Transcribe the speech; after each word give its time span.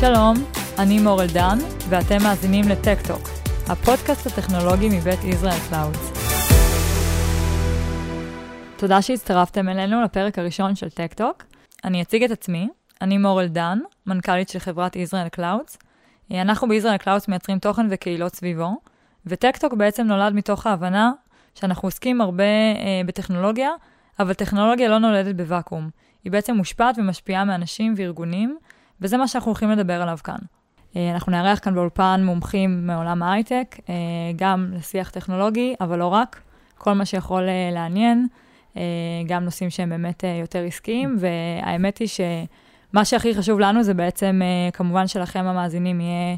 שלום, 0.00 0.34
אני 0.78 0.98
מור 0.98 1.22
אלדן, 1.22 1.58
ואתם 1.88 2.22
מאזינים 2.22 2.64
ל 2.68 2.74
Tech 2.74 2.98
Talk, 2.98 3.28
הפודקאסט 3.68 4.26
הטכנולוגי 4.26 4.88
מבית 4.88 5.24
Israel 5.24 5.58
Clouds. 5.68 6.12
תודה 8.76 9.02
שהצטרפתם 9.02 9.68
אלינו 9.68 10.02
לפרק 10.02 10.38
הראשון 10.38 10.74
של 10.74 10.90
Tech 10.90 11.14
Talk. 11.14 11.44
אני 11.84 12.02
אציג 12.02 12.22
את 12.22 12.30
עצמי, 12.30 12.68
אני 13.02 13.18
מור 13.18 13.40
אלדן, 13.40 13.78
מנכ"לית 14.06 14.48
של 14.48 14.58
חברת 14.58 14.96
Israel 14.96 15.28
Clouds. 15.28 15.78
אנחנו 16.30 16.68
ב 16.68 16.72
Israel 16.72 16.96
Clouds 16.96 17.28
מייצרים 17.28 17.58
תוכן 17.58 17.86
וקהילות 17.90 18.34
סביבו, 18.34 18.76
ו 19.26 19.31
Tech 19.31 19.53
Talk 19.53 19.74
בעצם 19.74 20.06
נולד 20.06 20.34
מתוך 20.34 20.66
ההבנה 20.66 21.12
שאנחנו 21.54 21.86
עוסקים 21.86 22.20
הרבה 22.20 22.44
אה, 22.44 23.00
בטכנולוגיה, 23.06 23.70
אבל 24.18 24.34
טכנולוגיה 24.34 24.88
לא 24.88 24.98
נולדת 24.98 25.34
בוואקום. 25.34 25.90
היא 26.24 26.32
בעצם 26.32 26.54
מושפעת 26.56 26.98
ומשפיעה 26.98 27.44
מאנשים 27.44 27.94
וארגונים, 27.96 28.58
וזה 29.00 29.16
מה 29.16 29.28
שאנחנו 29.28 29.50
הולכים 29.50 29.70
לדבר 29.70 30.02
עליו 30.02 30.18
כאן. 30.24 30.38
אה, 30.96 31.10
אנחנו 31.10 31.32
נארח 31.32 31.58
כאן 31.58 31.74
באולפן 31.74 32.20
מומחים 32.24 32.86
מעולם 32.86 33.22
ההייטק, 33.22 33.76
אה, 33.88 33.94
גם 34.36 34.70
לשיח 34.76 35.10
טכנולוגי, 35.10 35.74
אבל 35.80 35.98
לא 35.98 36.06
רק, 36.06 36.40
כל 36.78 36.92
מה 36.92 37.04
שיכול 37.04 37.48
אה, 37.48 37.70
לעניין, 37.72 38.26
גם 39.26 39.44
נושאים 39.44 39.70
שהם 39.70 39.88
באמת 39.88 40.24
יותר 40.40 40.64
עסקיים, 40.64 41.16
והאמת 41.18 41.98
היא 41.98 42.08
שמה 42.08 43.04
שהכי 43.04 43.34
חשוב 43.34 43.60
לנו 43.60 43.82
זה 43.82 43.94
בעצם, 43.94 44.40
כמובן 44.72 45.06
שלכם 45.06 45.44
המאזינים 45.44 46.00
יהיה 46.00 46.36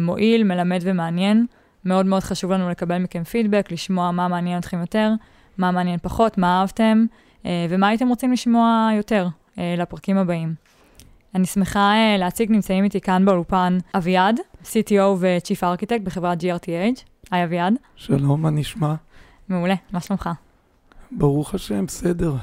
מועיל, 0.00 0.44
מלמד 0.44 0.78
ומעניין. 0.82 1.46
מאוד 1.84 2.06
מאוד 2.06 2.22
חשוב 2.22 2.52
לנו 2.52 2.70
לקבל 2.70 2.98
מכם 2.98 3.24
פידבק, 3.24 3.72
לשמוע 3.72 4.10
מה 4.10 4.28
מעניין 4.28 4.58
אתכם 4.58 4.80
יותר, 4.80 5.12
מה 5.58 5.70
מעניין 5.70 5.98
פחות, 6.02 6.38
מה 6.38 6.60
אהבתם, 6.60 7.06
ומה 7.44 7.88
הייתם 7.88 8.08
רוצים 8.08 8.32
לשמוע 8.32 8.90
יותר 8.96 9.28
לפרקים 9.56 10.16
הבאים. 10.16 10.54
אני 11.34 11.46
שמחה 11.46 11.92
uh, 11.92 12.18
להציג, 12.18 12.50
נמצאים 12.50 12.84
איתי 12.84 13.00
כאן 13.00 13.24
באולפן 13.24 13.78
אביעד, 13.94 14.40
CTO 14.64 15.16
ו-Chief 15.18 15.60
Architect 15.62 16.02
בחברת 16.02 16.38
GRTH. 16.42 17.02
היי 17.30 17.44
אביעד. 17.44 17.74
שלום, 17.96 18.42
מה 18.42 18.50
נשמע? 18.50 18.94
מעולה, 19.48 19.74
מה 19.92 20.00
שלומך? 20.00 20.30
ברוך 21.10 21.54
השם, 21.54 21.86
בסדר. 21.86 22.34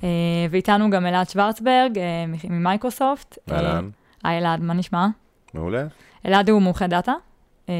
Uh, 0.00 0.04
ואיתנו 0.50 0.90
גם 0.90 1.06
אלעד 1.06 1.28
שוורצברג 1.28 1.96
uh, 1.96 2.46
ממייקרוסופט. 2.50 3.38
אהלן. 3.50 3.90
היי 4.24 4.38
אלעד, 4.38 4.60
מה 4.60 4.74
נשמע? 4.74 5.06
מעולה. 5.54 5.86
אלעד 6.26 6.50
הוא 6.50 6.62
מומחה 6.62 6.86
דאטה 6.86 7.12
uh, 7.66 7.70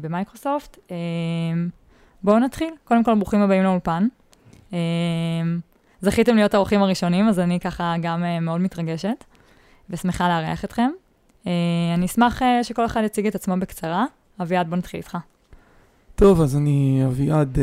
במייקרוסופט. 0.00 0.76
Uh, 0.76 0.90
בואו 2.22 2.38
נתחיל. 2.38 2.70
קודם 2.84 3.04
כל, 3.04 3.14
ברוכים 3.14 3.40
הבאים 3.40 3.62
לאולפן. 3.62 4.06
Uh, 4.70 4.74
זכיתם 6.00 6.36
להיות 6.36 6.54
האורחים 6.54 6.82
הראשונים, 6.82 7.28
אז 7.28 7.38
אני 7.38 7.60
ככה 7.60 7.94
גם 8.02 8.22
uh, 8.22 8.40
מאוד 8.40 8.60
מתרגשת. 8.60 9.24
ושמחה 9.90 10.28
לארח 10.28 10.64
אתכם. 10.64 10.90
Uh, 11.44 11.48
אני 11.94 12.06
אשמח 12.06 12.42
uh, 12.42 12.44
שכל 12.62 12.86
אחד 12.86 13.02
יציג 13.04 13.26
את 13.26 13.34
עצמו 13.34 13.56
בקצרה. 13.56 14.04
אביעד, 14.42 14.70
בוא 14.70 14.76
נתחיל 14.76 14.98
איתך. 14.98 15.18
טוב, 16.14 16.40
אז 16.40 16.56
אני 16.56 17.02
אביעד, 17.06 17.56
uh, 17.56 17.60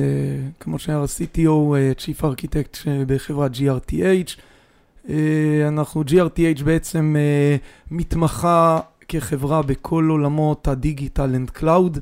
כמו 0.60 0.80
שהיה 0.80 1.04
CTO, 1.04 1.38
uh, 1.38 2.02
Chief 2.02 2.22
Architect 2.22 2.78
בחברת 3.08 3.52
GRTH. 3.52 4.40
אנחנו, 5.68 6.02
GRTH 6.02 6.64
בעצם 6.64 7.16
מתמחה 7.92 8.80
כחברה 9.08 9.62
בכל 9.62 10.08
עולמות 10.10 10.68
ה 10.68 10.76
digital 10.76 11.36
and 11.36 11.50
cloud. 11.50 12.00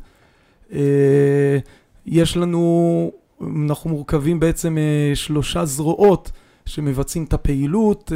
יש 2.06 2.38
לנו, 2.38 3.12
אנחנו 3.42 3.90
מורכבים 3.90 4.40
בעצם 4.40 4.78
שלושה 5.14 5.66
זרועות 5.66 6.31
שמבצעים 6.66 7.23
את 7.23 7.34
הפעילות. 7.34 8.12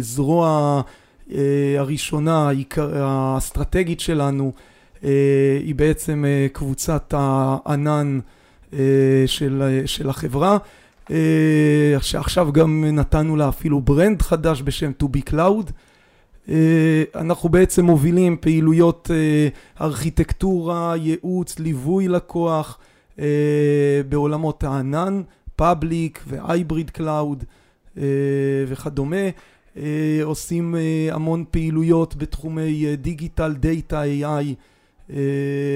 זרוע 0.00 0.48
אה, 0.48 0.80
הראשונה, 1.78 2.50
האסטרטגית 2.94 4.00
שלנו, 4.00 4.52
אה, 5.04 5.58
היא 5.62 5.74
בעצם 5.74 6.24
אה, 6.24 6.46
קבוצת 6.52 7.14
הענן 7.16 8.20
של, 9.26 9.82
של 9.86 10.08
החברה, 10.08 10.58
שעכשיו 12.00 12.52
גם 12.52 12.84
נתנו 12.84 13.36
לה 13.36 13.48
אפילו 13.48 13.80
brand 13.80 14.22
חדש 14.22 14.62
בשם 14.62 14.92
To 15.02 15.06
be 15.06 15.30
Cloud. 15.30 15.70
אנחנו 17.14 17.48
בעצם 17.48 17.84
מובילים 17.84 18.36
פעילויות 18.40 19.10
ארכיטקטורה, 19.80 20.94
ייעוץ, 20.96 21.58
ליווי 21.58 22.08
לקוח 22.08 22.78
בעולמות 24.08 24.64
הענן, 24.64 25.22
public 25.56 26.24
ו 26.26 26.35
hybrid 26.35 26.90
cloud 26.90 27.44
וכדומה. 28.68 29.26
אה, 29.78 30.24
עושים 30.24 30.74
אה, 30.76 31.14
המון 31.14 31.44
פעילויות 31.50 32.16
בתחומי 32.16 32.86
אה, 32.86 32.96
דיגיטל, 32.96 33.54
דאטה, 33.54 34.02
AI 34.02 34.44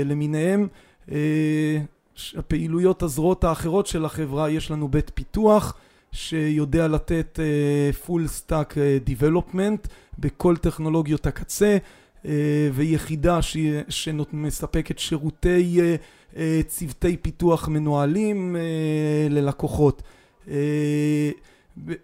למיניהם. 0.05 0.69
הפעילויות 2.37 3.03
הזרועות 3.03 3.45
האחרות 3.45 3.87
של 3.87 4.05
החברה, 4.05 4.51
יש 4.51 4.71
לנו 4.71 4.89
בית 4.89 5.11
פיתוח 5.15 5.75
שיודע 6.13 6.89
לתת 6.89 7.39
full 8.07 8.51
stack 8.51 8.75
development 9.07 9.89
בכל 10.19 10.57
טכנולוגיות 10.57 11.27
הקצה 11.27 11.77
ויחידה 12.73 13.39
שמספקת 13.89 14.99
שירותי 14.99 15.81
צוותי 16.67 17.17
פיתוח 17.17 17.69
מנוהלים 17.69 18.57
ללקוחות. 19.31 20.03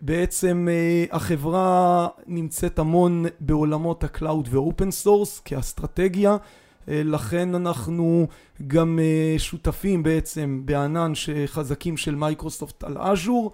בעצם 0.00 0.68
אה, 0.70 1.04
החברה 1.16 2.08
נמצאת 2.26 2.78
המון 2.78 3.24
בעולמות 3.40 4.04
ה 4.04 4.12
cloud 4.12 4.48
ו 4.50 4.58
open 4.58 4.90
source 4.90 5.40
כאסטרטגיה 5.40 6.36
אה, 6.88 7.02
לכן 7.04 7.54
אנחנו 7.54 8.26
גם 8.66 8.98
אה, 9.02 9.38
שותפים 9.38 10.02
בעצם 10.02 10.62
בענן 10.64 11.14
שחזקים 11.14 11.96
של 11.96 12.14
מייקרוסופט 12.14 12.84
על 12.84 12.98
Azure 12.98 13.52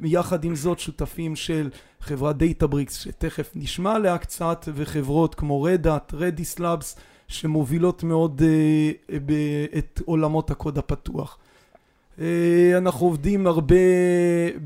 ויחד 0.00 0.44
עם 0.44 0.54
זאת 0.54 0.78
שותפים 0.78 1.36
של 1.36 1.70
חברת 2.00 2.36
Databricks 2.36 3.00
שתכף 3.00 3.50
נשמע 3.54 3.94
עליה 3.94 4.18
קצת 4.18 4.68
וחברות 4.74 5.34
כמו 5.34 5.62
Red 5.62 5.84
Hat, 5.84 6.14
Redis 6.14 6.58
Labs 6.58 6.96
שמובילות 7.28 8.02
מאוד 8.02 8.42
את 9.78 10.00
עולמות 10.04 10.50
הקוד 10.50 10.78
הפתוח. 10.78 11.38
אה, 12.20 12.78
אנחנו 12.78 13.06
עובדים 13.06 13.46
הרבה 13.46 13.74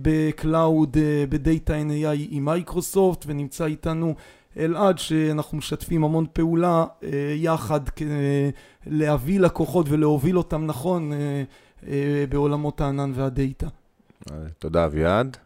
ב 0.02 0.16
cloud, 0.16 0.96
אה, 1.00 1.24
ב 1.28 1.37
data 1.37 1.74
and 1.74 2.05
AI 2.05 2.26
עם 2.30 2.44
מייקרוסופט 2.44 3.24
ונמצא 3.26 3.64
איתנו 3.66 4.14
אלעד 4.58 4.98
שאנחנו 4.98 5.58
משתפים 5.58 6.04
המון 6.04 6.26
פעולה 6.32 6.84
אה, 7.02 7.08
יחד 7.36 7.80
להביא 8.86 9.40
לקוחות 9.40 9.86
ולהוביל 9.88 10.38
אותם 10.38 10.66
נכון 10.66 11.12
בעולמות 12.28 12.80
הענן 12.80 13.12
והדאטה. 13.14 13.66
תודה 14.58 14.84
אביעד. 14.84 15.36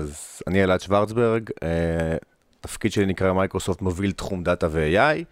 אז 0.00 0.42
אני 0.46 0.64
אלעד 0.64 0.80
שוורצברג, 0.80 1.50
תפקיד 2.60 2.92
שלי 2.92 3.06
נקרא 3.06 3.32
מייקרוסופט 3.32 3.82
מוביל 3.82 4.12
תחום 4.12 4.44
דאטה 4.44 4.66
ו-AI. 4.70 5.24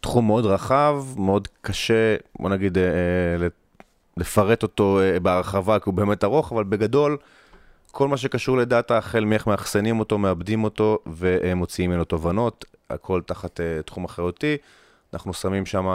תחום 0.00 0.26
מאוד 0.26 0.46
רחב, 0.46 1.04
מאוד 1.16 1.48
קשה, 1.60 2.16
בוא 2.40 2.50
נגיד, 2.50 2.78
לפרט 4.16 4.62
אותו 4.62 5.00
אה, 5.00 5.20
בהרחבה, 5.20 5.78
כי 5.78 5.84
הוא 5.86 5.94
באמת 5.94 6.24
ארוך, 6.24 6.52
אבל 6.52 6.64
בגדול, 6.64 7.16
כל 7.90 8.08
מה 8.08 8.16
שקשור 8.16 8.56
לדאטה, 8.56 8.98
החל 8.98 9.24
מאיך 9.24 9.46
מאחסנים 9.46 10.00
אותו, 10.00 10.18
מעבדים 10.18 10.64
אותו 10.64 10.98
ומוציאים 11.06 11.90
ממנו 11.90 12.04
תובנות, 12.04 12.64
הכל 12.90 13.22
תחת 13.26 13.60
אה, 13.60 13.82
תחום 13.82 14.04
אחריותי. 14.04 14.56
אנחנו 15.14 15.34
שמים 15.34 15.66
שם 15.66 15.86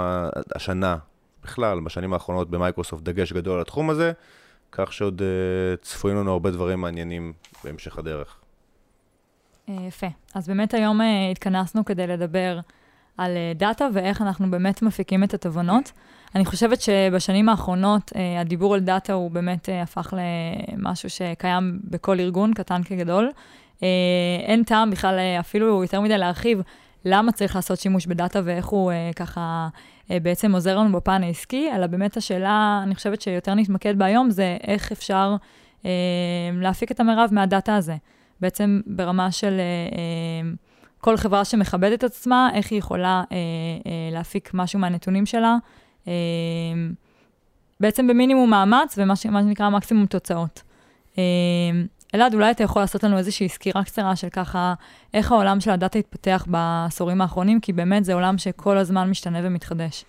השנה, 0.55 0.97
בכלל, 1.43 1.79
בשנים 1.79 2.13
האחרונות 2.13 2.49
במייקרוסופט, 2.49 3.03
דגש 3.03 3.33
גדול 3.33 3.55
על 3.55 3.61
התחום 3.61 3.89
הזה, 3.89 4.11
כך 4.71 4.93
שעוד 4.93 5.21
אה, 5.21 5.83
צפויים 5.85 6.17
לנו 6.17 6.31
הרבה 6.31 6.51
דברים 6.51 6.81
מעניינים 6.81 7.33
בהמשך 7.63 7.97
הדרך. 7.97 8.37
יפה. 9.67 10.07
אז 10.33 10.47
באמת 10.47 10.73
היום 10.73 11.01
התכנסנו 11.31 11.85
כדי 11.85 12.07
לדבר 12.07 12.59
על 13.17 13.31
אה, 13.31 13.57
דאטה 13.57 13.87
ואיך 13.93 14.21
אנחנו 14.21 14.51
באמת 14.51 14.81
מפיקים 14.81 15.23
את 15.23 15.33
התובנות. 15.33 15.91
אני 16.35 16.45
חושבת 16.45 16.81
שבשנים 16.81 17.49
האחרונות 17.49 18.09
אה, 18.09 18.17
הדיבור 18.39 18.73
על 18.73 18.79
דאטה 18.79 19.13
הוא 19.13 19.31
באמת 19.31 19.69
אה, 19.69 19.71
הפך 19.83 20.13
למשהו 20.17 21.09
שקיים 21.09 21.79
בכל 21.83 22.19
ארגון, 22.19 22.53
קטן 22.53 22.83
כגדול. 22.83 23.31
אין 24.47 24.63
טעם 24.63 24.91
בכלל 24.91 25.19
אפילו 25.39 25.81
יותר 25.81 26.01
מדי 26.01 26.17
להרחיב 26.17 26.61
למה 27.05 27.31
צריך 27.31 27.55
לעשות 27.55 27.79
שימוש 27.79 28.05
בדאטה 28.05 28.39
ואיך 28.43 28.65
הוא 28.65 28.91
ככה 29.15 29.67
בעצם 30.09 30.51
עוזר 30.51 30.77
לנו 30.77 30.91
בפן 30.91 31.23
העסקי, 31.23 31.69
אלא 31.75 31.87
באמת 31.87 32.17
השאלה, 32.17 32.79
אני 32.83 32.95
חושבת 32.95 33.21
שיותר 33.21 33.53
נתמקד 33.53 33.97
בה 33.97 34.05
היום, 34.05 34.29
זה 34.29 34.57
איך 34.63 34.91
אפשר 34.91 35.35
להפיק 36.53 36.91
את 36.91 36.99
המרב 36.99 37.29
מהדאטה 37.31 37.75
הזה. 37.75 37.95
בעצם 38.41 38.81
ברמה 38.85 39.31
של... 39.31 39.59
כל 41.07 41.17
חברה 41.17 41.45
שמכבדת 41.45 41.99
את 41.99 42.03
עצמה, 42.03 42.49
איך 42.53 42.71
היא 42.71 42.79
יכולה 42.79 43.23
אה, 43.31 43.37
אה, 43.85 43.91
להפיק 44.11 44.51
משהו 44.53 44.79
מהנתונים 44.79 45.25
שלה, 45.25 45.55
אה, 46.07 46.13
בעצם 47.79 48.07
במינימום 48.07 48.49
מאמץ 48.49 48.95
ומה 48.97 49.15
שנקרא 49.15 49.69
מקסימום 49.69 50.05
תוצאות. 50.05 50.61
אה, 51.17 51.23
אלעד, 52.15 52.33
אולי 52.33 52.51
אתה 52.51 52.63
יכול 52.63 52.81
לעשות 52.81 53.03
לנו 53.03 53.17
איזושהי 53.17 53.49
סקירה 53.49 53.83
קצרה 53.83 54.15
של 54.15 54.29
ככה, 54.29 54.73
איך 55.13 55.31
העולם 55.31 55.59
של 55.59 55.71
הדאטה 55.71 55.99
התפתח 55.99 56.45
בעשורים 56.47 57.21
האחרונים, 57.21 57.59
כי 57.59 57.73
באמת 57.73 58.05
זה 58.05 58.13
עולם 58.13 58.37
שכל 58.37 58.77
הזמן 58.77 59.09
משתנה 59.09 59.39
ומתחדש. 59.43 60.05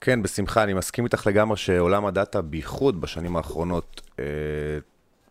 כן, 0.00 0.22
בשמחה, 0.22 0.62
אני 0.62 0.74
מסכים 0.74 1.04
איתך 1.04 1.26
לגמרי 1.26 1.56
שעולם 1.56 2.06
הדאטה, 2.06 2.42
בייחוד 2.42 3.00
בשנים 3.00 3.36
האחרונות, 3.36 4.00
אה, 4.18 4.24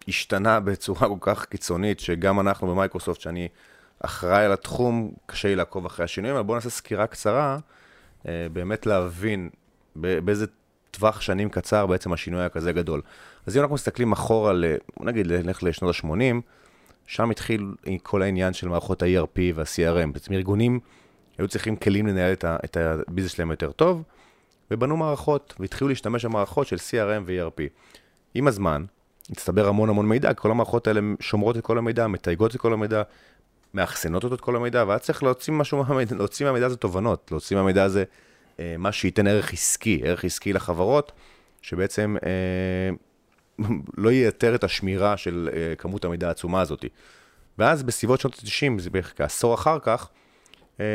השתנה 0.08 0.60
בצורה 0.60 1.08
כל 1.08 1.18
כך 1.20 1.46
קיצונית, 1.46 2.00
שגם 2.00 2.40
אנחנו 2.40 2.68
במייקרוסופט, 2.68 3.22
שאני 3.22 3.48
אחראי 4.06 4.46
על 4.46 4.52
התחום, 4.52 5.12
קשה 5.26 5.48
לי 5.48 5.56
לעקוב 5.56 5.86
אחרי 5.86 6.06
השינויים, 6.06 6.36
אבל 6.36 6.46
בואו 6.46 6.56
נעשה 6.56 6.70
סקירה 6.70 7.08
קצרה, 7.08 7.58
אה, 8.28 8.48
באמת 8.54 8.86
להבין 8.86 9.50
באיזה 9.96 10.46
טווח 10.92 11.22
שנים 11.22 11.50
קצר 11.50 11.86
בעצם 11.86 12.14
השינוי 12.14 12.40
היה 12.40 12.50
כזה 12.50 12.72
גדול. 12.72 13.02
אז 13.46 13.58
אם 13.58 13.62
אנחנו 13.62 13.76
מסתכלים 13.76 14.12
אחורה, 14.12 14.54
נגיד, 15.00 15.32
נלך 15.32 15.64
לשנות 15.64 15.96
ה-80, 15.96 16.42
שם 17.08 17.30
התחיל 17.30 17.72
כל 18.04 18.22
העניין 18.22 18.54
של 18.54 18.68
מערכות 18.68 19.04
ה-ERP 19.04 19.40
וה-CRM. 19.56 20.12
בעצם 20.14 20.34
ארגונים 20.34 20.80
היו 21.38 21.48
צריכים 21.48 21.76
כלים 21.76 22.08
לנהל 22.08 22.34
את 22.44 22.78
הביזנס 22.78 23.32
שלהם 23.32 23.52
יותר 23.52 23.72
טוב, 23.72 24.04
ובנו 24.72 24.98
מערכות, 24.98 25.54
והתחילו 25.60 25.88
להשתמש 25.88 26.26
במערכות 26.26 26.68
של 26.68 26.76
CRM 26.76 27.24
ו-ERP. 27.26 27.62
עם 28.34 28.48
הזמן, 28.48 28.86
הצטבר 29.32 29.68
המון 29.68 29.90
המון 29.90 30.10
מידע, 30.10 30.34
כל 30.34 30.52
המערכות 30.52 30.88
האלה 30.88 31.02
שומרות 31.20 31.58
את 31.58 31.64
כל 31.64 31.78
המידע, 31.78 32.08
מתייגות 32.08 32.56
את 32.56 32.62
כל 32.62 32.74
המידע, 32.74 33.04
מאחסנות 33.76 34.24
אותו 34.24 34.36
את 34.36 34.42
כל 34.42 34.56
המידע, 34.56 34.84
והיה 34.88 35.00
צריך 35.00 35.24
להוציא 35.24 35.54
משהו 35.54 35.84
מהמידע, 35.84 36.16
להוציא 36.16 36.46
מהמידע 36.46 36.66
הזה 36.66 36.78
תובנות, 36.78 37.28
להוציא 37.32 37.58
מהמידע 37.58 37.84
הזה 37.84 38.04
אה, 38.60 38.76
מה 38.78 38.92
שייתן 38.92 39.28
ערך 39.28 39.54
עסקי, 39.54 40.02
ערך 40.04 40.26
עסקי 40.26 40.54
לחברות, 40.54 41.12
שבעצם 41.62 42.16
אה, 42.26 42.96
לא 43.98 44.12
ייתר 44.12 44.56
את 44.56 44.64
השמירה 44.64 45.18
של 45.18 45.50
אה, 45.54 45.76
כמות 45.76 46.06
המידע 46.06 46.28
העצומה 46.28 46.62
הזאת. 46.62 46.86
ואז 47.58 47.84
בסביבות 47.84 48.20
שנות 48.20 48.34
ה-90, 48.34 48.82
זה 48.82 48.90
בערך 48.90 49.14
כעשור 49.18 49.54
אחר 49.54 49.80
כך, 49.80 50.10
אה, 50.80 50.86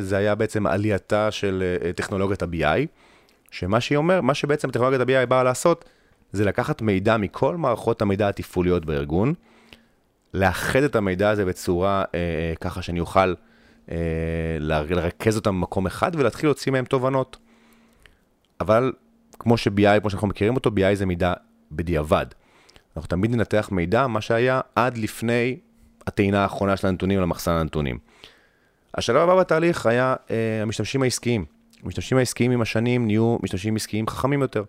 זה 0.00 0.16
היה 0.16 0.34
בעצם 0.34 0.66
עלייתה 0.66 1.30
של 1.30 1.76
אה, 1.84 1.92
טכנולוגיית 1.92 2.42
ה-BI, 2.42 2.86
שמה 3.50 3.80
שהיא 3.80 3.98
אומר, 3.98 4.20
מה 4.20 4.34
שבעצם 4.34 4.70
טכנולוגיית 4.70 5.00
ה-BI 5.00 5.26
באה 5.26 5.42
לעשות, 5.42 5.84
זה 6.32 6.44
לקחת 6.44 6.82
מידע 6.82 7.16
מכל 7.16 7.56
מערכות 7.56 8.02
המידע 8.02 8.28
התפעוליות 8.28 8.84
בארגון, 8.84 9.34
לאחד 10.34 10.82
את 10.82 10.96
המידע 10.96 11.30
הזה 11.30 11.44
בצורה 11.44 12.04
אה, 12.14 12.52
ככה 12.60 12.82
שאני 12.82 13.00
אוכל 13.00 13.34
אה, 13.90 13.96
לרכז 14.60 15.36
אותם 15.36 15.50
במקום 15.60 15.86
אחד 15.86 16.12
ולהתחיל 16.14 16.46
להוציא 16.48 16.72
מהם 16.72 16.84
תובנות. 16.84 17.36
אבל 18.60 18.92
כמו 19.38 19.56
ש-BI, 19.56 20.00
כמו 20.00 20.10
שאנחנו 20.10 20.28
מכירים 20.28 20.54
אותו, 20.54 20.70
BI 20.70 20.94
זה 20.94 21.06
מידע 21.06 21.32
בדיעבד. 21.72 22.26
אנחנו 22.96 23.08
תמיד 23.08 23.34
ננתח 23.34 23.68
מידע, 23.72 24.06
מה 24.06 24.20
שהיה 24.20 24.60
עד 24.74 24.98
לפני 24.98 25.58
הטעינה 26.06 26.42
האחרונה 26.42 26.76
של 26.76 26.86
הנתונים 26.86 27.20
למחסן 27.20 27.50
הנתונים. 27.50 27.98
השלב 28.94 29.16
הבא 29.16 29.40
בתהליך 29.40 29.86
היה 29.86 30.14
אה, 30.30 30.62
המשתמשים 30.62 31.02
העסקיים. 31.02 31.44
המשתמשים 31.84 32.18
העסקיים 32.18 32.50
עם 32.50 32.60
השנים 32.60 33.06
נהיו 33.06 33.36
משתמשים 33.42 33.76
עסקיים 33.76 34.08
חכמים 34.08 34.42
יותר, 34.42 34.64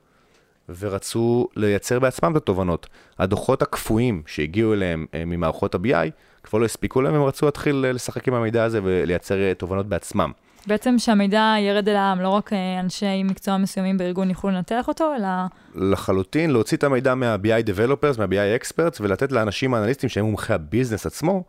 ורצו 0.80 1.48
לייצר 1.56 2.00
בעצמם 2.00 2.32
את 2.32 2.38
התובנות. 2.38 2.88
הדוחות 3.20 3.62
הקפואים 3.62 4.24
שהגיעו 4.26 4.74
אליהם 4.74 5.06
אה, 5.14 5.26
ממערכות 5.26 5.76
ה-BI 5.76 6.10
כבר 6.44 6.60
לא 6.60 6.66
הספיקו 6.66 7.02
להם, 7.02 7.16
הם 7.16 7.24
רצו 7.24 7.46
להתחיל 7.46 7.86
אה, 7.86 7.92
לשחק 7.92 8.28
עם 8.28 8.34
המידע 8.34 8.64
הזה 8.64 8.80
ולייצר 8.84 9.42
אה, 9.42 9.54
תובנות 9.54 9.86
בעצמם. 9.86 10.32
בעצם 10.68 11.00
שהמידע 11.00 11.56
ירד 11.60 11.90
אל 11.90 11.96
העם, 11.96 12.22
לא 12.22 12.30
רק 12.30 12.52
אנשי 12.80 13.24
מקצוע 13.24 13.58
מסוימים 13.58 13.98
בארגון 13.98 14.30
יוכלו 14.30 14.50
לנתח 14.50 14.88
אותו, 14.88 15.16
אלא... 15.16 15.28
לחלוטין, 15.76 16.52
להוציא 16.52 16.78
את 16.78 16.84
המידע 16.84 17.16
מה-BI 17.16 17.68
Developers, 17.68 18.20
מה-BI 18.20 18.64
Experts, 18.64 18.98
ולתת 19.02 19.32
לאנשים 19.32 19.74
האנליסטים 19.74 20.10
שהם 20.10 20.26
מומחי 20.26 20.54
ה 20.54 20.60
business 20.60 21.06
עצמו, 21.06 21.44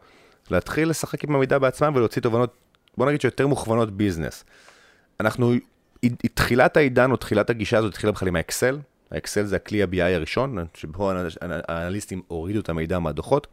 להתחיל 0.50 0.88
לשחק 0.88 1.24
עם 1.24 1.34
המידע 1.34 1.58
בעצמם 1.58 1.92
ולהוציא 1.94 2.22
תובנות, 2.22 2.54
בוא 2.98 3.06
נגיד 3.06 3.20
שיותר 3.20 3.46
מוכוונות 3.46 3.90
business. 3.90 4.44
אנחנו, 5.20 5.52
תחילת 6.34 6.76
העידן 6.76 7.10
או 7.10 7.16
תחילת 7.16 7.50
הגישה 7.50 7.78
הזאת 7.78 7.92
התחילה 7.92 8.12
בכלל 8.12 8.28
עם 8.28 8.36
האקסל. 8.36 8.78
האקסל 9.10 9.44
זה 9.44 9.56
הכלי 9.56 9.82
ה-BI 9.82 10.02
הראשון, 10.02 10.58
שבו 10.74 11.10
האנליסטים 11.68 12.22
הורידו 12.28 12.60
את 12.60 12.68
המידע 12.68 12.98
מהדוחות 12.98 13.46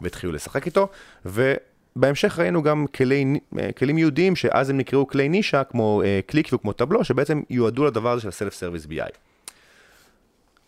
והתחילו 0.00 0.32
לשחק 0.32 0.66
איתו, 0.66 0.88
ו... 1.26 1.54
בהמשך 1.96 2.38
ראינו 2.38 2.62
גם 2.62 2.86
כלי, 2.86 3.40
אה, 3.58 3.72
כלים 3.72 3.98
ייעודיים 3.98 4.36
שאז 4.36 4.70
הם 4.70 4.76
נקראו 4.76 5.06
כלי 5.06 5.28
נישה 5.28 5.64
כמו 5.64 6.02
Qlik 6.26 6.46
אה, 6.46 6.54
וכמו 6.54 6.72
Tableau 6.72 7.04
שבעצם 7.04 7.42
יועדו 7.50 7.84
לדבר 7.84 8.10
הזה 8.10 8.22
של 8.22 8.28
ה 8.28 8.33
self 8.33 8.54
service 8.54 8.86
BI. 8.86 9.10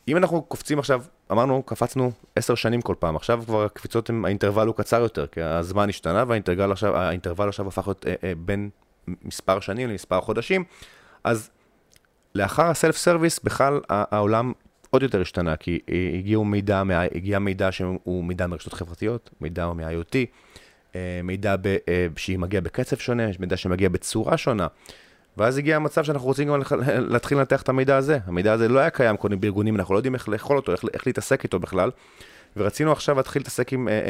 אם 0.08 0.16
אנחנו 0.16 0.42
קופצים 0.42 0.78
עכשיו, 0.78 1.02
אמרנו, 1.32 1.62
קפצנו 1.62 2.12
עשר 2.36 2.54
שנים 2.54 2.82
כל 2.82 2.94
פעם, 2.98 3.16
עכשיו 3.16 3.42
כבר 3.46 3.64
הקפיצות, 3.64 4.10
הם, 4.10 4.24
האינטרוול 4.24 4.66
הוא 4.66 4.74
קצר 4.74 5.00
יותר, 5.00 5.26
כי 5.26 5.42
הזמן 5.42 5.88
השתנה 5.88 6.24
והאינטרוול 6.28 6.72
עכשיו, 6.72 6.96
עכשיו 7.48 7.69
הפך 7.69 7.86
להיות 7.86 8.04
אה, 8.05 8.08
בין 8.38 8.70
מספר 9.08 9.60
שנים 9.60 9.88
למספר 9.88 10.20
חודשים, 10.20 10.64
אז 11.24 11.50
לאחר 12.34 12.67
הסלף 12.67 12.96
סרוויס 12.96 13.40
בכלל 13.44 13.81
העולם 13.88 14.52
עוד 14.90 15.02
יותר 15.02 15.20
השתנה, 15.20 15.56
כי 15.56 15.79
הגיעו 16.19 16.44
מידע, 16.44 16.82
הגיע 17.14 17.38
מידע 17.38 17.73
שהוא 17.73 18.25
מידע 18.25 18.46
מרשתות 18.46 18.73
חברתיות, 18.73 19.31
מידע 19.40 19.67
מ-IoT, 19.67 20.17
אה, 20.94 21.20
מידע 21.25 21.56
ב, 21.56 21.67
אה, 21.67 22.06
שהיא 22.17 22.38
מגיעה 22.38 22.61
בקצב 22.61 22.96
שונה, 22.96 23.23
מידע 23.38 23.56
שמגיע 23.56 23.88
בצורה 23.88 24.37
שונה. 24.37 24.67
ואז 25.37 25.58
הגיע 25.58 25.76
המצב 25.76 26.05
שאנחנו 26.05 26.26
רוצים 26.26 26.49
גם 26.49 26.62
להתחיל 26.87 27.38
לנתח 27.38 27.62
את 27.62 27.69
המידע 27.69 27.96
הזה. 27.96 28.19
המידע 28.26 28.52
הזה 28.52 28.69
לא 28.69 28.79
היה 28.79 28.90
קיים 28.90 29.17
קודם 29.17 29.40
בארגונים, 29.40 29.76
אנחנו 29.76 29.94
לא 29.94 29.99
יודעים 29.99 30.14
איך 30.14 30.29
לאכול 30.29 30.56
אותו, 30.56 30.73
איך, 30.73 30.84
איך 30.94 31.06
להתעסק 31.06 31.44
איתו 31.44 31.58
בכלל. 31.58 31.90
ורצינו 32.56 32.93
עכשיו 32.93 33.17
להתחיל 33.17 33.40
להתעסק 33.40 33.73
עם, 33.73 33.88
אה, 33.88 33.93
אה, 33.93 34.00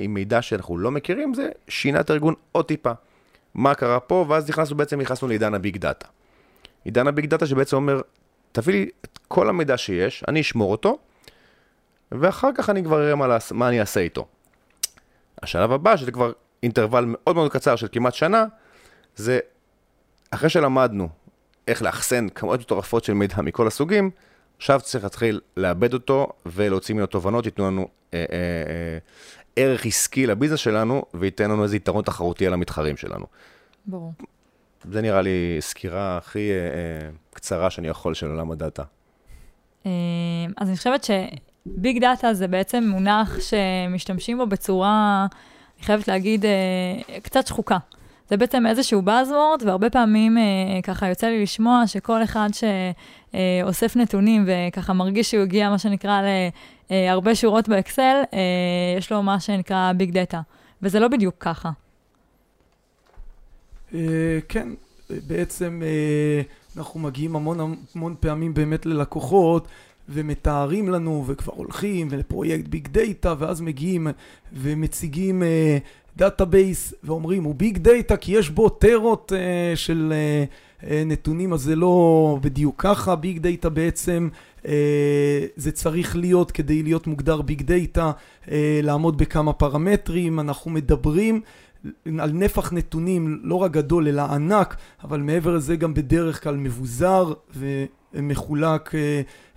עם 0.00 0.14
מידע 0.14 0.42
שאנחנו 0.42 0.78
לא 0.78 0.90
מכירים, 0.90 1.34
זה 1.34 1.48
שינה 1.68 2.00
את 2.00 2.10
הארגון 2.10 2.34
עוד 2.52 2.64
טיפה. 2.64 2.92
מה 3.54 3.74
קרה 3.74 4.00
פה, 4.00 4.24
ואז 4.28 4.48
נכנסנו 4.48 4.76
בעצם, 4.76 5.00
נכנסנו 5.00 5.28
לעידן 5.28 5.54
הביג 5.54 5.76
דאטה. 5.76 6.06
עידן 6.84 7.06
הביג 7.06 7.26
דאטה 7.26 7.46
שבעצם 7.46 7.76
אומר, 7.76 8.00
תביא 8.52 8.74
לי 8.74 8.88
את 9.04 9.18
כל 9.28 9.48
המידע 9.48 9.76
שיש, 9.76 10.24
אני 10.28 10.40
אשמור 10.40 10.72
אותו, 10.72 10.98
ואחר 12.12 12.50
כך 12.54 12.70
אני 12.70 12.84
כבר 12.84 13.02
אראה 13.02 13.14
מה, 13.14 13.36
מה 13.50 13.68
אני 13.68 13.80
אעשה 13.80 14.00
איתו. 14.00 14.26
השלב 15.42 15.72
הבא, 15.72 15.96
שזה 15.96 16.12
כבר 16.12 16.32
אינטרוול 16.62 17.04
מאוד 17.08 17.36
מאוד 17.36 17.52
קצר 17.52 17.76
של 17.76 17.88
כמעט 17.92 18.14
שנה, 18.14 18.44
זה 19.16 19.38
אחרי 20.30 20.50
שלמדנו 20.50 21.08
איך 21.68 21.82
לאחסן 21.82 22.28
כמויות 22.28 22.60
מטורפות 22.60 23.04
של 23.04 23.12
מידע 23.12 23.42
מכל 23.42 23.66
הסוגים, 23.66 24.10
עכשיו 24.56 24.80
צריך 24.80 25.04
להתחיל 25.04 25.40
לעבד 25.56 25.94
אותו 25.94 26.28
ולהוציא 26.46 26.94
ממנו 26.94 27.06
תובנות, 27.06 27.44
ייתנו 27.46 27.66
לנו 27.66 27.88
אה, 28.14 28.18
אה, 28.18 28.36
אה, 28.68 28.98
ערך 29.56 29.86
עסקי 29.86 30.26
לביזנס 30.26 30.58
שלנו 30.58 31.02
וייתן 31.14 31.50
לנו 31.50 31.62
איזה 31.62 31.76
יתרון 31.76 32.04
תחרותי 32.04 32.46
על 32.46 32.52
המתחרים 32.52 32.96
שלנו. 32.96 33.26
ברור. 33.86 34.12
זה 34.84 35.02
נראה 35.02 35.22
לי 35.22 35.56
סקירה 35.60 36.16
הכי 36.16 36.50
אה, 36.50 36.56
אה, 36.56 37.10
קצרה 37.34 37.70
שאני 37.70 37.88
יכול 37.88 38.14
של 38.14 38.30
עולם 38.30 38.50
הדאטה. 38.50 38.82
אה, 39.86 39.90
אז 40.56 40.68
אני 40.68 40.76
חושבת 40.76 41.04
ש... 41.04 41.10
ביג 41.66 42.00
דאטה 42.00 42.34
זה 42.34 42.48
בעצם 42.48 42.84
מונח 42.84 43.38
שמשתמשים 43.40 44.38
בו 44.38 44.46
בצורה, 44.46 45.26
אני 45.78 45.84
חייבת 45.84 46.08
להגיד, 46.08 46.44
קצת 47.22 47.46
שחוקה. 47.46 47.78
זה 48.30 48.36
בעצם 48.36 48.66
איזשהו 48.66 49.02
Buzzword, 49.06 49.64
והרבה 49.66 49.90
פעמים 49.90 50.38
אה, 50.38 50.42
ככה 50.82 51.08
יוצא 51.08 51.26
לי 51.26 51.42
לשמוע 51.42 51.86
שכל 51.86 52.22
אחד 52.22 52.48
שאוסף 52.52 53.96
נתונים 53.96 54.46
וככה 54.46 54.92
מרגיש 54.92 55.30
שהוא 55.30 55.42
הגיע, 55.42 55.70
מה 55.70 55.78
שנקרא, 55.78 56.22
להרבה 56.90 57.34
שורות 57.34 57.68
באקסל, 57.68 58.22
אה, 58.32 58.38
יש 58.98 59.12
לו 59.12 59.22
מה 59.22 59.40
שנקרא 59.40 59.92
ביג 59.96 60.10
דאטה. 60.10 60.40
וזה 60.82 61.00
לא 61.00 61.08
בדיוק 61.08 61.34
ככה. 61.38 61.70
כן, 64.48 64.68
בעצם 65.10 65.82
אנחנו 66.76 67.00
מגיעים 67.00 67.36
המון 67.36 67.76
המון 67.94 68.14
פעמים 68.20 68.54
באמת 68.54 68.86
ללקוחות. 68.86 69.68
ומתארים 70.12 70.88
לנו 70.88 71.24
וכבר 71.26 71.52
הולכים 71.52 72.08
ולפרויקט 72.10 72.68
ביג 72.68 72.88
דאטה 72.88 73.34
ואז 73.38 73.60
מגיעים 73.60 74.06
ומציגים 74.52 75.42
database 76.16 76.92
אה, 76.92 76.96
ואומרים 77.04 77.44
הוא 77.44 77.54
ביג 77.54 77.78
דאטה 77.78 78.16
כי 78.16 78.32
יש 78.32 78.50
בו 78.50 78.68
טרות 78.68 79.32
של 79.74 80.12
נתונים 81.06 81.52
אז 81.52 81.60
זה 81.60 81.76
לא 81.76 82.38
בדיוק 82.42 82.74
ככה 82.78 83.16
ביג 83.16 83.38
דאטה 83.38 83.68
בעצם 83.68 84.28
זה 85.56 85.72
צריך 85.72 86.16
להיות 86.16 86.50
כדי 86.50 86.82
להיות 86.82 87.06
מוגדר 87.06 87.42
ביג 87.42 87.62
דאטה 87.62 88.12
לעמוד 88.82 89.18
בכמה 89.18 89.52
פרמטרים 89.52 90.40
אנחנו 90.40 90.70
מדברים 90.70 91.40
על 92.18 92.32
נפח 92.32 92.72
נתונים 92.72 93.40
לא 93.42 93.54
רק 93.54 93.70
גדול 93.70 94.08
אלא 94.08 94.22
ענק 94.22 94.76
אבל 95.04 95.20
מעבר 95.20 95.54
לזה 95.54 95.76
גם 95.76 95.94
בדרך 95.94 96.42
כלל 96.42 96.56
מבוזר 96.56 97.32
ומחולק 98.14 98.94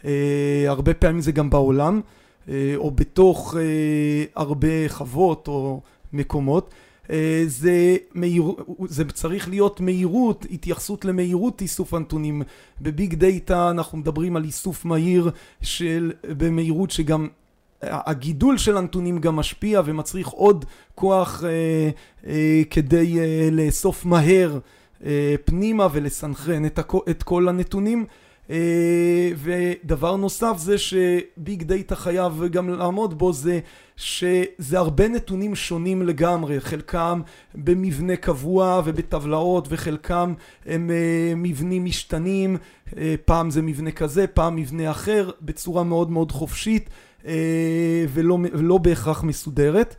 אה, 0.06 0.64
הרבה 0.68 0.94
פעמים 0.94 1.22
זה 1.22 1.32
גם 1.32 1.50
בעולם, 1.50 2.02
אה, 2.50 2.74
או 2.76 2.92
בתוך 2.92 3.56
אה, 3.58 4.24
הרבה 4.36 4.90
חוות 4.90 5.48
או 5.48 5.82
מקומות. 6.14 6.74
זה, 7.46 7.98
מהיר, 8.14 8.44
זה 8.86 9.04
צריך 9.06 9.50
להיות 9.50 9.80
מהירות, 9.80 10.46
התייחסות 10.52 11.06
למהירות 11.06 11.62
איסוף 11.62 11.94
הנתונים. 11.94 12.42
בביג 12.82 13.14
דאטה 13.16 13.70
אנחנו 13.70 13.98
מדברים 13.98 14.36
על 14.36 14.44
איסוף 14.44 14.86
מהיר 14.86 15.32
של, 15.62 16.12
במהירות 16.38 16.92
שגם 16.92 17.28
הגידול 17.90 18.58
של 18.58 18.78
הנתונים 18.78 19.20
גם 19.20 19.36
משפיע 19.36 19.82
ומצריך 19.86 20.28
עוד 20.28 20.66
כוח 20.96 21.44
אה, 21.44 21.90
אה, 22.28 22.62
כדי 22.70 23.20
אה, 23.20 23.50
לאסוף 23.52 24.06
מהר 24.06 24.60
אה, 25.06 25.36
פנימה 25.46 25.88
ולסנכרן 25.92 26.66
את, 26.66 26.80
הכ, 26.80 26.96
את 27.10 27.24
כל 27.24 27.50
הנתונים. 27.50 28.06
אה, 28.50 29.30
ודבר 29.36 30.16
נוסף 30.16 30.54
זה 30.58 30.76
שביג 30.78 31.64
דאטה 31.64 31.96
חייב 31.96 32.44
גם 32.52 32.70
לעמוד 32.70 33.18
בו 33.18 33.34
זה 33.34 33.60
שזה 33.96 34.78
הרבה 34.78 35.08
נתונים 35.08 35.56
שונים 35.56 36.02
לגמרי, 36.02 36.62
חלקם 36.62 37.22
במבנה 37.56 38.16
קבוע 38.16 38.82
ובטבלאות 38.86 39.68
וחלקם 39.70 40.34
הם 40.66 40.92
אה, 40.92 41.34
מבנים 41.36 41.86
משתנים, 41.86 42.58
אה, 42.98 43.16
פעם 43.26 43.50
זה 43.50 43.62
מבנה 43.62 43.92
כזה, 43.92 44.28
פעם 44.28 44.56
מבנה 44.56 44.92
אחר, 44.92 45.32
בצורה 45.42 45.84
מאוד 45.84 46.12
מאוד 46.12 46.32
חופשית 46.32 46.90
ולא, 48.14 48.38
ולא 48.54 48.78
בהכרח 48.78 49.24
מסודרת. 49.24 49.96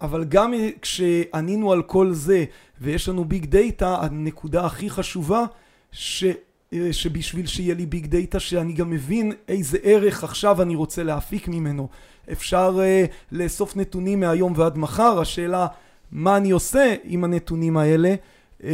אבל 0.00 0.24
גם 0.24 0.54
כשענינו 0.82 1.72
על 1.72 1.82
כל 1.82 2.12
זה 2.12 2.44
ויש 2.80 3.08
לנו 3.08 3.24
ביג 3.24 3.46
דאטה, 3.46 3.96
הנקודה 4.00 4.66
הכי 4.66 4.90
חשובה 4.90 5.44
ש... 5.92 6.24
אה, 6.72 6.92
שבשביל 6.92 7.46
שיהיה 7.46 7.74
לי 7.74 7.86
ביג 7.86 8.06
דאטה 8.06 8.40
שאני 8.40 8.72
גם 8.72 8.90
מבין 8.90 9.32
איזה 9.48 9.78
ערך 9.82 10.24
עכשיו 10.24 10.62
אני 10.62 10.74
רוצה 10.74 11.02
להפיק 11.02 11.48
ממנו. 11.48 11.88
אפשר 12.32 12.78
אה, 12.78 13.12
לאסוף 13.32 13.76
נתונים 13.76 14.20
מהיום 14.20 14.52
ועד 14.56 14.78
מחר, 14.78 15.20
השאלה 15.20 15.66
מה 16.12 16.36
אני 16.36 16.50
עושה 16.50 16.94
עם 17.04 17.24
הנתונים 17.24 17.76
האלה, 17.76 18.14
uh, 18.60 18.64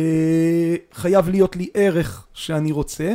חייב 0.92 1.28
להיות 1.28 1.56
לי 1.56 1.68
ערך 1.74 2.26
שאני 2.34 2.72
רוצה, 2.72 3.14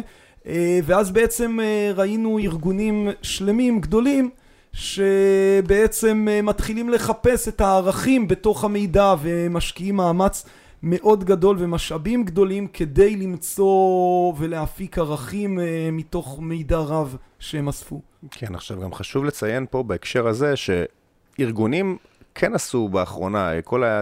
ואז 0.83 1.11
בעצם 1.11 1.59
uh, 1.59 1.97
ראינו 1.97 2.39
ארגונים 2.39 3.09
שלמים 3.21 3.81
גדולים 3.81 4.29
שבעצם 4.73 6.27
uh, 6.27 6.45
מתחילים 6.45 6.89
לחפש 6.89 7.47
את 7.47 7.61
הערכים 7.61 8.27
בתוך 8.27 8.63
המידע 8.63 9.15
ומשקיעים 9.21 9.95
מאמץ 9.95 10.45
מאוד 10.83 11.23
גדול 11.23 11.55
ומשאבים 11.59 12.23
גדולים 12.23 12.67
כדי 12.67 13.15
למצוא 13.15 14.33
ולהפיק 14.37 14.97
ערכים 14.97 15.59
אה, 15.59 15.89
מתוך 15.91 16.39
מידע 16.41 16.77
רב 16.77 17.17
שהם 17.39 17.67
אספו. 17.67 18.01
כן, 18.31 18.55
עכשיו 18.55 18.81
גם 18.81 18.93
חשוב 18.93 19.25
לציין 19.25 19.65
פה 19.69 19.83
בהקשר 19.83 20.27
הזה 20.27 20.53
שארגונים 20.55 21.97
כן 22.35 22.55
עשו 22.55 22.89
באחרונה, 22.89 23.61
כל 23.61 23.83
ה... 23.83 24.01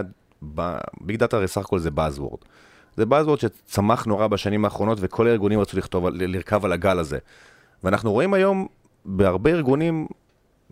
ביג 1.00 1.16
דאטה 1.16 1.36
הרי 1.36 1.48
סך 1.48 1.60
הכל 1.60 1.78
זה 1.78 1.90
Buzzword. 1.96 2.44
זה 2.96 3.04
Buzzword 3.04 3.40
שצמח 3.40 4.04
נורא 4.04 4.26
בשנים 4.26 4.64
האחרונות 4.64 4.98
וכל 5.00 5.26
הארגונים 5.26 5.60
רצו 5.60 5.78
לכתוב, 5.78 6.06
לרכב 6.08 6.64
על 6.64 6.72
הגל 6.72 6.98
הזה. 6.98 7.18
ואנחנו 7.84 8.12
רואים 8.12 8.34
היום 8.34 8.66
בהרבה 9.04 9.50
ארגונים, 9.50 10.06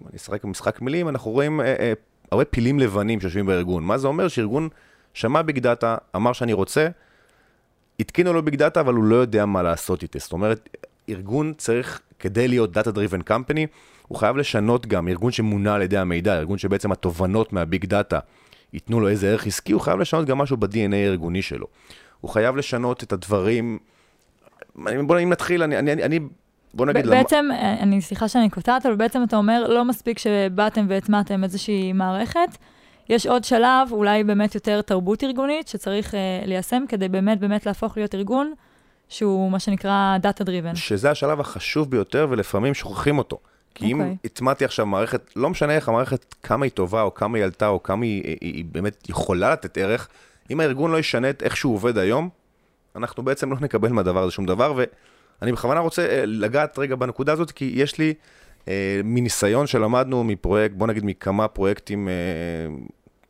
אני 0.06 0.16
אשחק 0.16 0.44
במשחק 0.44 0.80
מילים, 0.80 1.08
אנחנו 1.08 1.30
רואים 1.30 1.60
אה, 1.60 1.66
אה, 1.66 1.92
הרבה 2.32 2.44
פילים 2.44 2.78
לבנים 2.78 3.20
שיושבים 3.20 3.46
בארגון. 3.46 3.84
מה 3.84 3.98
זה 3.98 4.08
אומר? 4.08 4.28
שארגון 4.28 4.68
שמע 5.14 5.42
ביג 5.42 5.58
דאטה, 5.58 5.96
אמר 6.16 6.32
שאני 6.32 6.52
רוצה, 6.52 6.88
התקינו 8.00 8.32
לו 8.32 8.42
ביג 8.42 8.54
דאטה, 8.54 8.80
אבל 8.80 8.94
הוא 8.94 9.04
לא 9.04 9.16
יודע 9.16 9.46
מה 9.46 9.62
לעשות 9.62 10.02
איתו. 10.02 10.18
זאת 10.18 10.32
אומרת, 10.32 10.68
ארגון 11.08 11.52
צריך, 11.58 12.00
כדי 12.18 12.48
להיות 12.48 12.72
data 12.72 12.90
driven 12.90 13.22
company, 13.22 13.66
הוא 14.08 14.18
חייב 14.18 14.36
לשנות 14.36 14.86
גם, 14.86 15.08
ארגון 15.08 15.32
שמונע 15.32 15.74
על 15.74 15.82
ידי 15.82 15.98
המידע, 15.98 16.38
ארגון 16.38 16.58
שבעצם 16.58 16.92
התובנות 16.92 17.52
מהביג 17.52 17.84
דאטה 17.84 18.18
ייתנו 18.72 19.00
לו 19.00 19.08
איזה 19.08 19.28
ערך 19.28 19.46
עסקי, 19.46 19.72
הוא 19.72 19.80
חייב 19.80 19.98
לשנות 19.98 20.26
גם 20.26 20.38
משהו 20.38 20.56
ב-DNA 20.56 20.94
הארגוני 20.94 21.42
שלו. 21.42 21.66
הוא 22.24 22.30
חייב 22.30 22.56
לשנות 22.56 23.02
את 23.02 23.12
הדברים... 23.12 23.78
בוא 24.76 25.18
אם 25.18 25.32
נתחיל, 25.32 25.62
אני, 25.62 25.78
אני, 25.78 25.92
אני 25.92 26.20
בוא 26.74 26.86
נגיד... 26.86 27.06
בעצם, 27.06 27.44
למה... 27.48 27.80
אני, 27.80 28.00
סליחה 28.00 28.28
שאני 28.28 28.50
קוטעת, 28.50 28.86
אבל 28.86 28.94
בעצם 28.94 29.22
אתה 29.22 29.36
אומר, 29.36 29.66
לא 29.68 29.84
מספיק 29.84 30.18
שבאתם 30.18 30.86
והטמעתם 30.88 31.44
איזושהי 31.44 31.92
מערכת, 31.92 32.58
יש 33.08 33.26
עוד 33.26 33.44
שלב, 33.44 33.88
אולי 33.90 34.24
באמת 34.24 34.54
יותר 34.54 34.82
תרבות 34.82 35.24
ארגונית, 35.24 35.68
שצריך 35.68 36.10
uh, 36.10 36.46
ליישם 36.46 36.84
כדי 36.88 37.08
באמת 37.08 37.40
באמת 37.40 37.66
להפוך 37.66 37.96
להיות 37.96 38.14
ארגון 38.14 38.52
שהוא 39.08 39.50
מה 39.50 39.58
שנקרא 39.58 40.16
Data 40.22 40.44
Driven. 40.44 40.74
שזה 40.74 41.10
השלב 41.10 41.40
החשוב 41.40 41.90
ביותר, 41.90 42.26
ולפעמים 42.30 42.74
שוכחים 42.74 43.18
אותו. 43.18 43.38
כי 43.74 43.84
okay. 43.84 43.88
אם 43.88 44.00
אוקיי. 44.00 44.16
הטמעתי 44.24 44.64
עכשיו 44.64 44.86
מערכת, 44.86 45.30
לא 45.36 45.50
משנה 45.50 45.72
איך 45.72 45.88
המערכת, 45.88 46.34
כמה 46.42 46.64
היא 46.64 46.72
טובה, 46.72 47.02
או 47.02 47.14
כמה 47.14 47.38
היא 47.38 47.44
עלתה, 47.44 47.68
או 47.68 47.82
כמה 47.82 48.04
היא, 48.04 48.22
היא, 48.24 48.36
היא 48.40 48.64
באמת 48.72 49.08
יכולה 49.08 49.52
לתת 49.52 49.78
ערך, 49.78 50.08
אם 50.50 50.60
הארגון 50.60 50.92
לא 50.92 50.98
ישנה 50.98 51.30
את 51.30 51.42
איך 51.42 51.56
שהוא 51.56 51.74
עובד 51.74 51.98
היום, 51.98 52.28
אנחנו 52.96 53.22
בעצם 53.22 53.50
לא 53.50 53.56
נקבל 53.60 53.88
מהדבר 53.88 54.22
הזה 54.22 54.32
שום 54.32 54.46
דבר, 54.46 54.74
ואני 54.76 55.52
בכוונה 55.52 55.80
רוצה 55.80 56.06
אה, 56.06 56.26
לגעת 56.26 56.78
רגע 56.78 56.96
בנקודה 56.96 57.32
הזאת, 57.32 57.50
כי 57.50 57.72
יש 57.74 57.98
לי 57.98 58.14
אה, 58.68 59.00
מניסיון 59.04 59.66
שלמדנו 59.66 60.24
מפרויקט, 60.24 60.74
בוא 60.74 60.86
נגיד 60.86 61.04
מכמה 61.04 61.48
פרויקטים 61.48 62.08
אה, 62.08 62.14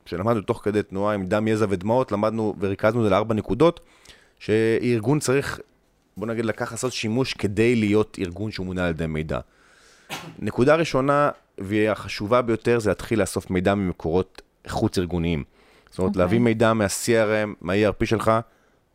שלמדנו 0.07 0.41
תוך 0.41 0.61
כדי 0.65 0.83
תנועה 0.83 1.15
עם 1.15 1.27
דם, 1.27 1.49
יזע 1.49 1.67
ודמעות, 1.69 2.13
למדנו 2.13 2.55
וריכזנו 2.61 3.01
את 3.01 3.05
זה 3.05 3.11
לארבע 3.11 3.35
נקודות, 3.35 3.81
שארגון 4.39 5.21
צריך, 5.21 5.61
בוא 6.17 6.27
נגיד, 6.27 6.45
לקח 6.45 6.73
לעשות 6.73 6.93
שימוש 6.93 7.33
כדי 7.33 7.77
להיות 7.77 8.17
ארגון 8.21 8.51
שהוא 8.51 8.67
מונע 8.67 8.85
על 8.85 8.91
ידי 8.91 9.07
מידע. 9.07 9.39
נקודה 10.39 10.75
ראשונה, 10.75 11.31
והיא 11.59 11.91
החשובה 11.91 12.43
ביותר, 12.43 12.79
זה 12.79 12.91
להתחיל 12.91 13.21
לאסוף 13.21 13.51
מידע 13.51 13.75
ממקורות 13.75 14.43
חוץ 14.69 14.99
ארגוניים. 14.99 15.45
זאת 15.95 15.99
אומרת, 15.99 16.17
okay. 16.17 16.19
להביא 16.19 16.39
אוקיי. 16.39 16.45
מידע 16.45 16.73
מה-CRM, 16.73 17.49
מה-ERP 17.61 18.07
שלך, 18.07 18.33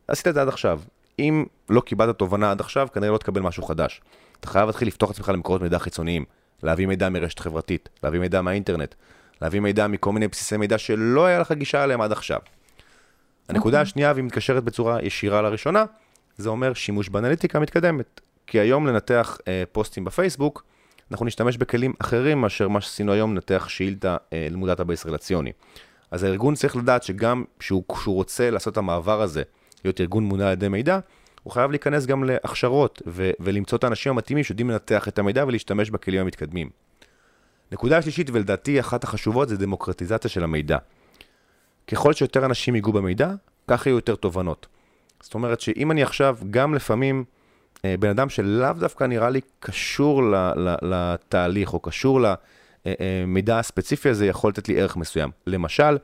עשית 0.08 0.27
את 0.27 0.34
זה 0.34 0.41
עד 0.41 0.48
עכשיו. 0.48 0.79
אם 1.20 1.46
לא 1.70 1.82
קיבלת 1.82 2.18
תובנה 2.18 2.51
עד 2.51 2.60
עכשיו, 2.60 2.88
כנראה 2.94 3.12
לא 3.12 3.18
תקבל 3.18 3.41
משהו 3.41 3.63
חדש. 3.63 4.01
אתה 4.39 4.48
חייב 4.48 4.65
להתחיל 4.65 4.88
לפתוח 4.88 5.12
את 5.12 5.15
עצמך 5.15 5.29
למקורות 5.29 5.62
מידע 5.62 5.79
חיצוניים, 5.79 6.25
להביא 6.63 6.88
מידע 6.88 7.10
מרשת 7.10 7.39
חברתית, 7.39 7.89
להביא 8.03 8.20
מידע 8.20 8.41
מהאינטרנט, 8.41 8.96
להביא 9.41 9.60
מידע 9.60 9.88
מכל 9.88 10.12
מיני 10.12 10.27
בסיסי 10.27 10.58
מידע 10.58 10.77
שלא 10.77 11.25
היה 11.25 11.39
לך 11.39 11.51
גישה 11.51 11.84
אליהם 11.84 12.01
עד 12.01 12.12
עכשיו. 12.12 12.39
הנקודה 13.50 13.77
okay. 13.77 13.79
אוקיי. 13.79 13.82
השנייה, 13.82 14.12
והיא 14.13 14.24
מתקשרת 14.24 14.63
בצורה 14.63 15.03
ישירה 15.03 15.41
לראשונה, 15.41 15.86
זה 16.38 16.50
אומר 16.50 16.74
שימוש 16.74 17.10
באנליטיקה 17.10 17.60
מתקדמת. 17.60 18.22
כי 18.48 18.60
היום 18.60 18.88
לנתח 18.88 19.38
אה, 19.48 19.63
פוסטים 19.72 20.06
בפייסבוק, 20.06 20.63
אנחנו 21.12 21.25
נשתמש 21.25 21.58
בכלים 21.58 21.94
אחרים 22.00 22.41
מאשר 22.41 22.68
מה 22.68 22.82
שעשינו 22.82 23.12
היום, 23.12 23.34
לנתח 23.34 23.70
שאילתה 23.70 24.18
אה, 24.34 24.48
למול 24.51 24.69
database 24.69 25.05
רלציוני. 25.06 25.51
אז 26.12 26.24
הארגון 26.24 26.56
צריך 26.56 26.75
לדעת 26.75 27.04
שגם 27.04 27.44
כשהוא, 27.60 27.84
רוצה 28.06 28.50
לעשות 28.50 28.74
את 28.74 28.78
המעבר 28.78 29.22
הזה, 29.22 29.44
להיות 29.86 30.01
ארגון 30.01 30.24
מונע 30.24 30.48
על 30.48 30.54
ידי 30.54 30.68
מידע, 30.68 31.00
הוא 31.44 31.54
חייב 31.54 31.72
להיכנס 31.72 32.06
גם 32.06 32.24
להכשרות 32.24 33.01
ו- 33.08 33.32
ולמצוא 33.39 33.78
את 33.78 33.84
האנשים 33.84 34.12
המתאימים 34.12 34.44
שיודעים 34.44 34.70
לנתח 34.70 35.08
את 35.08 35.20
המידע 35.20 35.46
ולהשתמש 35.48 35.89
בכלים 35.89 36.22
המתקדמים. 36.22 36.70
נקודה 37.72 38.01
שלישית, 38.01 38.30
ולדעתי 38.34 38.80
אחת 38.80 39.04
החשובות, 39.04 39.50
זה 39.50 39.58
דמוקרטיזציה 39.58 40.30
של 40.30 40.44
המידע. 40.44 40.78
ככל 41.88 42.13
שיותר 42.13 42.46
אנשים 42.46 42.75
ייגעו 42.75 42.94
במידע, 42.94 43.32
ככה 43.68 43.89
יהיו 43.89 43.96
יותר 43.96 44.16
תובנות. 44.16 44.68
זאת 45.22 45.34
אומרת 45.34 45.60
שאם 45.60 45.92
אני 45.92 46.04
עכשיו, 46.04 46.38
גם 46.50 46.75
לפעמים, 46.75 47.24
אה, 47.86 47.96
בן 48.00 48.10
אדם 48.10 48.30
שלאו 48.30 48.74
דווקא 48.74 49.04
נראה 49.04 49.30
לי 49.30 49.42
קשור 49.60 50.24
ל- 50.24 50.36
ל- 50.36 50.75
לתהליך, 50.82 51.74
או 51.74 51.80
קשור 51.80 52.20
למידע 52.20 52.36
אה, 52.88 52.93
אה, 53.50 53.59
הספציפי 53.59 54.09
הזה, 54.09 54.25
יכול 54.25 54.50
לתת 54.50 54.67
לי 54.67 54.81
ערך 54.81 54.98
מסוים. 54.98 55.29
למשל, 55.48 55.98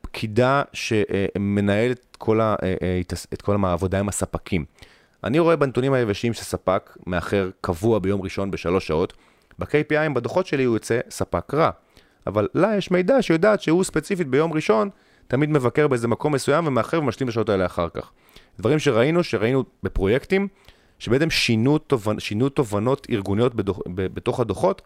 פקידה 0.00 0.62
שמנהלת 0.72 2.06
את 2.10 2.16
כל, 2.16 2.40
ה, 2.40 2.56
את 3.34 3.42
כל 3.42 3.56
העבודה 3.64 4.00
עם 4.00 4.08
הספקים. 4.08 4.64
אני 5.24 5.38
רואה 5.38 5.56
בנתונים 5.56 5.92
היבשים 5.92 6.34
שספק 6.34 6.96
מאחר 7.06 7.50
קבוע 7.60 7.98
ביום 7.98 8.22
ראשון 8.22 8.50
בשלוש 8.50 8.86
שעות, 8.86 9.12
ב-KPIים 9.58 10.12
בדוחות 10.14 10.46
שלי 10.46 10.64
הוא 10.64 10.76
יוצא 10.76 11.00
ספק 11.10 11.54
רע. 11.54 11.70
אבל 12.26 12.48
לה 12.54 12.76
יש 12.76 12.90
מידע 12.90 13.22
שיודעת 13.22 13.60
שהוא 13.60 13.84
ספציפית 13.84 14.28
ביום 14.28 14.52
ראשון 14.52 14.90
תמיד 15.26 15.50
מבקר 15.50 15.88
באיזה 15.88 16.08
מקום 16.08 16.34
מסוים 16.34 16.66
ומאחר 16.66 16.98
ומשלים 16.98 17.28
את 17.28 17.32
השעות 17.32 17.48
האלה 17.48 17.66
אחר 17.66 17.88
כך. 17.88 18.10
דברים 18.58 18.78
שראינו, 18.78 19.24
שראינו 19.24 19.64
בפרויקטים, 19.82 20.48
שבעצם 20.98 21.30
שינו, 21.30 21.78
תובנ... 21.78 22.20
שינו 22.20 22.48
תובנות 22.48 23.06
ארגוניות 23.10 23.54
בדוח... 23.54 23.78
בתוך 23.86 24.40
הדוחות, 24.40 24.82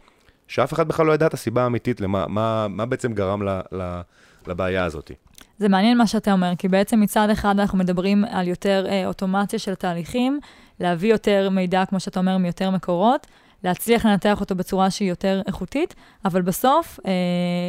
שאף 0.48 0.72
אחד 0.72 0.88
בכלל 0.88 1.06
לא 1.06 1.12
ידע 1.12 1.26
את 1.26 1.34
הסיבה 1.34 1.62
האמיתית 1.62 2.00
למה 2.00 2.26
מה, 2.28 2.66
מה 2.68 2.86
בעצם 2.86 3.12
גרם 3.12 3.42
ל... 3.42 3.60
ל... 3.72 4.00
לבעיה 4.46 4.84
הזאת. 4.84 5.10
זה 5.58 5.68
מעניין 5.68 5.98
מה 5.98 6.06
שאתה 6.06 6.32
אומר, 6.32 6.52
כי 6.58 6.68
בעצם 6.68 7.00
מצד 7.00 7.30
אחד 7.30 7.60
אנחנו 7.60 7.78
מדברים 7.78 8.24
על 8.30 8.48
יותר 8.48 8.86
אה, 8.88 9.06
אוטומציה 9.06 9.58
של 9.58 9.74
תהליכים, 9.74 10.40
להביא 10.80 11.10
יותר 11.10 11.50
מידע, 11.50 11.84
כמו 11.84 12.00
שאתה 12.00 12.20
אומר, 12.20 12.38
מיותר 12.38 12.70
מקורות, 12.70 13.26
להצליח 13.64 14.06
לנתח 14.06 14.40
אותו 14.40 14.54
בצורה 14.54 14.90
שהיא 14.90 15.08
יותר 15.08 15.42
איכותית, 15.46 15.94
אבל 16.24 16.42
בסוף, 16.42 17.00
אה, 17.06 17.12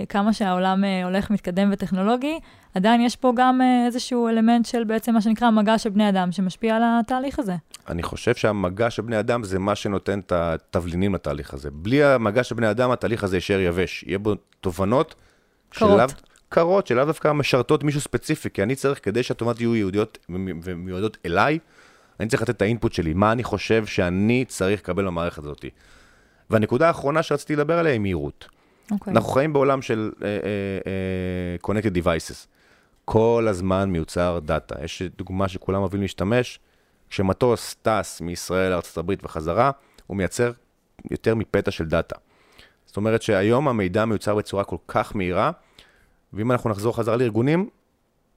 כמה 0.10 0.34
שהעולם 0.34 0.84
אה, 0.84 1.03
הולך 1.03 1.32
מתקדם 1.32 1.70
וטכנולוגי, 1.74 2.39
עדיין 2.75 3.01
יש 3.01 3.15
פה 3.15 3.34
גם 3.36 3.62
אה, 3.62 3.86
איזשהו 3.86 4.27
אלמנט 4.27 4.65
של 4.65 4.84
בעצם 4.84 5.13
מה 5.13 5.22
שנקרא 5.22 5.50
מגע 5.50 5.77
של 5.77 5.89
בני 5.89 6.10
אדם, 6.10 6.32
שמשפיע 6.32 6.75
על 6.75 6.82
התהליך 6.86 7.39
הזה. 7.39 7.56
אני 7.89 8.03
חושב 8.03 8.36
שהמגע 8.36 8.89
של 8.89 9.01
בני 9.01 9.20
אדם 9.20 9.44
זה 9.44 9.60
מה 9.60 9.75
שנותן 9.75 10.20
את 10.20 10.32
התבלינים 10.32 11.15
לתהליך 11.15 11.53
הזה. 11.53 11.70
בלי 11.72 12.03
המגע 12.03 12.44
של 12.44 12.56
בני 12.56 12.72
אדם, 12.72 12.91
התהליך 12.91 13.24
הזה 13.24 13.38
יישאר 13.38 13.60
יבש. 13.60 14.03
יהיה 14.08 14.20
בו 14.20 14.36
תובנות 14.62 15.15
קרות. 15.70 16.10
שלאו, 16.10 16.20
קרות, 16.50 16.88
שלאו 16.88 17.06
דווקא 17.06 17.32
משרתות 17.32 17.84
מישהו 17.84 18.01
ספציפי, 18.01 18.50
כי 18.50 18.63
אני 18.63 18.75
צריך, 18.75 19.00
כדי 19.03 19.24
שהתובנות 19.24 19.62
יהיו 19.62 19.75
יהודיות 19.75 20.17
ומיועדות 20.29 21.17
אליי, 21.25 21.60
אני 22.19 22.29
צריך 22.29 22.41
לתת 22.41 22.50
את 22.50 22.62
ה 22.62 22.67
input 22.67 22.93
שלי, 22.93 23.13
מה 23.13 23.31
אני 23.31 23.43
חושב 23.43 23.86
שאני 23.86 24.45
צריך 24.47 24.79
לקבל 24.79 25.05
במערכת 25.05 25.43
הזאת. 25.43 25.65
והנקודה 26.50 26.88
האחרונה 26.88 27.24
שרציתי 27.24 27.55
לדבר 27.55 27.79
עליה 27.79 27.91
היא 27.91 28.00
מהירות. 28.00 28.47
אוקיי. 28.91 29.13
אנחנו 29.13 29.29
חיים 29.29 29.53
בעולם 29.53 29.81
של 29.81 30.12
אה, 30.15 30.19
אה, 30.19 30.24
אה, 31.63 31.69
connected 31.69 32.03
devices. 32.03 32.47
כל 33.05 33.45
הזמן 33.50 33.89
מיוצר 33.89 34.39
דאטה. 34.45 34.75
יש 34.83 35.01
דוגמה 35.17 35.47
שכולם 35.47 35.81
אוהבים 35.81 36.01
להשתמש, 36.01 36.59
כשמטוס 37.09 37.75
טס 37.81 38.21
מישראל 38.21 38.74
הברית 38.97 39.24
וחזרה, 39.24 39.71
הוא 40.07 40.17
מייצר 40.17 40.51
יותר 41.12 41.36
מפטה 41.36 41.71
של 41.71 41.86
דאטה. 41.86 42.15
זאת 42.86 42.97
אומרת 42.97 43.21
שהיום 43.21 43.67
המידע 43.67 44.05
מיוצר 44.05 44.36
בצורה 44.36 44.63
כל 44.63 44.77
כך 44.88 45.15
מהירה, 45.15 45.51
ואם 46.33 46.51
אנחנו 46.51 46.69
נחזור 46.69 46.95
חזרה 46.95 47.15
לארגונים, 47.15 47.69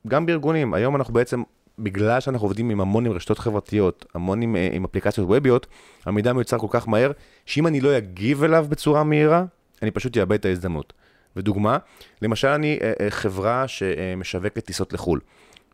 גם 0.08 0.26
בארגונים, 0.26 0.75
היום 0.75 0.96
אנחנו 0.96 1.14
בעצם, 1.14 1.42
בגלל 1.82 2.20
שאנחנו 2.20 2.46
עובדים 2.46 2.70
עם 2.70 2.80
המון 2.80 3.06
עם 3.06 3.12
רשתות 3.12 3.38
חברתיות, 3.38 4.06
המון 4.14 4.42
עם, 4.42 4.56
עם 4.72 4.84
אפליקציות 4.84 5.28
ווביות, 5.28 5.66
המידע 6.06 6.32
מיוצר 6.32 6.58
כל 6.58 6.66
כך 6.70 6.88
מהר, 6.88 7.10
שאם 7.46 7.66
אני 7.66 7.80
לא 7.80 7.99
אגיב 7.99 8.44
אליו 8.44 8.66
בצורה 8.68 9.04
מהירה, 9.04 9.44
אני 9.82 9.90
פשוט 9.90 10.16
אאבד 10.16 10.32
את 10.32 10.44
ההזדמנות. 10.44 10.92
ודוגמה, 11.37 11.78
למשל 12.22 12.49
אני 12.49 12.78
אה, 12.82 12.92
אה, 13.00 13.10
חברה 13.10 13.68
שמשווקת 13.68 14.64
טיסות 14.64 14.92
לחו"ל. 14.92 15.20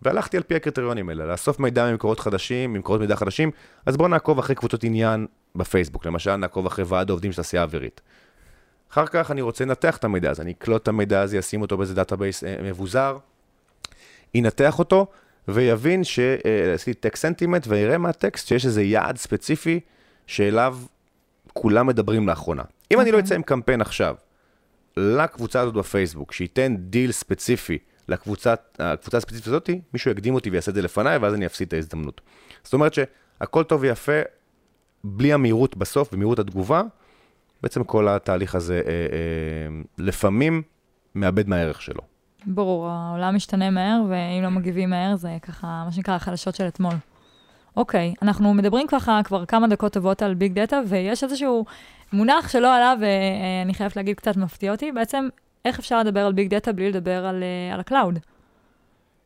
והלכתי 0.03 0.37
על 0.37 0.43
פי 0.43 0.55
הקריטריונים 0.55 1.09
האלה, 1.09 1.27
לאסוף 1.27 1.61
מידע 1.61 1.91
ממקורות 1.91 2.21
חדשים, 2.21 2.73
ממקורות 2.73 3.01
מידע 3.01 3.17
חדשים, 3.17 3.51
אז 3.87 3.97
בואו 3.97 4.09
נעקוב 4.09 4.39
אחרי 4.39 4.55
קבוצות 4.55 4.85
עניין 4.85 5.27
בפייסבוק, 5.55 6.07
למשל 6.07 6.37
נעקוב 6.37 6.67
אחרי 6.67 6.85
ועד 6.89 7.11
העובדים 7.11 7.33
של 7.33 7.37
תעשייה 7.37 7.63
אווירית. 7.63 8.01
אחר 8.93 9.07
כך 9.07 9.31
אני 9.31 9.41
רוצה 9.41 9.65
לנתח 9.65 9.97
את 9.97 10.05
המידע 10.05 10.31
הזה, 10.31 10.43
אני 10.43 10.53
אקלוט 10.53 10.83
את 10.83 10.89
המידע 10.89 11.21
הזה, 11.21 11.39
אשים 11.39 11.63
אותו 11.63 11.77
באיזה 11.77 11.95
database 11.95 12.45
אה, 12.45 12.57
מבוזר, 12.63 13.19
ינתח 14.35 14.79
אותו, 14.79 15.07
ויבין 15.49 16.05
שעשיתי 16.05 17.01
text 17.01 17.23
sentiment, 17.23 17.67
ויראה 17.69 17.99
מהטקסט 17.99 18.49
שיש 18.49 18.67
איזה 18.67 18.83
יעד 18.83 19.17
ספציפי 19.17 19.81
שאליו 20.27 20.79
כולם 21.53 21.87
מדברים 21.87 22.29
לאחרונה. 22.29 22.63
אם 22.93 23.01
אני 23.01 23.13
לא 23.13 23.19
אצא 23.19 23.35
עם 23.35 23.43
קמפיין 23.43 23.81
עכשיו, 23.81 24.15
לקבוצה 24.97 25.61
הזאת 25.61 25.75
בפייסבוק, 25.75 26.33
שייתן 26.33 26.77
דיל 26.77 27.13
ספציפי 27.13 27.79
לקבוצה 28.09 28.55
הספציפית 28.79 29.47
הזאת, 29.47 29.71
מישהו 29.93 30.11
יקדים 30.11 30.35
אותי 30.35 30.51
ויעשה 30.51 30.71
את 30.71 30.75
זה 30.75 30.83
לפניי, 30.83 31.19
ואז 31.19 31.35
אני 31.35 31.47
אפסיד 31.47 31.69
את 31.69 31.73
ההזדמנות. 31.73 32.21
זאת 32.65 32.73
אומרת 32.73 32.95
שהכל 32.95 33.65
טוב 33.65 33.81
ויפה, 33.81 34.21
בלי 35.05 35.33
המהירות 35.33 35.77
בסוף 35.77 36.09
ומהירות 36.13 36.39
התגובה, 36.39 36.83
בעצם 37.63 37.85
כל 37.85 38.09
התהליך 38.09 38.55
הזה 38.55 38.83
אה, 38.87 38.91
אה, 38.91 39.83
לפעמים 39.99 40.63
מאבד 41.15 41.49
מהערך 41.49 41.83
שלו. 41.83 42.16
ברור, 42.47 42.89
העולם 42.89 43.35
משתנה 43.35 43.71
מהר, 43.71 44.03
ואם 44.09 44.43
לא 44.43 44.51
מגיבים 44.51 44.91
מהר, 44.91 45.17
זה 45.17 45.37
ככה, 45.43 45.83
מה 45.87 45.93
שנקרא, 45.93 46.15
החדשות 46.15 46.55
של 46.55 46.69
אתמול. 46.69 46.95
אוקיי, 47.77 48.15
אנחנו 48.23 48.55
מדברים 48.55 48.87
ככה 48.87 49.21
כבר 49.25 49.47
כמה 49.47 49.69
דקות 49.69 49.93
טובות 49.93 50.23
על 50.23 50.35
ביג 50.35 50.53
דאטה, 50.53 50.81
ויש 50.89 51.25
איזשהו 51.25 51.65
מונח 52.13 52.49
שלא 52.49 52.77
עלה, 52.77 52.95
ואני 53.01 53.75
חייבת 53.75 53.97
להגיד, 53.97 54.17
קצת 54.17 54.37
מפתיע 54.37 54.73
אותי, 54.73 54.93
בעצם, 54.93 55.29
איך 55.65 55.79
אפשר 55.79 56.01
לדבר 56.01 56.27
על 56.27 56.33
ביג 56.33 56.51
דאטה 56.51 56.73
בלי 56.73 56.91
לדבר 56.91 57.27
על, 57.27 57.43
אה, 57.43 57.75
על 57.75 57.81
ה 57.81 57.86
cloud? 57.86 58.19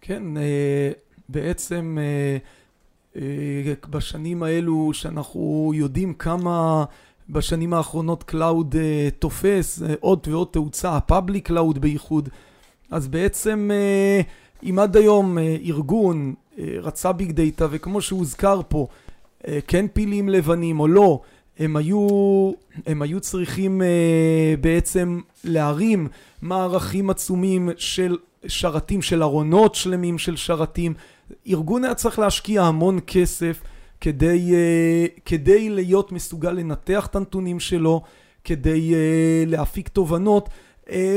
כן, 0.01 0.37
אה, 0.37 0.91
בעצם 1.29 1.99
אה, 3.17 3.75
בשנים 3.91 4.43
האלו, 4.43 4.91
שאנחנו 4.93 5.73
יודעים 5.75 6.15
כמה 6.15 6.85
בשנים 7.29 7.75
האחרונות 7.75 8.23
cloud 8.23 8.75
תופס, 9.19 9.83
עוד 10.01 10.29
ועוד 10.31 10.49
תאוצה, 10.51 10.97
ה 10.97 11.04
public 11.04 11.47
cloud 11.47 11.79
בייחוד, 11.79 12.29
אז 12.91 13.09
בעצם 13.09 13.71
אם 14.63 14.79
עד 14.79 14.97
היום 14.97 15.39
ארגון 15.39 16.35
רצה 16.59 17.13
ביג 17.13 17.33
דאטה, 17.33 17.67
וכמו 17.71 18.01
שהוזכר 18.01 18.61
פה, 18.69 18.87
כן 19.67 19.87
פילים 19.93 20.29
לבנים 20.29 20.81
או 20.81 20.89
לא, 20.89 21.21
הם 21.59 21.77
היו, 21.77 22.09
הם 22.87 23.03
היו 23.03 23.21
צריכים 23.21 23.83
בעצם 24.61 25.21
להרים 25.45 26.09
מערכים 26.43 27.11
עצומים 27.11 27.71
של 27.77 28.17
שרתים, 28.47 29.03
של 29.03 29.23
ארונות 29.23 29.75
שלמים 29.75 30.19
של 30.19 30.37
שרתים. 30.37 30.95
ארגון 31.49 31.85
היה 31.85 31.95
צריך 31.95 32.19
להשקיע 32.19 32.63
המון 32.63 32.99
כסף 33.07 33.63
כדי, 34.01 34.53
כדי 35.25 35.71
להיות 35.71 36.13
מסוגל 36.13 36.51
לנתח 36.51 37.07
את 37.07 37.17
הנתונים 37.17 37.61
שלו, 37.61 38.03
כדי 38.45 38.93
להפיק 39.47 39.89
תובנות, 39.89 40.49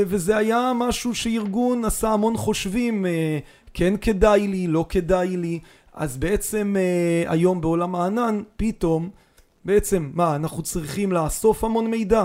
וזה 0.06 0.36
היה 0.36 0.72
משהו 0.74 1.14
שארגון 1.14 1.84
עשה 1.84 2.08
המון 2.08 2.36
חושבים, 2.36 3.04
uh, 3.04 3.08
כן 3.74 3.94
כדאי 3.96 4.48
לי, 4.48 4.66
לא 4.66 4.86
כדאי 4.88 5.36
לי. 5.36 5.58
אז 5.94 6.16
בעצם 6.16 6.76
uh, 6.76 7.30
היום 7.30 7.60
בעולם 7.60 7.94
הענן, 7.94 8.42
פתאום 8.56 9.10
בעצם, 9.64 10.10
מה, 10.14 10.36
אנחנו 10.36 10.62
צריכים 10.62 11.12
לאסוף 11.12 11.64
המון 11.64 11.90
מידע? 11.90 12.24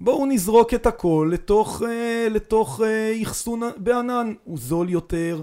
בואו 0.00 0.26
נזרוק 0.26 0.74
את 0.74 0.86
הכל 0.86 1.30
לתוך, 1.32 1.82
אה, 1.86 2.28
לתוך 2.30 2.80
אה, 2.84 3.22
אחסון 3.22 3.60
בענן, 3.76 4.32
הוא 4.44 4.58
זול 4.58 4.90
יותר, 4.90 5.40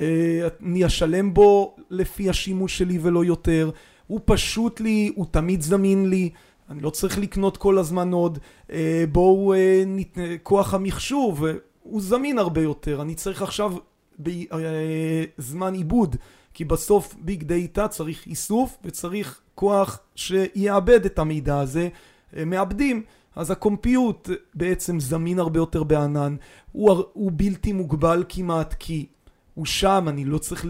אה, 0.00 0.48
אני 0.62 0.86
אשלם 0.86 1.34
בו 1.34 1.76
לפי 1.90 2.30
השימוש 2.30 2.78
שלי 2.78 2.98
ולא 3.02 3.24
יותר, 3.24 3.70
הוא 4.06 4.20
פשוט 4.24 4.80
לי, 4.80 5.12
הוא 5.14 5.26
תמיד 5.30 5.62
זמין 5.62 6.10
לי, 6.10 6.30
אני 6.70 6.80
לא 6.80 6.90
צריך 6.90 7.18
לקנות 7.18 7.56
כל 7.56 7.78
הזמן 7.78 8.12
עוד, 8.12 8.38
אה, 8.70 9.04
בואו, 9.12 9.54
אה, 9.54 9.82
נת... 9.86 10.18
כוח 10.42 10.74
המחשוב, 10.74 11.44
הוא 11.82 12.00
זמין 12.00 12.38
הרבה 12.38 12.60
יותר, 12.60 13.02
אני 13.02 13.14
צריך 13.14 13.42
עכשיו 13.42 13.72
בזמן 14.18 15.72
אה, 15.72 15.78
עיבוד, 15.78 16.16
כי 16.54 16.64
בסוף 16.64 17.14
ביג 17.18 17.44
דאטה 17.44 17.88
צריך 17.88 18.26
איסוף 18.26 18.78
וצריך 18.84 19.40
כוח 19.54 19.98
שיעבד 20.14 21.04
את 21.04 21.18
המידע 21.18 21.60
הזה, 21.60 21.88
מעבדים. 22.46 23.02
אז 23.36 23.50
הקומפיוט 23.50 24.30
בעצם 24.54 25.00
זמין 25.00 25.38
הרבה 25.38 25.58
יותר 25.58 25.82
בענן, 25.82 26.36
הוא, 26.72 27.02
הוא 27.12 27.32
בלתי 27.34 27.72
מוגבל 27.72 28.24
כמעט 28.28 28.74
כי 28.78 29.06
הוא 29.54 29.66
שם, 29.66 30.04
אני 30.08 30.24
לא 30.24 30.38
צריך, 30.38 30.66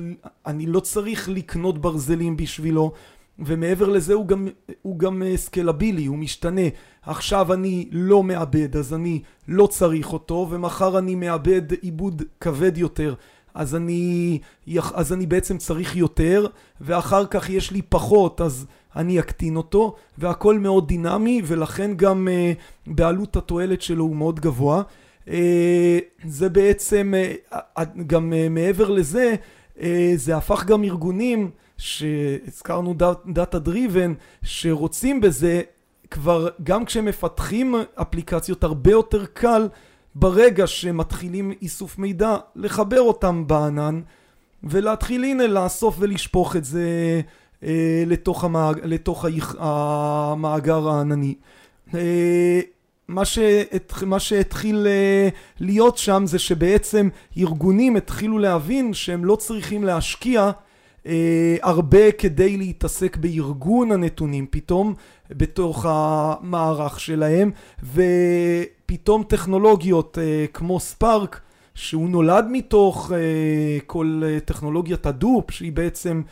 אני 0.46 0.66
לא 0.66 0.80
צריך 0.80 1.28
לקנות 1.28 1.78
ברזלים 1.78 2.36
בשבילו, 2.36 2.92
ומעבר 3.38 3.88
לזה 3.88 4.14
הוא 4.14 4.26
גם, 4.26 4.48
הוא 4.82 4.98
גם 4.98 5.22
סקלבילי, 5.36 6.06
הוא 6.06 6.18
משתנה. 6.18 6.68
עכשיו 7.02 7.52
אני 7.52 7.88
לא 7.92 8.22
מאבד, 8.22 8.76
אז 8.76 8.94
אני 8.94 9.22
לא 9.48 9.66
צריך 9.66 10.12
אותו, 10.12 10.46
ומחר 10.50 10.98
אני 10.98 11.14
מאבד 11.14 11.72
עיבוד 11.72 12.22
כבד 12.40 12.78
יותר. 12.78 13.14
אז 13.54 13.74
אני, 13.74 14.38
אז 14.94 15.12
אני 15.12 15.26
בעצם 15.26 15.58
צריך 15.58 15.96
יותר, 15.96 16.46
ואחר 16.80 17.26
כך 17.26 17.50
יש 17.50 17.70
לי 17.70 17.82
פחות, 17.82 18.40
אז 18.40 18.66
אני 18.96 19.20
אקטין 19.20 19.56
אותו, 19.56 19.94
והכל 20.18 20.58
מאוד 20.58 20.88
דינמי, 20.88 21.42
ולכן 21.44 21.94
גם 21.96 22.28
uh, 22.28 22.90
בעלות 22.92 23.36
התועלת 23.36 23.82
שלו 23.82 24.04
הוא 24.04 24.16
מאוד 24.16 24.40
גבוה. 24.40 24.82
אה, 25.26 25.30
זה 26.24 26.48
בעצם, 26.48 27.14
אה, 27.54 27.82
גם 28.06 28.32
אה, 28.32 28.48
מעבר 28.50 28.90
לזה, 28.90 29.34
אה, 29.76 29.80
זה 30.14 30.36
הפך 30.36 30.64
גם 30.64 30.84
ארגונים 30.84 31.50
שהזכרנו 31.78 32.94
data 33.26 33.58
driven, 33.58 34.14
שרוצים 34.42 35.20
בזה, 35.20 35.62
כבר 36.10 36.48
גם 36.62 36.84
כשמפתחים 36.84 37.74
אפליקציות 37.94 38.64
הרבה 38.64 38.90
יותר 38.90 39.26
קל 39.26 39.68
ברגע 40.14 40.66
שמתחילים 40.66 41.52
איסוף 41.62 41.98
מידע, 41.98 42.36
לחבר 42.56 43.00
אותם 43.00 43.46
בענן 43.46 44.00
ולהתחיל 44.64 45.24
הנה 45.24 45.46
לאסוף 45.46 45.96
ולשפוך 45.98 46.56
את 46.56 46.64
זה 46.64 47.20
אה, 47.62 48.04
לתוך, 48.06 48.44
המאג, 48.44 48.80
לתוך 48.84 49.24
המאגר 49.58 50.88
הענני. 50.88 51.34
אה, 51.94 52.60
מה, 53.08 53.24
שהת, 53.24 53.92
מה 54.06 54.18
שהתחיל 54.20 54.86
אה, 54.86 55.28
להיות 55.60 55.98
שם 55.98 56.22
זה 56.26 56.38
שבעצם 56.38 57.08
ארגונים 57.38 57.96
התחילו 57.96 58.38
להבין 58.38 58.94
שהם 58.94 59.24
לא 59.24 59.36
צריכים 59.36 59.84
להשקיע 59.84 60.50
אה, 61.06 61.56
הרבה 61.62 62.12
כדי 62.12 62.56
להתעסק 62.56 63.16
בארגון 63.16 63.92
הנתונים 63.92 64.46
פתאום 64.50 64.94
בתוך 65.30 65.86
המערך 65.88 67.00
שלהם 67.00 67.50
ופתאום 67.82 69.22
טכנולוגיות 69.22 70.18
אה, 70.18 70.44
כמו 70.52 70.80
ספארק 70.80 71.40
שהוא 71.74 72.08
נולד 72.08 72.46
מתוך 72.50 73.12
אה, 73.14 73.78
כל 73.86 74.22
אה, 74.24 74.40
טכנולוגיית 74.40 75.06
הדופ 75.06 75.50
שהיא 75.50 75.72
בעצם 75.72 76.22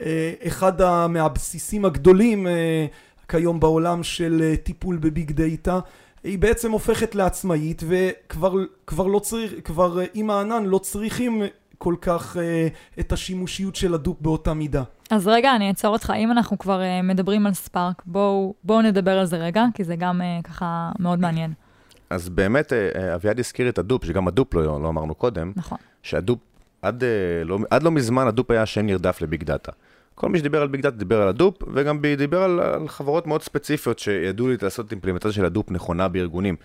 אה, 0.00 0.32
אחד 0.46 1.06
מהבסיסים 1.08 1.84
הגדולים 1.84 2.46
אה, 2.46 2.86
כיום 3.28 3.60
בעולם 3.60 4.02
של 4.02 4.42
אה, 4.42 4.56
טיפול 4.56 4.96
בביג 4.96 5.32
דאטה 5.32 5.80
היא 6.24 6.38
בעצם 6.38 6.72
הופכת 6.72 7.14
לעצמאית 7.14 7.82
וכבר 7.88 9.06
לא 9.06 9.18
צריך, 9.18 9.52
כבר 9.64 9.98
עם 10.14 10.30
הענן 10.30 10.64
לא 10.64 10.78
צריכים 10.78 11.42
כל 11.78 11.94
כך 12.00 12.36
אה, 12.36 12.68
את 13.00 13.12
השימושיות 13.12 13.76
של 13.76 13.94
Hadoop 13.94 14.16
באותה 14.20 14.54
מידה. 14.54 14.82
אז 15.10 15.28
רגע, 15.28 15.56
אני 15.56 15.68
אעצור 15.68 15.92
אותך. 15.92 16.12
אם 16.16 16.32
אנחנו 16.32 16.58
כבר 16.58 16.82
אה, 16.82 17.02
מדברים 17.02 17.46
על 17.46 17.54
Spark, 17.54 18.02
בואו 18.06 18.54
בוא 18.64 18.82
נדבר 18.82 19.18
על 19.18 19.26
זה 19.26 19.36
רגע, 19.36 19.64
כי 19.74 19.84
זה 19.84 19.96
גם 19.96 20.22
אה, 20.22 20.40
ככה 20.44 20.90
מאוד 20.98 21.20
מעניין. 21.20 21.52
אז 22.10 22.28
באמת, 22.28 22.72
אה, 22.72 22.88
אה, 22.94 23.14
אביעד 23.14 23.38
הזכיר 23.38 23.68
את 23.68 23.78
Hadoop, 23.78 24.04
שגם 24.04 24.28
Hadoop 24.28 24.54
לא, 24.54 24.62
לא 24.62 24.88
אמרנו 24.88 25.14
קודם. 25.14 25.52
נכון. 25.56 25.78
ש 26.02 26.10
Hadoop, 26.10 26.38
עד, 26.82 27.04
אה, 27.04 27.08
לא, 27.44 27.58
עד 27.70 27.82
לא 27.82 27.90
מזמן 27.90 28.26
Hadoop 28.26 28.50
היה 28.50 28.66
שם 28.66 28.86
נרדף 28.86 29.22
לביג 29.22 29.44
דאטה. 29.44 29.72
כל 30.14 30.28
מי 30.28 30.38
שדיבר 30.38 30.62
על 30.62 30.68
ביג 30.68 30.80
דאטה 30.80 30.96
דיבר 30.96 31.22
על 31.22 31.28
Hadoop, 31.28 31.62
וגם 31.74 32.00
דיבר 32.18 32.42
על, 32.42 32.60
על 32.60 32.88
חברות 32.88 33.26
מאוד 33.26 33.42
ספציפיות 33.42 33.98
שידעו 33.98 34.48
לי 34.48 34.56
לעשות 34.62 34.92
אימפלימנטציה 34.92 35.32
של 35.32 35.44
Hadoop 35.44 35.70
נכונה 35.70 36.08
בארגונים. 36.08 36.56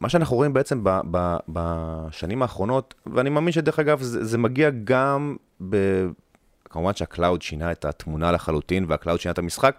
מה 0.00 0.08
שאנחנו 0.08 0.36
רואים 0.36 0.52
בעצם 0.52 0.84
ב, 0.84 1.00
ב, 1.10 1.36
בשנים 1.48 2.42
האחרונות, 2.42 2.94
ואני 3.06 3.30
מאמין 3.30 3.52
שדרך 3.52 3.78
אגב 3.78 4.02
זה, 4.02 4.24
זה 4.24 4.38
מגיע 4.38 4.70
גם 4.84 5.36
ב... 5.68 5.76
כמובן 6.70 6.94
שה 6.94 7.12
cloud 7.12 7.42
שינה 7.42 7.72
את 7.72 7.84
התמונה 7.84 8.32
לחלוטין, 8.32 8.84
וה 8.88 8.97
cloud 8.97 9.20
שינה 9.20 9.32
את 9.32 9.38
המשחק, 9.38 9.76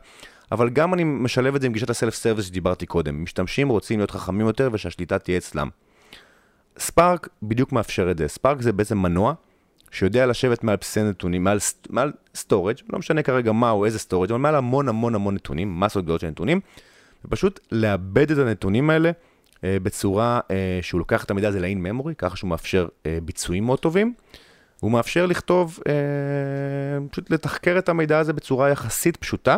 אבל 0.51 0.69
גם 0.69 0.93
אני 0.93 1.03
משלב 1.03 1.55
את 1.55 1.61
זה 1.61 1.67
עם 1.67 1.73
גישת 1.73 1.89
ה 1.89 1.95
self 1.95 2.15
service 2.15 2.45
שדיברתי 2.45 2.85
קודם. 2.85 3.23
משתמשים 3.23 3.69
רוצים 3.69 3.99
להיות 3.99 4.11
חכמים 4.11 4.47
יותר 4.47 4.69
ושהשליטה 4.71 5.19
תהיה 5.19 5.37
אצלם. 5.37 5.69
Spark 6.77 7.29
בדיוק 7.43 7.71
מאפשר 7.71 8.11
את 8.11 8.17
זה. 8.17 8.27
Spark 8.27 8.61
זה 8.61 8.73
בעצם 8.73 8.97
מנוע 8.97 9.33
שיודע 9.91 10.25
לשבת 10.25 10.63
מעל 10.63 10.75
בסיסי 10.75 11.03
נתונים, 11.03 11.43
מעל, 11.43 11.57
מעל 11.89 12.11
storage, 12.35 12.75
לא 12.89 12.99
משנה 12.99 13.23
כרגע 13.23 13.51
מה 13.51 13.71
או 13.71 13.85
איזה 13.85 13.99
storage, 13.99 14.31
אבל 14.31 14.39
מעל 14.39 14.55
המון 14.55 14.89
המון 14.89 15.15
המון 15.15 15.35
נתונים, 15.35 15.79
מסות 15.79 16.03
גדולות 16.03 16.21
של 16.21 16.27
נתונים, 16.27 16.59
ופשוט 17.25 17.59
לעבד 17.71 18.31
את 18.31 18.37
הנתונים 18.37 18.89
האלה 18.89 19.11
בצורה 19.63 20.39
אה, 20.51 20.79
שהוא 20.81 20.99
לוקח 20.99 21.23
את 21.23 21.31
המידע 21.31 21.47
הזה 21.47 21.59
ל-in 21.59 21.87
memory, 21.87 22.13
ככה 22.17 22.35
שהוא 22.35 22.49
מאפשר 22.49 22.87
אה, 23.05 23.17
ביצועים 23.23 23.65
מאוד 23.65 23.79
טובים. 23.79 24.13
הוא 24.79 24.91
מאפשר 24.91 25.25
לכתוב, 25.25 25.79
אה, 25.87 25.93
פשוט 27.11 27.31
לתחקר 27.31 27.75
את 27.77 27.89
המידע 27.89 28.19
הזה 28.19 28.33
בצורה 28.33 28.69
יחסית 28.69 29.17
פשוטה, 29.17 29.57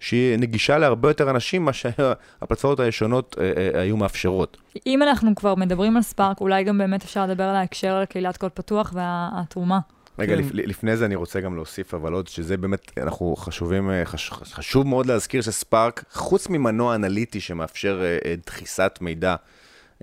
שהיא 0.00 0.38
נגישה 0.38 0.78
להרבה 0.78 1.10
יותר 1.10 1.30
אנשים 1.30 1.64
מה 1.64 1.72
שהפלטפורמות 1.72 2.80
הישנות 2.84 3.36
אה, 3.40 3.52
אה, 3.74 3.80
היו 3.80 3.96
מאפשרות. 3.96 4.56
אם 4.86 5.02
אנחנו 5.02 5.34
כבר 5.34 5.54
מדברים 5.54 5.96
על 5.96 6.02
ספארק, 6.02 6.40
אולי 6.40 6.64
גם 6.64 6.78
באמת 6.78 7.02
אפשר 7.04 7.26
לדבר 7.26 7.44
על 7.44 7.56
ההקשר 7.56 7.92
על 7.92 8.04
קהילת 8.04 8.36
קוד 8.36 8.50
פתוח 8.50 8.92
והתרומה. 8.94 9.78
רגע, 10.18 10.36
כן. 10.36 10.42
לפ, 10.42 10.50
לפני 10.52 10.96
זה 10.96 11.06
אני 11.06 11.14
רוצה 11.14 11.40
גם 11.40 11.54
להוסיף, 11.54 11.94
אבל 11.94 12.12
עוד 12.12 12.28
שזה 12.28 12.56
באמת, 12.56 12.92
אנחנו 13.02 13.36
חשובים, 13.36 13.90
אה, 13.90 14.04
חש, 14.04 14.30
חשוב 14.30 14.86
מאוד 14.86 15.06
להזכיר 15.06 15.42
שספארק, 15.42 16.04
חוץ 16.12 16.48
ממנוע 16.48 16.94
אנליטי 16.94 17.40
שמאפשר 17.40 18.02
אה, 18.04 18.34
דחיסת 18.46 18.98
מידע 19.00 19.36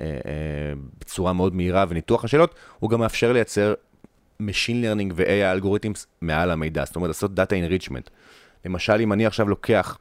אה, 0.01 0.05
אה, 0.05 0.11
בצורה 0.99 1.33
מאוד 1.33 1.55
מהירה 1.55 1.85
וניתוח 1.89 2.23
השאלות, 2.23 2.55
הוא 2.79 2.89
גם 2.89 2.99
מאפשר 2.99 3.33
לייצר 3.33 3.73
Machine 4.41 4.83
Learning 4.83 5.13
ו-AI 5.15 5.51
אלגוריתמס 5.51 6.07
מעל 6.21 6.51
המידע, 6.51 6.85
זאת 6.85 6.95
אומרת 6.95 7.07
לעשות 7.07 7.31
Data 7.31 7.51
Enrichment. 7.51 8.09
למשל, 8.65 9.01
אם 9.01 9.13
אני 9.13 9.25
עכשיו 9.25 9.49
לוקח 9.49 9.97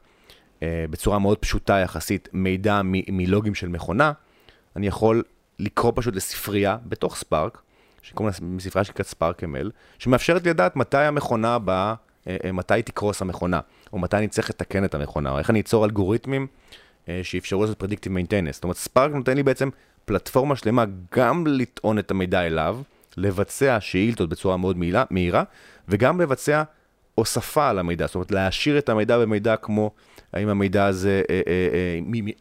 אה, 0.63 0.85
בצורה 0.89 1.19
מאוד 1.19 1.37
פשוטה 1.37 1.77
יחסית 1.77 2.29
מידע 2.33 2.81
מלוגים 2.83 3.55
של 3.55 3.67
מכונה, 3.67 4.11
אני 4.75 4.87
יכול 4.87 5.23
לקרוא 5.59 5.91
פשוט 5.95 6.15
לספרייה 6.15 6.77
בתוך 6.85 7.15
ספארק, 7.15 7.61
לספרייה 8.19 8.83
שנקראת 8.83 9.07
ספארק 9.07 9.43
ML, 9.43 9.69
שמאפשרת 9.99 10.43
לי 10.43 10.49
לדעת 10.49 10.75
מתי 10.75 10.97
המכונה 10.97 11.55
הבאה, 11.55 11.93
אה, 12.27 12.37
אה, 12.45 12.51
מתי 12.51 12.81
תקרוס 12.81 13.21
המכונה, 13.21 13.59
או 13.93 13.99
מתי 13.99 14.17
אני 14.17 14.27
צריך 14.27 14.49
לתקן 14.49 14.85
את 14.85 14.95
המכונה, 14.95 15.31
או 15.31 15.39
איך 15.39 15.49
אני 15.49 15.59
אצור 15.59 15.85
אלגוריתמים 15.85 16.47
אה, 17.09 17.19
שאפשרו 17.23 17.61
לעשות 17.61 17.79
predictive 17.79 18.11
maintenance. 18.11 18.55
זאת 18.55 18.63
אומרת, 18.63 18.77
ספארק 18.77 19.11
נותן 19.11 19.35
לי 19.35 19.43
בעצם 19.43 19.69
פלטפורמה 20.05 20.55
שלמה 20.55 20.85
גם 21.15 21.47
לטעון 21.47 21.99
את 21.99 22.11
המידע 22.11 22.41
אליו, 22.41 22.79
לבצע 23.17 23.77
שאילתות 23.79 24.29
בצורה 24.29 24.57
מאוד 24.57 24.77
מהירה, 25.09 25.43
וגם 25.87 26.21
לבצע 26.21 26.63
הוספה 27.15 27.69
על 27.69 27.79
המידע, 27.79 28.05
זאת 28.05 28.15
אומרת 28.15 28.31
להעשיר 28.31 28.77
את 28.77 28.89
המידע 28.89 29.19
במידע 29.19 29.55
כמו 29.55 29.91
האם 30.33 30.49
המידע 30.49 30.85
הזה, 30.85 31.21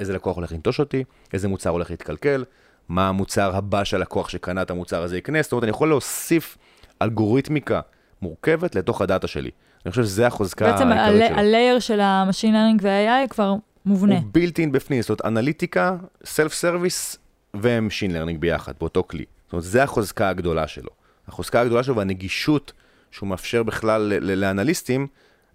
איזה 0.01 0.12
לקוח 0.12 0.37
הולך 0.37 0.53
לנטוש 0.53 0.81
אותי, 0.81 1.05
איזה 1.33 1.48
מוצר 1.48 1.70
הולך 1.70 1.90
להתקלקל, 1.90 2.44
מה 2.92 3.09
המוצר 3.09 3.57
הבא 3.57 3.85
שהלקוח 3.85 4.28
שקנה 4.28 4.62
את 4.62 4.70
המוצר 4.70 5.02
הזה 5.02 5.18
יקנה, 5.18 5.42
זאת 5.42 5.52
אומרת 5.52 5.64
אני 5.64 5.70
יכול 5.70 5.88
להוסיף 5.88 6.59
אלגוריתמיקה 7.02 7.81
מורכבת 8.22 8.74
לתוך 8.74 9.00
הדאטה 9.00 9.26
שלי. 9.26 9.50
אני 9.85 9.90
חושב 9.90 10.02
שזה 10.02 10.26
החוזקה 10.26 10.66
העיקרית 10.66 10.88
שלו. 10.88 11.18
בעצם 11.18 11.38
ה-layer 11.38 11.79
של 11.78 12.00
ה-Machine 12.00 12.52
Learning 12.52 12.83
וה-AI 12.83 13.28
כבר 13.28 13.55
מובנה. 13.87 14.14
הוא 14.14 14.22
built-in 14.33 14.72
בפנים, 14.72 15.02
זאת 15.02 15.11
אומרת 15.11 15.24
אנליטיקה, 15.24 15.96
self-service 16.25 17.18
ו-Machine 17.57 18.12
Learning 18.12 18.38
ביחד, 18.38 18.72
באותו 18.81 19.02
כלי. 19.02 19.24
זאת 19.44 19.52
אומרת, 19.52 19.64
זה 19.64 19.83
החוזקה 19.83 20.28
הגדולה 20.28 20.66
שלו. 20.66 20.90
החוזקה 21.28 21.61
הגדולה 21.61 21.83
שלו 21.83 21.96
והנגישות 21.96 22.72
שהוא 23.11 23.28
מאפשר 23.28 23.62
בכלל 23.62 24.12
לאנליסטים 24.20 25.07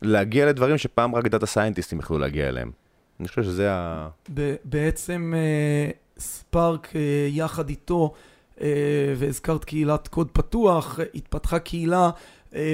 להגיע 0.02 0.46
לדברים 0.46 0.78
שפעם 0.78 1.16
רק 1.16 1.28
דאטה 1.28 1.46
סיינטיסטים 1.46 2.00
יכלו 2.00 2.18
להגיע 2.18 2.50
אליהם. 2.50 2.72
אני 3.20 3.28
חושב 3.28 3.44
שזה 3.44 3.72
ה... 3.72 4.08
בעצם 4.64 5.34
אה, 5.36 5.92
ספארק 6.20 6.96
אה, 6.96 7.28
יחד 7.30 7.70
איתו, 7.70 8.14
אה, 8.62 8.68
והזכרת 9.18 9.64
קהילת 9.64 10.08
קוד 10.08 10.28
פתוח, 10.34 11.00
התפתחה 11.16 11.60
קהילה 11.60 12.10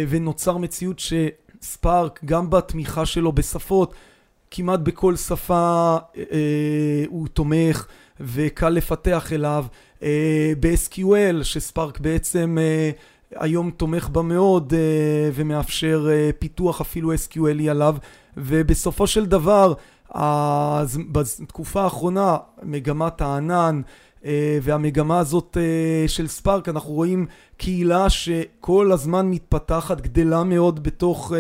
ונוצר 0.09 0.57
מציאות 0.57 0.99
שספארק, 0.99 2.19
גם 2.25 2.49
בתמיכה 2.49 3.05
שלו 3.05 3.31
בשפות, 3.31 3.93
כמעט 4.51 4.79
בכל 4.79 5.15
שפה 5.15 5.97
הוא 7.07 7.27
תומך 7.27 7.85
וקל 8.19 8.69
לפתח 8.69 9.33
אליו. 9.33 9.65
ב-SQL, 10.59 11.43
שספארק 11.43 11.99
בעצם 11.99 12.57
היום 13.35 13.71
תומך 13.71 14.09
בה 14.09 14.21
מאוד 14.21 14.73
ומאפשר 15.33 16.07
פיתוח 16.39 16.81
אפילו 16.81 17.13
SQLי 17.13 17.69
עליו 17.69 17.95
ובסופו 18.37 19.07
של 19.07 19.25
דבר 19.25 19.73
אז 20.13 20.99
בתקופה 21.11 21.81
האחרונה 21.81 22.37
מגמת 22.63 23.21
הענן 23.21 23.81
uh, 24.21 24.25
והמגמה 24.61 25.19
הזאת 25.19 25.57
uh, 25.57 26.09
של 26.09 26.27
ספארק 26.27 26.69
אנחנו 26.69 26.93
רואים 26.93 27.25
קהילה 27.57 28.09
שכל 28.09 28.91
הזמן 28.91 29.29
מתפתחת 29.29 30.01
גדלה 30.01 30.43
מאוד 30.43 30.83
בתוך 30.83 31.31
uh, 31.31 31.35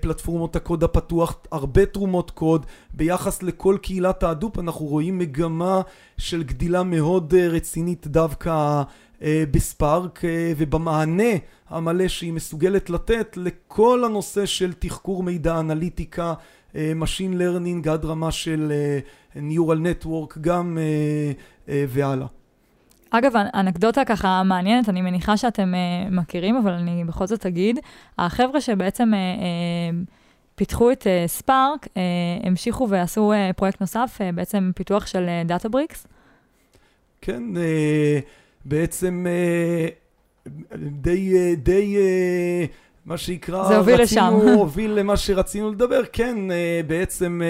פלטפורמות 0.00 0.56
הקוד 0.56 0.84
הפתוח 0.84 1.36
הרבה 1.52 1.86
תרומות 1.86 2.30
קוד. 2.30 2.66
ביחס 2.94 3.42
לכל 3.42 3.76
קהילת 3.82 4.22
ההדופ 4.22 4.58
אנחנו 4.58 4.86
רואים 4.86 5.18
מגמה 5.18 5.80
של 6.18 6.42
גדילה 6.42 6.82
מאוד 6.82 7.34
רצינית 7.34 8.06
דווקא 8.06 8.82
אה, 9.22 9.44
בספארק 9.50 10.24
אה, 10.24 10.52
ובמענה 10.56 11.32
המלא 11.68 12.08
שהיא 12.08 12.32
מסוגלת 12.32 12.90
לתת 12.90 13.36
לכל 13.36 14.04
הנושא 14.04 14.46
של 14.46 14.72
תחקור 14.72 15.22
מידע, 15.22 15.60
אנליטיקה, 15.60 16.24
אה, 16.26 16.34
Machine 16.74 17.34
Learning 17.38 17.90
עד 17.90 18.04
רמה 18.04 18.32
של 18.32 18.72
Neural 19.34 20.04
Network 20.04 20.38
גם 20.40 20.78
והלאה. 21.68 22.26
אגב, 23.10 23.32
אנקדוטה 23.54 24.04
ככה 24.04 24.42
מעניינת, 24.42 24.88
אני 24.88 25.02
מניחה 25.02 25.36
שאתם 25.36 25.74
uh, 25.74 26.14
מכירים, 26.14 26.56
אבל 26.56 26.72
אני 26.72 27.04
בכל 27.04 27.26
זאת 27.26 27.46
אגיד, 27.46 27.78
החבר'ה 28.18 28.60
שבעצם 28.60 29.12
uh, 29.12 29.40
uh, 29.40 30.12
פיתחו 30.54 30.92
את 30.92 31.06
ספארק, 31.26 31.84
uh, 31.84 31.88
uh, 31.88 32.46
המשיכו 32.46 32.88
ועשו 32.88 33.32
uh, 33.32 33.52
פרויקט 33.52 33.80
נוסף, 33.80 34.18
uh, 34.18 34.34
בעצם 34.34 34.70
פיתוח 34.74 35.06
של 35.06 35.26
Databricks. 35.46 36.04
Uh, 36.04 36.08
כן, 37.20 37.42
uh, 37.54 38.24
בעצם 38.64 39.26
אה, 39.28 39.88
די, 40.76 41.36
אה, 41.36 41.54
די, 41.54 41.96
אה, 41.96 42.64
מה 43.06 43.16
שנקרא, 43.16 43.68
זה 43.68 43.76
הוביל 43.76 44.02
לשם. 44.02 44.32
הוביל 44.58 44.90
למה 44.90 45.16
שרצינו 45.16 45.72
לדבר, 45.72 46.00
כן, 46.12 46.36
בעצם 46.86 47.40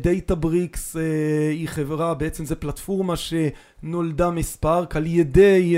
Databricks 0.00 0.96
היא 1.50 1.68
חברה, 1.68 2.14
בעצם 2.14 2.44
זו 2.44 2.54
פלטפורמה 2.58 3.14
שנולדה 3.16 4.30
מספארק 4.30 4.96
על 4.96 5.06
ידי 5.06 5.76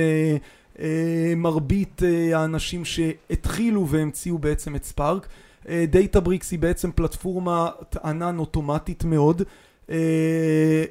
מרבית 1.37 2.03
האנשים 2.35 2.85
שהתחילו 2.85 3.89
והמציאו 3.89 4.39
בעצם 4.39 4.77
את 4.77 4.85
ספארק. 4.85 5.29
דאטה 5.71 6.21
בריקס 6.21 6.51
היא 6.51 6.59
בעצם 6.59 6.91
פלטפורמה 6.93 7.71
ענן 8.05 8.39
אוטומטית 8.39 9.05
מאוד, 9.05 9.43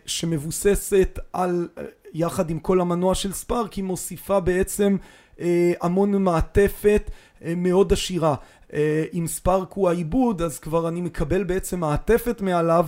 שמבוססת 0.06 1.20
על 1.34 1.68
יחד 2.14 2.50
עם 2.50 2.60
כל 2.60 2.82
המנוע 2.82 3.16
של 3.16 3.34
ספארק 3.34 3.74
היא 3.74 3.84
מוסיפה 3.84 4.40
בעצם 4.40 4.98
אה, 5.40 5.74
המון 5.82 6.24
מעטפת 6.24 7.10
אה, 7.10 7.14
מאוד 7.58 7.94
עשירה. 7.94 8.36
אה, 8.74 9.04
אם 9.14 9.28
ספארק 9.28 9.72
הוא 9.74 9.90
העיבוד 9.90 10.42
אז 10.42 10.60
כבר 10.60 10.88
אני 10.88 11.02
מקבל 11.02 11.44
בעצם 11.44 11.80
מעטפת 11.80 12.42
מעליו 12.42 12.86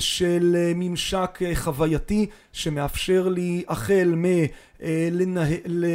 של 0.00 0.56
אה, 0.58 0.72
ממשק 0.74 1.38
אה, 1.42 1.54
חווייתי 1.54 2.26
שמאפשר 2.52 3.28
לי 3.28 3.64
החל 3.68 4.14
מ... 4.16 4.24
אה, 4.82 5.08
לנה, 5.12 5.44
ל, 5.66 5.86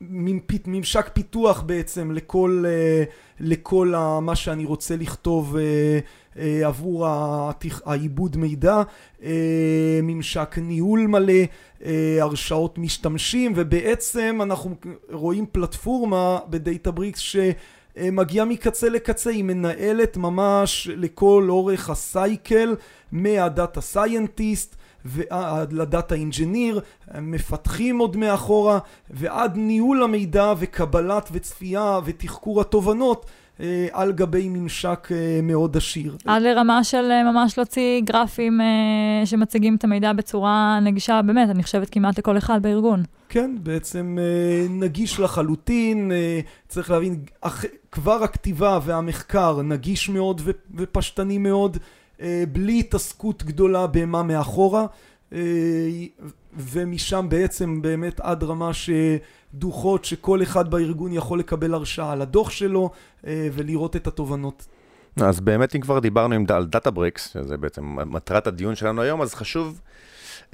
ממשק 0.00 1.10
פיתוח 1.12 1.60
בעצם 1.60 2.10
לכל, 2.10 2.64
אה, 2.66 3.04
לכל 3.40 3.94
מה 4.22 4.36
שאני 4.36 4.64
רוצה 4.64 4.96
לכתוב 4.96 5.56
אה, 5.56 5.98
אה, 6.38 6.66
עבור 6.66 7.06
העיבוד 7.84 8.36
מידע, 8.36 8.82
ממשק 10.02 10.58
ניהול 10.62 11.06
מלא, 11.06 11.42
הרשאות 12.20 12.78
משתמשים 12.78 13.52
ובעצם 13.56 14.38
אנחנו 14.42 14.74
רואים 15.12 15.46
פלטפורמה 15.52 16.38
בדאטה 16.50 16.90
בריקס 16.90 17.20
שמגיעה 17.20 18.44
מקצה 18.44 18.88
לקצה, 18.88 19.30
היא 19.30 19.44
מנהלת 19.44 20.16
ממש 20.16 20.88
לכל 20.96 21.46
אורך 21.48 21.90
הסייקל 21.90 22.76
מה-data 23.12 23.80
scientist 23.80 24.76
ועד 25.08 25.72
ל-data 25.72 26.14
engineer, 26.14 26.80
מפתחים 27.20 27.98
עוד 27.98 28.16
מאחורה, 28.16 28.78
ועד 29.10 29.56
ניהול 29.56 30.02
המידע 30.02 30.52
וקבלת 30.58 31.28
וצפייה 31.32 31.98
ותחקור 32.04 32.60
התובנות 32.60 33.26
אה, 33.60 33.86
על 33.92 34.12
גבי 34.12 34.48
ממשק 34.48 35.08
אה, 35.10 35.40
מאוד 35.42 35.76
עשיר. 35.76 36.16
עד 36.24 36.42
לרמה 36.42 36.84
של 36.84 37.10
אה, 37.10 37.32
ממש 37.32 37.58
להוציא 37.58 38.00
גרפים 38.00 38.60
שמציגים 39.24 39.74
את 39.74 39.84
המידע 39.84 40.12
בצורה 40.12 40.80
נגישה, 40.82 41.20
באמת, 41.22 41.50
אני 41.50 41.62
חושבת 41.62 41.90
כמעט 41.90 42.18
לכל 42.18 42.38
אחד 42.38 42.62
בארגון. 42.62 43.02
כן, 43.28 43.56
בעצם 43.62 44.18
נגיש 44.70 45.20
לחלוטין, 45.20 46.12
צריך 46.68 46.90
להבין, 46.90 47.20
כבר 47.92 48.22
הכתיבה 48.22 48.78
והמחקר 48.82 49.62
נגיש 49.62 50.08
מאוד 50.08 50.40
ופשטני 50.74 51.38
מאוד, 51.38 51.78
בלי 52.52 52.80
התעסקות 52.80 53.42
גדולה 53.42 53.86
במה 53.86 54.22
מאחורה. 54.22 54.86
ומשם 56.58 57.26
בעצם 57.28 57.82
באמת 57.82 58.20
עד 58.20 58.44
רמה 58.44 58.70
שדוחות 58.74 60.04
שכל 60.04 60.42
אחד 60.42 60.70
בארגון 60.70 61.12
יכול 61.12 61.38
לקבל 61.38 61.74
הרשאה 61.74 62.12
על 62.12 62.22
הדוח 62.22 62.50
שלו 62.50 62.90
אה, 63.26 63.48
ולראות 63.52 63.96
את 63.96 64.06
התובנות. 64.06 64.66
אז 65.20 65.40
באמת 65.40 65.74
אם 65.74 65.80
כבר 65.80 65.98
דיברנו 65.98 66.34
על 66.48 66.66
Databricks, 66.66 67.28
שזה 67.28 67.56
בעצם 67.56 67.96
מטרת 68.06 68.46
הדיון 68.46 68.74
שלנו 68.74 69.02
היום, 69.02 69.22
אז 69.22 69.34
חשוב 69.34 69.80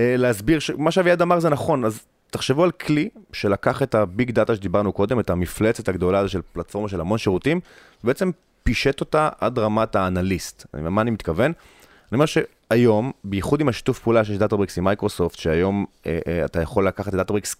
אה, 0.00 0.16
להסביר 0.16 0.58
שמה 0.58 0.90
שאביעד 0.90 1.22
אמר 1.22 1.40
זה 1.40 1.48
נכון, 1.48 1.84
אז 1.84 2.00
תחשבו 2.30 2.64
על 2.64 2.70
כלי 2.70 3.08
שלקח 3.32 3.82
את 3.82 3.94
ה-big 3.94 4.30
data 4.30 4.56
שדיברנו 4.56 4.92
קודם, 4.92 5.20
את 5.20 5.30
המפלצת 5.30 5.88
הגדולה 5.88 6.18
הזו 6.18 6.28
של 6.28 6.40
פלטפורמה 6.52 6.88
של 6.88 7.00
המון 7.00 7.18
שירותים, 7.18 7.60
ובעצם 8.04 8.30
פישט 8.64 9.00
אותה 9.00 9.28
עד 9.40 9.58
רמת 9.58 9.96
האנליסט. 9.96 10.66
מה 10.74 11.02
אני 11.02 11.10
מתכוון? 11.10 11.44
אני 11.44 12.16
אומר 12.16 12.26
שהיום, 12.26 13.12
בייחוד 13.24 13.60
עם 13.60 13.68
השיתוף 13.68 13.98
פעולה 13.98 14.24
שיש 14.24 14.38
Databricks 14.38 14.78
עם 14.78 14.84
מייקרוסופט, 14.84 15.38
שהיום 15.38 15.86
אה, 16.06 16.18
אה, 16.26 16.44
אתה 16.44 16.62
יכול 16.62 16.86
לקחת 16.86 17.08
את 17.08 17.14
Databricks 17.14 17.56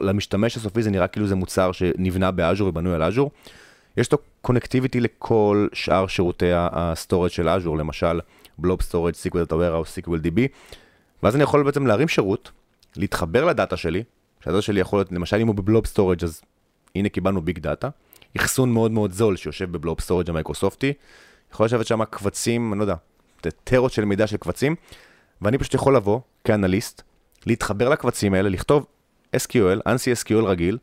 למשתמש 0.00 0.56
הסופי, 0.56 0.82
זה 0.82 0.90
נראה 0.90 1.06
כאילו 1.06 1.26
זה 1.26 1.34
מוצר 1.34 1.72
שנבנה 1.72 2.30
ב-Azure 2.30 2.68
ובנוי 2.68 2.94
על 2.94 3.02
Azure. 3.02 3.30
יש 3.96 4.12
לו 4.12 4.18
connectivity 4.40 5.00
לכל 5.00 5.68
שאר 5.72 6.06
שירותי 6.06 6.50
ה-storage 6.52 7.30
של 7.30 7.48
Azure, 7.48 7.78
למשל 7.78 8.20
Blob 8.58 8.82
Storage, 8.82 9.14
SQL 9.14 9.42
Data 9.42 9.56
Warehouse, 9.56 9.90
SQL 9.90 10.18
DB, 10.20 10.48
ואז 11.22 11.34
אני 11.34 11.42
יכול 11.42 11.62
בעצם 11.62 11.86
להרים 11.86 12.08
שירות, 12.08 12.50
להתחבר 12.96 13.44
לדאטה 13.44 13.76
שלי, 13.76 14.02
שהדאטה 14.44 14.62
שלי 14.62 14.80
יכול 14.80 14.98
להיות, 14.98 15.12
למשל 15.12 15.36
אם 15.36 15.46
הוא 15.46 15.54
ב-Blob 15.54 15.86
Storage 15.86 16.24
אז 16.24 16.40
הנה 16.94 17.08
קיבלנו 17.08 17.42
big 17.42 17.58
data, 17.58 17.88
אחסון 18.36 18.72
מאוד 18.72 18.90
מאוד 18.90 19.12
זול 19.12 19.36
שיושב 19.36 19.72
ב-Blob 19.72 20.00
Storage 20.00 20.30
המייקרוסופטי, 20.30 20.92
יכול 21.52 21.66
לשבת 21.66 21.86
שם 21.86 22.04
קבצים, 22.04 22.72
אני 22.72 22.78
לא 22.78 22.84
יודע, 22.84 22.94
טרות 23.64 23.92
של 23.92 24.04
מידע 24.04 24.26
של 24.26 24.36
קבצים, 24.36 24.74
ואני 25.42 25.58
פשוט 25.58 25.74
יכול 25.74 25.96
לבוא 25.96 26.20
כאנליסט, 26.44 27.02
להתחבר 27.46 27.88
לקבצים 27.88 28.34
האלה, 28.34 28.48
לכתוב 28.48 28.86
SQL, 29.36 29.88
ANSI 29.88 30.24
SQL 30.24 30.44
רגיל, 30.44 30.78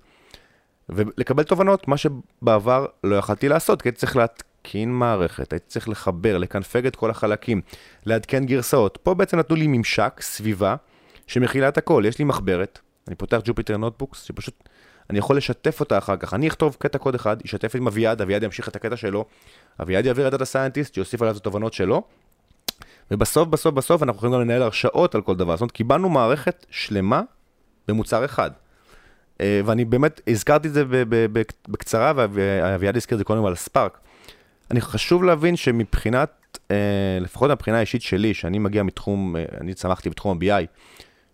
ולקבל 0.89 1.43
תובנות, 1.43 1.87
מה 1.87 1.97
שבעבר 1.97 2.85
לא 3.03 3.15
יכלתי 3.15 3.49
לעשות, 3.49 3.81
כי 3.81 3.87
הייתי 3.87 3.99
צריך 3.99 4.15
להתקין 4.15 4.93
מערכת, 4.93 5.53
הייתי 5.53 5.65
צריך 5.67 5.89
לחבר, 5.89 6.37
לקנפג 6.37 6.85
את 6.85 6.95
כל 6.95 7.09
החלקים, 7.09 7.61
לעדכן 8.05 8.45
גרסאות. 8.45 8.97
פה 9.03 9.13
בעצם 9.13 9.39
נתנו 9.39 9.55
לי 9.55 9.67
ממשק, 9.67 10.19
סביבה, 10.21 10.75
שמכילה 11.27 11.67
את 11.67 11.77
הכל. 11.77 12.03
יש 12.07 12.19
לי 12.19 12.25
מחברת, 12.25 12.79
אני 13.07 13.15
פותח 13.15 13.39
Jupyter 13.43 13.77
Notebooks, 13.77 14.23
שפשוט 14.23 14.69
אני 15.09 15.19
יכול 15.19 15.37
לשתף 15.37 15.79
אותה 15.79 15.97
אחר 15.97 16.17
כך. 16.17 16.33
אני 16.33 16.47
אכתוב 16.47 16.75
קטע 16.79 16.97
קוד 16.97 17.15
אחד, 17.15 17.37
אשתף 17.45 17.75
עם 17.75 17.87
אביעד, 17.87 18.21
אביעד 18.21 18.43
ימשיך 18.43 18.69
את 18.69 18.75
הקטע 18.75 18.97
שלו, 18.97 19.25
אביעד 19.81 20.05
יעביר 20.05 20.27
לדאטה 20.27 20.45
סיינטיסט, 20.45 20.93
שיוסיף 20.93 21.21
עליו 21.21 21.35
את 21.35 21.41
התובנות 21.41 21.73
שלו, 21.73 22.03
ובסוף, 23.11 23.47
בסוף, 23.47 23.73
בסוף 23.73 24.03
אנחנו 24.03 24.17
יכולים 24.17 24.33
גם 24.33 24.41
לנהל 24.41 24.61
הרשאות 24.61 25.15
על 25.15 25.21
כל 25.21 25.35
דבר. 25.35 25.55
זאת 25.55 25.61
אומרת, 25.61 25.71
קיבלנו 25.71 26.09
מערכת 26.09 26.65
שלמה 26.69 27.21
במוצר 27.87 28.25
אחד. 28.25 28.51
אה, 29.41 29.61
ואני 29.65 29.85
באמת 29.85 30.21
הזכרתי 30.27 30.67
את 30.67 30.73
זה 30.73 30.83
בקצרה, 31.67 32.13
ואביעד 32.15 32.95
הזכיר 32.95 33.15
את 33.15 33.19
זה 33.19 33.23
קודם 33.23 33.45
על 33.45 33.55
ספארק. 33.55 33.99
אני 34.71 34.81
חשוב 34.81 35.23
להבין 35.23 35.55
שמבחינת, 35.55 36.57
אה, 36.71 37.17
לפחות 37.21 37.51
מבחינה 37.51 37.77
האישית 37.77 38.01
שלי, 38.01 38.33
שאני 38.33 38.59
מגיע 38.59 38.83
מתחום, 38.83 39.35
אה, 39.35 39.43
אני 39.61 39.73
צמחתי 39.73 40.09
בתחום 40.09 40.37
ה-BI, 40.37 40.65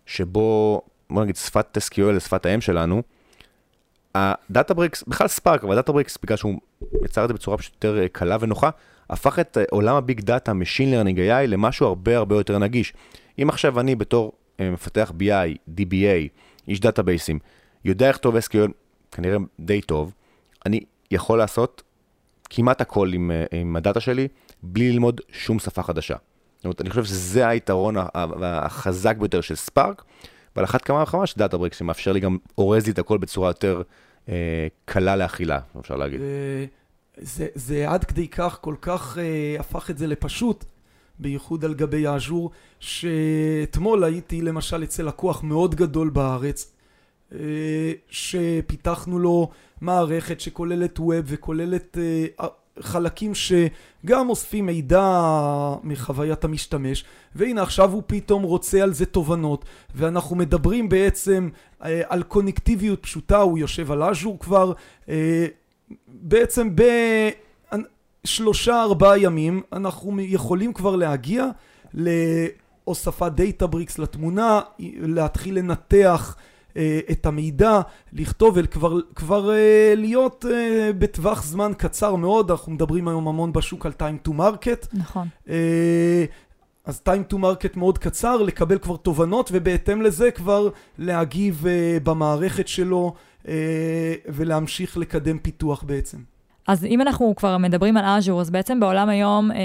שבו, 0.06 0.82
בוא 1.10 1.22
נגיד, 1.22 1.36
שפת 1.36 1.78
SQL, 1.78 2.20
שפת 2.20 2.46
האם 2.46 2.60
שלנו, 2.60 3.02
ה-Databricks, 4.14 5.04
בכלל 5.06 5.28
ספארק, 5.28 5.64
אבל 5.64 5.74
Databricks, 5.74 6.18
בגלל 6.22 6.36
שהוא 6.36 6.60
יצר 7.04 7.24
את 7.24 7.28
זה 7.28 7.34
בצורה 7.34 7.58
פשוט 7.58 7.84
יותר 7.84 8.06
קלה 8.12 8.36
ונוחה, 8.40 8.70
הפך 9.10 9.38
את 9.38 9.58
אה, 9.58 9.64
עולם 9.70 9.96
ה-big 9.96 10.20
data, 10.20 10.52
Machine 10.52 10.94
Learning 10.94 11.16
AI, 11.16 11.46
למשהו 11.46 11.86
הרבה 11.86 12.16
הרבה 12.16 12.36
יותר 12.36 12.58
נגיש. 12.58 12.92
אם 13.42 13.48
עכשיו 13.48 13.80
אני 13.80 13.94
בתור 13.94 14.32
אה, 14.60 14.70
מפתח 14.70 15.12
BI, 15.18 15.56
DBA, 15.80 16.28
איש 16.68 16.80
database-ים, 16.80 17.38
יודע 17.84 18.10
לכתוב 18.10 18.36
SQL, 18.36 18.70
כנראה 19.12 19.36
די 19.60 19.80
טוב, 19.80 20.12
אני 20.66 20.80
יכול 21.10 21.38
לעשות 21.38 21.82
כמעט 22.50 22.80
הכל 22.80 23.12
עם, 23.12 23.30
אה, 23.30 23.60
עם 23.60 23.76
הדאטה 23.76 24.00
שלי, 24.00 24.28
בלי 24.62 24.92
ללמוד 24.92 25.20
שום 25.32 25.58
שפה 25.58 25.82
חדשה. 25.82 26.16
זאת 26.56 26.64
אומרת, 26.64 26.80
אני 26.80 26.90
חושב 26.90 27.04
שזה 27.04 27.48
היתרון 27.48 27.96
החזק 28.42 29.16
ביותר 29.16 29.40
של 29.40 29.54
ספארק, 29.54 30.04
ועל 30.56 30.64
אחת 30.64 30.82
כמה 30.82 31.02
וכמה 31.02 31.26
של 31.26 31.38
דאטה 31.38 31.58
בריקס, 31.58 31.78
שמאפשר 31.78 32.12
לי 32.12 32.20
גם, 32.20 32.36
אורז 32.58 32.86
לי 32.86 32.92
את 32.92 32.98
הכל 32.98 33.18
בצורה 33.18 33.48
יותר 33.48 33.82
אה, 34.28 34.66
קלה 34.84 35.16
לאכילה, 35.16 35.60
אפשר 35.80 35.96
להגיד. 35.96 36.20
זה, 37.16 37.46
זה 37.54 37.90
עד 37.90 38.04
כדי 38.04 38.28
כך, 38.28 38.58
כל 38.60 38.74
כך 38.80 39.18
אה, 39.18 39.60
הפך 39.60 39.90
את 39.90 39.98
זה 39.98 40.06
לפשוט, 40.06 40.64
בייחוד 41.18 41.64
על 41.64 41.74
גבי 41.74 42.06
האז'ור, 42.06 42.50
שאתמול 42.80 44.04
הייתי 44.04 44.42
למשל 44.42 44.82
אצל 44.82 45.02
לקוח 45.02 45.42
מאוד 45.42 45.74
גדול 45.74 46.10
בארץ, 46.10 46.72
אה, 47.34 47.92
שפיתחנו 48.08 49.18
לו 49.18 49.50
מערכת 49.80 50.40
שכוללת 50.40 50.98
ווב 50.98 51.24
וכוללת 51.24 51.98
אה, 51.98 52.46
חלקים 52.80 53.32
שגם 53.34 54.30
אוספים 54.30 54.66
מידע 54.66 55.10
מחוויית 55.82 56.44
המשתמש 56.44 57.04
והנה 57.34 57.62
עכשיו 57.62 57.92
הוא 57.92 58.02
פתאום 58.06 58.42
רוצה 58.42 58.82
על 58.82 58.92
זה 58.92 59.06
תובנות 59.06 59.64
ואנחנו 59.94 60.36
מדברים 60.36 60.88
בעצם 60.88 61.48
אה, 61.84 62.02
על 62.08 62.22
קונקטיביות 62.22 63.02
פשוטה 63.02 63.38
הוא 63.38 63.58
יושב 63.58 63.92
על 63.92 64.02
אז'ור 64.02 64.38
כבר 64.38 64.72
אה, 65.08 65.46
בעצם 66.08 66.68
בשלושה 68.24 68.82
ארבעה 68.82 69.18
ימים 69.18 69.62
אנחנו 69.72 70.20
יכולים 70.20 70.72
כבר 70.72 70.96
להגיע 70.96 71.46
להוספת 71.94 73.32
דאטה 73.32 73.66
בריקס 73.66 73.98
לתמונה, 73.98 74.60
להתחיל 74.78 75.58
לנתח 75.58 76.36
את 77.10 77.26
המידע, 77.26 77.80
לכתוב 78.12 78.56
וכבר 78.56 79.52
אה, 79.52 79.94
להיות 79.96 80.44
אה, 80.50 80.90
בטווח 80.98 81.42
זמן 81.42 81.72
קצר 81.76 82.14
מאוד, 82.14 82.50
אנחנו 82.50 82.72
מדברים 82.72 83.08
היום 83.08 83.28
המון 83.28 83.52
בשוק 83.52 83.86
על 83.86 83.92
time 83.98 84.28
to 84.28 84.30
market. 84.30 84.86
נכון. 84.92 85.28
אז 86.84 87.02
time 87.08 87.32
to 87.32 87.36
market 87.36 87.76
מאוד 87.78 87.98
קצר, 87.98 88.42
לקבל 88.42 88.78
כבר 88.78 88.96
תובנות 88.96 89.50
ובהתאם 89.52 90.02
לזה 90.02 90.30
כבר 90.30 90.68
להגיב 90.98 91.64
במערכת 92.02 92.68
שלו 92.68 93.14
ולהמשיך 94.28 94.96
לקדם 94.96 95.38
פיתוח 95.38 95.82
בעצם. 95.82 96.18
אז 96.66 96.84
אם 96.84 97.00
אנחנו 97.00 97.34
כבר 97.36 97.58
מדברים 97.58 97.96
על 97.96 98.04
Azure, 98.04 98.40
אז 98.40 98.50
בעצם 98.50 98.80
בעולם 98.80 99.08
היום 99.08 99.50
אה, 99.52 99.56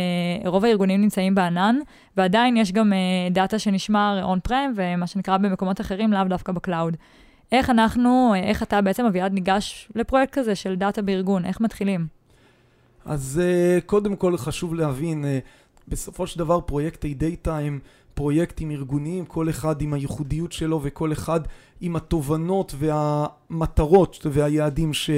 רוב 0.49 0.65
הארגונים 0.65 1.01
נמצאים 1.01 1.35
בענן, 1.35 1.75
ועדיין 2.17 2.57
יש 2.57 2.71
גם 2.71 2.93
אה, 2.93 2.97
דאטה 3.31 3.59
שנשמר 3.59 4.19
on-prem, 4.23 4.73
ומה 4.75 5.07
שנקרא 5.07 5.37
במקומות 5.37 5.81
אחרים, 5.81 6.13
לאו 6.13 6.23
דווקא 6.23 6.51
ב-cloud. 6.51 6.97
איך 7.51 7.69
אנחנו, 7.69 8.33
אה, 8.35 8.39
איך 8.39 8.63
אתה 8.63 8.81
בעצם, 8.81 9.05
אביעד, 9.05 9.33
ניגש 9.33 9.89
לפרויקט 9.95 10.33
כזה 10.33 10.55
של 10.55 10.75
דאטה 10.75 11.01
בארגון? 11.01 11.45
איך 11.45 11.61
מתחילים? 11.61 12.07
אז 13.05 13.41
אה, 13.43 13.79
קודם 13.85 14.15
כל 14.15 14.37
חשוב 14.37 14.75
להבין, 14.75 15.25
אה, 15.25 15.39
בסופו 15.87 16.27
של 16.27 16.39
דבר 16.39 16.61
פרויקטי 16.61 17.13
דאטה 17.13 17.57
הם 17.57 17.79
פרויקטים 18.17 18.71
ארגוניים, 18.71 19.25
כל 19.25 19.49
אחד 19.49 19.81
עם 19.81 19.93
הייחודיות 19.93 20.51
שלו 20.51 20.79
וכל 20.83 21.11
אחד 21.11 21.39
עם 21.81 21.95
התובנות 21.95 22.75
והמטרות 22.77 24.25
והיעדים 24.31 24.93
ש... 24.93 25.09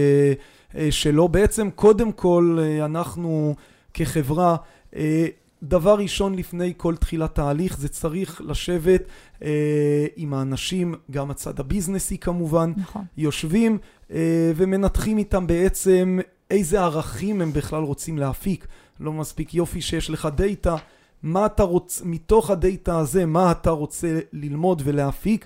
אה, 0.76 0.92
שלו. 0.92 1.28
בעצם 1.28 1.70
קודם 1.76 2.12
כל 2.12 2.58
אה, 2.62 2.86
אנחנו 2.86 3.56
כחברה 3.94 4.56
אה, 4.96 5.28
דבר 5.64 5.96
ראשון 5.96 6.36
לפני 6.36 6.74
כל 6.78 6.96
תחילת 6.96 7.36
תהליך 7.36 7.78
זה 7.78 7.90
צריך 7.90 8.42
לשבת 8.46 9.02
אה, 9.44 10.06
עם 10.16 10.34
האנשים, 10.34 10.96
גם 11.12 11.32
הצד 11.32 11.60
הביזנסי 11.60 12.18
כמובן, 12.18 12.74
נכון. 12.78 13.04
יושבים 13.18 13.78
אה, 14.12 14.52
ומנתחים 14.56 15.18
איתם 15.18 15.48
בעצם 15.48 16.20
איזה 16.52 16.82
ערכים 16.82 17.42
הם 17.42 17.54
בכלל 17.54 17.84
רוצים 17.84 18.18
להפיק. 18.18 18.68
לא 19.00 19.14
מספיק 19.14 19.54
יופי 19.54 19.82
שיש 19.82 20.10
לך 20.10 20.28
דאטה, 20.36 20.76
מה 21.24 21.46
אתה 21.46 21.64
רוצה, 21.64 22.06
מתוך 22.06 22.50
הדאטה 22.50 23.00
הזה, 23.00 23.26
מה 23.26 23.52
אתה 23.52 23.70
רוצה 23.70 24.20
ללמוד 24.34 24.82
ולהפיק, 24.86 25.46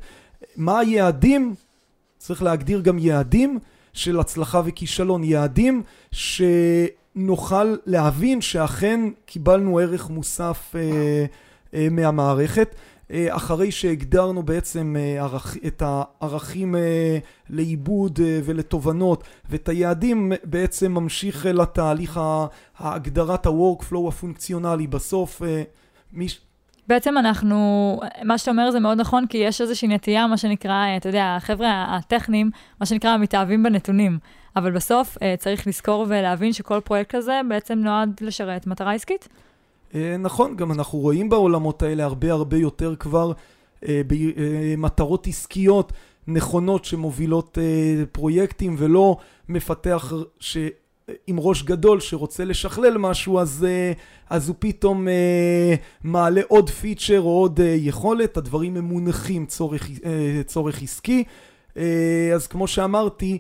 מה 0.56 0.80
היעדים, 0.80 1.56
צריך 2.18 2.44
להגדיר 2.44 2.82
גם 2.82 3.00
יעדים 3.00 3.60
של 3.94 4.20
הצלחה 4.20 4.62
וכישלון, 4.66 5.24
יעדים 5.24 5.84
שנוכל 6.12 7.76
להבין 7.86 8.42
שאכן 8.42 9.00
קיבלנו 9.26 9.80
ערך 9.80 10.10
מוסף 10.10 10.76
אה, 10.76 11.26
אה, 11.74 11.88
מהמערכת. 11.92 12.76
אה, 13.12 13.36
אחרי 13.36 13.72
שהגדרנו 13.72 14.44
בעצם 14.44 14.96
אה, 15.00 15.28
את 15.68 15.84
הערכים 15.86 16.76
אה, 16.76 17.18
לעיבוד 17.50 18.20
ולתובנות 18.44 19.24
ואת 19.50 19.70
היעדים, 19.70 20.32
בעצם 20.44 20.92
ממשיך 20.92 21.46
לתהליך 21.46 22.20
ההגדרת 22.78 23.46
ה-workflow 23.46 24.08
הפונקציונלי. 24.08 24.88
בסוף, 24.88 25.42
מי... 26.14 26.28
בעצם 26.88 27.18
אנחנו, 27.18 28.00
מה 28.24 28.38
שאתה 28.38 28.52
אומר 28.52 28.72
זה 28.72 28.80
מאוד 28.80 29.00
נכון, 29.00 29.28
כי 29.28 29.38
יש 29.38 29.62
איזושהי 29.62 29.88
נטייה, 29.88 30.28
מה 30.28 30.38
שנקרא, 30.38 30.98
אתה 30.98 31.10
יודע, 31.10 31.36
החבר'ה 31.38 31.86
הטכניים, 31.90 32.52
מה 32.80 32.86
שנקרא, 32.86 33.18
מתאהבים 33.18 33.64
בנתונים. 33.64 34.20
אבל 34.56 34.72
בסוף 34.72 35.18
צריך 35.38 35.68
לזכור 35.68 36.06
ולהבין 36.10 36.54
שכל 36.54 36.80
פרויקט 36.80 37.16
כזה 37.16 37.42
בעצם 37.50 37.80
נועד 37.80 38.20
לשרת 38.22 38.68
מטרה 38.68 38.94
עסקית. 38.94 39.30
אה, 39.96 40.18
נכון, 40.18 40.56
גם 40.56 40.72
אנחנו 40.72 41.00
רואים 41.00 41.30
בעולמות 41.30 41.84
האלה 41.84 42.04
הרבה 42.04 42.32
הרבה 42.32 42.58
יותר 42.58 42.96
כבר 42.96 43.32
אה, 43.88 44.02
במטרות 44.08 45.28
עסקיות 45.28 45.94
נכונות 46.28 46.86
שמובילות 46.86 47.58
אה, 47.62 48.04
פרויקטים 48.12 48.76
ולא 48.78 49.18
מפתח 49.50 50.14
ש... 50.40 50.58
עם 51.28 51.40
ראש 51.40 51.64
גדול 51.64 52.00
שרוצה 52.00 52.46
לשכלל 52.46 52.98
משהו 52.98 53.40
אז, 53.40 53.66
אז 54.30 54.48
הוא 54.48 54.56
פתאום 54.60 55.08
מעלה 56.04 56.42
עוד 56.48 56.70
פיצ'ר 56.70 57.22
או 57.22 57.40
עוד 57.40 57.60
יכולת, 57.76 58.38
הדברים 58.38 58.78
הם 58.78 58.84
מונחים 58.84 59.46
צורך, 59.46 59.90
צורך 60.46 60.84
עסקי. 60.84 61.24
אז 62.36 62.48
כמו 62.50 62.68
שאמרתי 62.68 63.38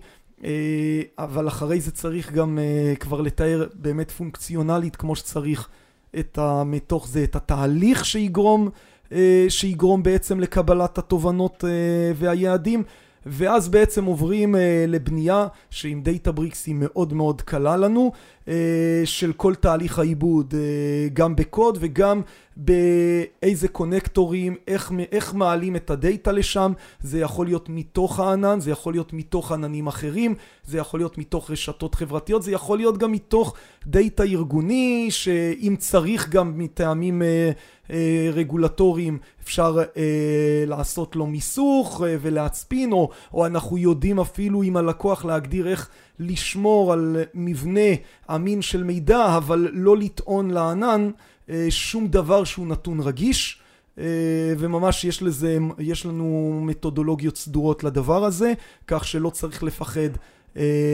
אבל 1.17 1.47
אחרי 1.47 1.81
זה 1.81 1.91
צריך 1.91 2.31
גם 2.31 2.59
כבר 2.99 3.21
לתאר 3.21 3.67
באמת 3.73 4.11
פונקציונלית 4.11 4.95
כמו 4.95 5.15
שצריך 5.15 5.69
את 6.19 6.37
ה, 6.37 6.63
מתוך 6.65 7.07
זה 7.07 7.23
את 7.23 7.35
התהליך 7.35 8.05
שיגרום, 8.05 8.69
אה, 9.11 9.45
שיגרום 9.49 10.03
בעצם 10.03 10.39
לקבלת 10.39 10.97
התובנות 10.97 11.63
אה, 11.67 11.69
והיעדים 12.15 12.83
ואז 13.25 13.69
בעצם 13.69 14.05
עוברים 14.05 14.55
אה, 14.55 14.85
לבנייה 14.87 15.47
שעם 15.69 16.01
Databricks 16.01 16.67
היא 16.67 16.75
מאוד 16.77 17.13
מאוד 17.13 17.41
קלה 17.41 17.77
לנו 17.77 18.11
אה, 18.47 19.01
של 19.05 19.33
כל 19.33 19.55
תהליך 19.55 19.99
העיבוד 19.99 20.53
אה, 20.57 21.07
גם 21.13 21.35
בקוד 21.35 21.77
וגם 21.81 22.21
באיזה 22.57 23.67
קונקטורים, 23.67 24.55
איך, 24.67 24.91
איך 25.11 25.33
מעלים 25.33 25.75
את 25.75 25.89
הדאטה 25.89 26.31
לשם, 26.31 26.73
זה 26.99 27.19
יכול 27.19 27.45
להיות 27.45 27.69
מתוך 27.69 28.19
הענן, 28.19 28.59
זה 28.59 28.71
יכול 28.71 28.93
להיות 28.93 29.13
מתוך 29.13 29.51
עננים 29.51 29.87
אחרים, 29.87 30.35
זה 30.63 30.77
יכול 30.77 30.99
להיות 30.99 31.17
מתוך 31.17 31.51
רשתות 31.51 31.95
חברתיות, 31.95 32.43
זה 32.43 32.51
יכול 32.51 32.77
להיות 32.77 32.97
גם 32.97 33.11
מתוך 33.11 33.53
דאטה 33.87 34.23
ארגוני, 34.23 35.07
שאם 35.11 35.75
צריך 35.79 36.29
גם 36.29 36.57
מטעמים 36.57 37.21
אה, 37.21 37.51
אה, 37.91 38.29
רגולטוריים 38.33 39.17
אפשר 39.43 39.77
אה, 39.97 40.63
לעשות 40.67 41.15
לו 41.15 41.25
מיסוך 41.25 42.01
אה, 42.05 42.15
ולהצפין, 42.21 42.91
או, 42.91 43.09
או 43.33 43.45
אנחנו 43.45 43.77
יודעים 43.77 44.19
אפילו 44.19 44.63
עם 44.63 44.77
הלקוח 44.77 45.25
להגדיר 45.25 45.67
איך 45.67 45.89
לשמור 46.19 46.93
על 46.93 47.17
מבנה 47.33 47.95
אמין 48.35 48.61
של 48.61 48.83
מידע, 48.83 49.37
אבל 49.37 49.69
לא 49.73 49.97
לטעון 49.97 50.51
לענן 50.51 51.11
אה, 51.49 51.67
שום 51.69 52.07
דבר 52.07 52.43
שהוא 52.43 52.67
נתון 52.67 52.99
רגיש. 52.99 53.59
אה, 53.99 54.53
וממש 54.57 55.05
יש 55.05 55.23
לזה, 55.23 55.57
יש 55.79 56.05
לנו 56.05 56.59
מתודולוגיות 56.63 57.37
סדורות 57.37 57.83
לדבר 57.83 58.25
הזה, 58.25 58.53
כך 58.87 59.05
שלא 59.05 59.29
צריך 59.29 59.63
לפחד 59.63 60.09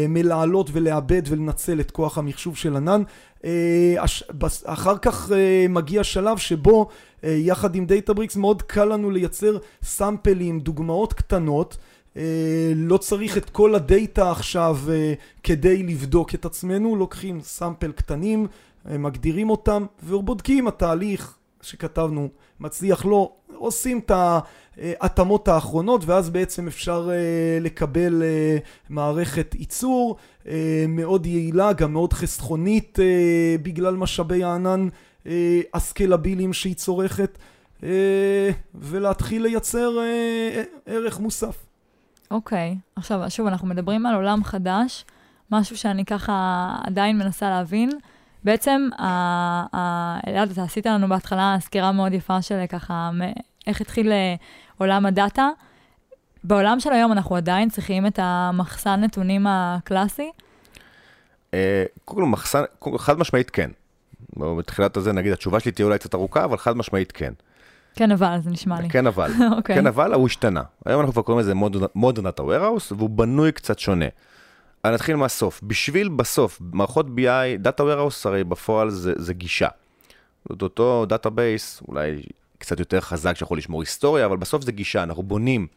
מלעלות 0.09 0.69
ולעבד 0.73 1.21
ולנצל 1.25 1.79
את 1.79 1.91
כוח 1.91 2.17
המחשוב 2.17 2.57
של 2.57 2.75
ענן. 2.75 3.03
אחר 4.65 4.97
כך 4.97 5.31
מגיע 5.69 6.03
שלב 6.03 6.37
שבו 6.37 6.87
יחד 7.23 7.75
עם 7.75 7.85
Databricks 7.85 8.35
מאוד 8.35 8.61
קל 8.61 8.85
לנו 8.85 9.11
לייצר 9.11 9.57
sample-ים, 9.83 10.59
דוגמאות 10.59 11.13
קטנות. 11.13 11.77
אה, 12.17 12.71
לא 12.75 12.97
צריך 12.97 13.37
את 13.37 13.49
כל 13.49 13.75
הדאטה 13.75 14.31
עכשיו 14.31 14.77
אה, 14.89 15.13
כדי 15.43 15.83
לבדוק 15.83 16.35
את 16.35 16.45
עצמנו, 16.45 16.95
לוקחים 16.95 17.41
סאמפל 17.41 17.91
קטנים, 17.91 18.47
אה, 18.89 18.97
מגדירים 18.97 19.49
אותם 19.49 19.85
ובודקים 20.03 20.67
התהליך 20.67 21.37
שכתבנו. 21.61 22.29
מצליח 22.59 23.05
לא, 23.05 23.31
עושים 23.59 23.99
את 24.05 24.11
ההתאמות 24.15 25.47
האחרונות 25.47 26.05
ואז 26.05 26.29
בעצם 26.29 26.67
אפשר 26.67 27.09
לקבל 27.61 28.23
מערכת 28.89 29.55
ייצור 29.59 30.15
מאוד 30.87 31.25
יעילה, 31.25 31.73
גם 31.73 31.93
מאוד 31.93 32.13
חסכונית 32.13 32.99
בגלל 33.61 33.95
משאבי 33.95 34.43
הענן 34.43 34.87
הסקלבילים 35.73 36.53
שהיא 36.53 36.75
צורכת 36.75 37.37
ולהתחיל 38.75 39.43
לייצר 39.43 39.89
ערך 40.85 41.19
מוסף. 41.19 41.65
אוקיי, 42.31 42.75
okay. 42.77 42.99
עכשיו, 42.99 43.21
שוב, 43.29 43.47
אנחנו 43.47 43.67
מדברים 43.67 44.05
על 44.05 44.15
עולם 44.15 44.43
חדש, 44.43 45.05
משהו 45.51 45.77
שאני 45.77 46.05
ככה 46.05 46.75
עדיין 46.83 47.17
מנסה 47.17 47.49
להבין. 47.49 47.89
בעצם, 48.43 48.89
אלעד, 50.27 50.51
אתה 50.51 50.63
עשית 50.63 50.85
לנו 50.85 51.07
בהתחלה 51.07 51.57
סקירה 51.59 51.91
מאוד 51.91 52.13
יפה 52.13 52.41
של 52.41 52.65
ככה, 52.69 53.11
איך 53.67 53.81
התחיל 53.81 54.11
אה, 54.11 54.35
עולם 54.77 55.05
הדאטה. 55.05 55.49
בעולם 56.43 56.79
של 56.79 56.91
היום 56.91 57.11
אנחנו 57.11 57.35
עדיין 57.35 57.69
צריכים 57.69 58.07
את 58.07 58.19
המחסן 58.21 59.01
נתונים 59.01 59.45
הקלאסי? 59.47 60.31
אה, 61.53 61.83
קודם 62.05 62.21
כל, 62.21 62.27
מחסן, 62.27 62.63
חד 62.97 63.19
משמעית 63.19 63.49
כן. 63.49 63.71
בתחילת 64.37 64.97
הזה, 64.97 65.13
נגיד, 65.13 65.33
התשובה 65.33 65.59
שלי 65.59 65.71
תהיה 65.71 65.85
אולי 65.85 65.99
קצת 65.99 66.13
ארוכה, 66.15 66.43
אבל 66.43 66.57
חד 66.57 66.77
משמעית 66.77 67.11
כן. 67.11 67.33
כן 67.95 68.11
אבל, 68.11 68.37
זה 68.43 68.49
נשמע 68.49 68.81
לי. 68.81 68.89
כן 68.89 69.07
אבל, 69.07 69.31
okay. 69.31 69.43
Okay. 69.57 69.75
כן 69.75 69.87
אבל, 69.87 70.13
הוא 70.13 70.25
השתנה. 70.25 70.61
היום 70.85 70.99
אנחנו 70.99 71.13
כבר 71.13 71.21
קוראים 71.21 71.39
לזה 71.39 71.53
modern 71.95 72.21
data 72.21 72.41
warehouse, 72.41 72.93
והוא 72.95 73.09
בנוי 73.09 73.51
קצת 73.51 73.79
שונה. 73.79 74.05
אני 74.85 74.95
אתחיל 74.95 75.15
מהסוף. 75.15 75.61
בשביל 75.63 76.09
בסוף, 76.09 76.61
מערכות 76.73 77.05
BI, 77.05 77.67
data 77.67 77.81
warehouse 77.81 78.21
הרי 78.25 78.43
בפועל 78.43 78.89
זה, 78.89 79.13
זה 79.17 79.33
גישה. 79.33 79.67
זאת 80.49 80.61
אותו 80.61 81.05
database, 81.05 81.81
אולי 81.87 82.21
קצת 82.59 82.79
יותר 82.79 82.99
חזק 82.99 83.37
שיכול 83.37 83.57
לשמור 83.57 83.81
היסטוריה, 83.81 84.25
אבל 84.25 84.37
בסוף 84.37 84.63
זה 84.63 84.71
גישה, 84.71 85.03
אנחנו 85.03 85.23
בונים. 85.23 85.67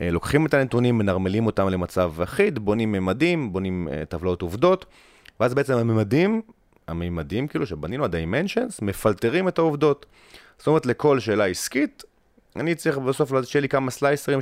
אה, 0.00 0.10
לוקחים 0.10 0.46
את 0.46 0.54
הנתונים, 0.54 0.98
מנרמלים 0.98 1.46
אותם 1.46 1.68
למצב 1.68 2.12
אחיד, 2.22 2.58
בונים 2.58 2.92
ממדים, 2.92 3.52
בונים 3.52 3.88
אה, 3.92 4.04
טבלאות 4.04 4.42
עובדות, 4.42 4.86
ואז 5.40 5.54
בעצם 5.54 5.72
הממדים, 5.72 6.42
הממדים 6.88 7.48
כאילו 7.48 7.66
שבנינו, 7.66 8.04
ה-dimensions, 8.04 8.78
מפלטרים 8.82 9.48
את 9.48 9.58
העובדות. 9.58 10.06
זאת 10.58 10.66
אומרת, 10.66 10.86
לכל 10.86 11.20
שאלה 11.20 11.46
עסקית, 11.46 12.02
אני 12.56 12.74
צריך 12.74 12.98
בסוף 12.98 13.32
שיהיה 13.44 13.60
לי 13.60 13.68
כמה 13.68 13.90
סלייסרים 13.90 14.38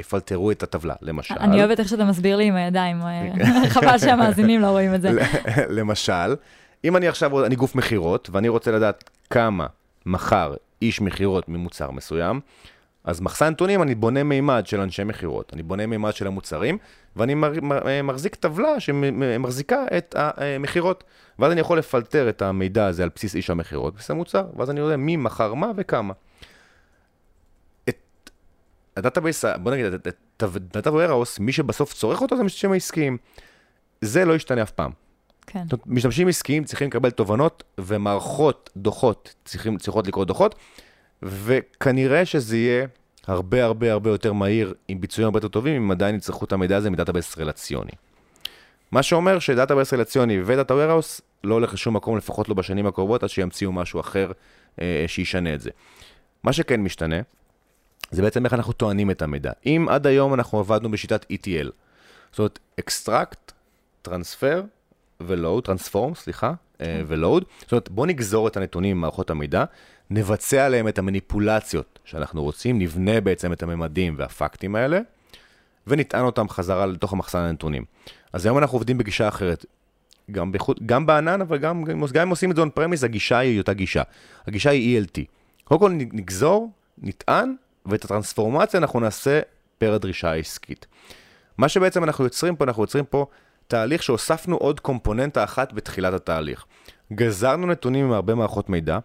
שיפלטרו 0.00 0.50
את 0.50 0.62
הטבלה, 0.62 0.94
למשל. 1.02 1.34
אני 1.40 1.64
אוהבת 1.64 1.80
איך 1.80 1.88
שאתה 1.88 2.04
מסביר 2.04 2.36
לי 2.36 2.44
עם 2.44 2.54
הידיים, 2.54 2.96
חבל 3.74 3.98
שהמאזינים 3.98 4.60
לא 4.60 4.66
רואים 4.66 4.94
את 4.94 5.02
זה. 5.02 5.10
למשל, 5.78 6.36
אם 6.84 6.96
אני 6.96 7.08
עכשיו, 7.08 7.46
אני 7.46 7.56
גוף 7.56 7.74
מכירות, 7.74 8.30
ואני 8.32 8.48
רוצה 8.48 8.70
לדעת 8.72 9.10
כמה 9.30 9.66
מכר 10.06 10.54
איש 10.82 11.00
מכירות 11.00 11.48
ממוצר 11.48 11.90
מסוים, 11.90 12.40
אז 13.04 13.20
מחסן 13.20 13.48
נתונים, 13.48 13.82
אני 13.82 13.94
בונה 13.94 14.22
מימד 14.22 14.66
של 14.66 14.80
אנשי 14.80 15.04
מכירות, 15.04 15.52
אני 15.54 15.62
בונה 15.62 15.86
מימד 15.86 16.12
של 16.14 16.26
המוצרים, 16.26 16.78
ואני 17.16 17.34
מחזיק 18.02 18.34
טבלה 18.34 18.80
שמחזיקה 18.80 19.84
את 19.96 20.14
המכירות. 20.18 21.04
ואז 21.38 21.52
אני 21.52 21.60
יכול 21.60 21.78
לפלטר 21.78 22.28
את 22.28 22.42
המידע 22.42 22.86
הזה 22.86 23.02
על 23.02 23.10
בסיס 23.14 23.34
איש 23.34 23.50
המכירות, 23.50 23.94
בסיס 23.94 24.10
המוצר, 24.10 24.46
ואז 24.56 24.70
אני 24.70 24.80
יודע 24.80 24.96
מי 24.96 25.16
מכר 25.16 25.54
מה 25.54 25.70
וכמה. 25.76 26.14
את 27.88 28.30
ה 28.96 29.01
database, 29.01 29.44
בוא 29.44 29.72
נגיד, 29.72 29.86
את 29.86 30.42
ה 30.42 30.52
data 30.52 30.90
warehouse, 30.90 31.38
מי 31.38 31.52
שבסוף 31.52 31.92
צורך 31.92 32.22
אותו 32.22 32.36
זה 32.36 32.42
משתמשים 32.42 32.72
העסקיים. 32.72 33.18
זה 34.00 34.24
לא 34.24 34.34
ישתנה 34.34 34.62
אף 34.62 34.70
פעם. 34.70 34.90
כן. 35.46 35.64
משתמשים 35.86 36.28
עסקיים 36.28 36.64
צריכים 36.64 36.88
לקבל 36.88 37.10
תובנות, 37.10 37.64
ומערכות 37.78 38.70
דוחות 38.76 39.34
צריכים, 39.44 39.78
צריכות 39.78 40.06
לקרוא 40.06 40.24
דוחות, 40.24 40.54
וכנראה 41.22 42.24
שזה 42.24 42.56
יהיה 42.56 42.86
הרבה 43.26 43.64
הרבה 43.64 43.92
הרבה 43.92 44.10
יותר 44.10 44.32
מהיר, 44.32 44.74
עם 44.88 45.00
ביצועים 45.00 45.26
הרבה 45.26 45.36
יותר 45.36 45.48
טובים, 45.48 45.82
אם 45.82 45.90
עדיין 45.90 46.14
יצטרכו 46.14 46.44
את 46.44 46.52
המידע 46.52 46.76
הזה 46.76 46.90
מ 46.90 46.95
database 46.95 47.38
רלציוני. 47.38 47.92
מה 48.92 49.02
שאומר 49.02 49.38
ש 49.38 49.49
database 49.49 49.92
רלציוני 49.92 50.38
ו 50.44 50.50
data 50.50 50.74
warehouse 50.74 51.20
לא 51.44 51.54
הולך 51.54 51.74
לשום 51.74 51.96
מקום, 51.96 52.16
לפחות 52.16 52.48
לא 52.48 52.54
בשנים 52.54 52.86
הקרובות, 52.86 53.22
עד 53.22 53.28
שימציאו 53.28 53.72
משהו 53.72 54.00
אחר 54.00 54.32
אה, 54.80 55.04
שישנה 55.06 55.54
את 55.54 55.60
זה. 55.60 55.70
מה 56.42 56.52
שכן 56.52 56.80
משתנה, 56.80 57.16
זה 58.10 58.22
בעצם 58.22 58.44
איך 58.44 58.54
אנחנו 58.54 58.72
טוענים 58.72 59.10
את 59.10 59.22
המידע. 59.22 59.52
אם 59.66 59.86
עד 59.90 60.06
היום 60.06 60.34
אנחנו 60.34 60.58
עבדנו 60.58 60.90
בשיטת 60.90 61.26
ETL, 61.32 61.68
זאת 62.30 62.38
אומרת, 62.38 62.58
extract, 62.80 63.52
transfer 64.08 64.62
ו-load, 65.26 65.68
transform, 65.68 66.14
סליחה, 66.14 66.46
אה, 66.46 66.86
כן. 66.86 67.04
ו-load, 67.06 67.44
זאת 67.60 67.72
אומרת, 67.72 67.88
בואו 67.88 68.06
נגזור 68.06 68.48
את 68.48 68.56
הנתונים 68.56 68.96
ממערכות 68.96 69.30
המידע, 69.30 69.64
נבצע 70.10 70.66
עליהם 70.66 70.88
את 70.88 70.98
המניפולציות 70.98 71.98
שאנחנו 72.04 72.42
רוצים, 72.42 72.78
נבנה 72.78 73.20
בעצם 73.20 73.52
את 73.52 73.62
הממדים 73.62 74.14
והפקטים 74.18 74.74
האלה, 74.74 75.00
ונטען 75.86 76.24
אותם 76.24 76.48
חזרה 76.48 76.86
לתוך 76.86 77.12
המחסן 77.12 77.38
הנתונים. 77.38 77.84
אז 78.32 78.46
היום 78.46 78.58
אנחנו 78.58 78.76
עובדים 78.76 78.98
בגישה 78.98 79.28
אחרת. 79.28 79.66
גם, 80.30 80.52
בחוד, 80.52 80.78
גם 80.86 81.06
בענן, 81.06 81.40
אבל 81.40 81.58
גם, 81.58 81.84
גם 81.84 82.22
אם 82.22 82.28
עושים 82.28 82.50
את 82.50 82.56
זה 82.56 82.62
on 82.62 82.66
premise, 82.78 83.04
הגישה 83.04 83.38
היא 83.38 83.58
אותה 83.58 83.72
גישה. 83.72 84.02
הגישה 84.46 84.70
היא 84.70 85.00
ELT. 85.00 85.20
קודם 85.64 85.80
כל 85.80 85.90
נגזור, 85.92 86.70
נטען, 86.98 87.54
ואת 87.86 88.04
הטרנספורמציה 88.04 88.80
אנחנו 88.80 89.00
נעשה 89.00 89.40
פר 89.78 89.94
הדרישה 89.94 90.30
העסקית. 90.30 90.86
מה 91.58 91.68
שבעצם 91.68 92.04
אנחנו 92.04 92.24
יוצרים 92.24 92.56
פה, 92.56 92.64
אנחנו 92.64 92.82
יוצרים 92.82 93.04
פה 93.04 93.26
תהליך 93.72 94.02
שהוספנו 94.02 94.56
עוד 94.56 94.80
קומפוננטה 94.80 95.44
אחת 95.44 95.72
בתחילת 95.72 96.14
התהליך. 96.14 96.64
גזרנו 97.12 97.66
נתונים 97.66 98.08
מהרבה 98.08 98.34
מערכות 98.34 98.68
מידע, 98.68 98.98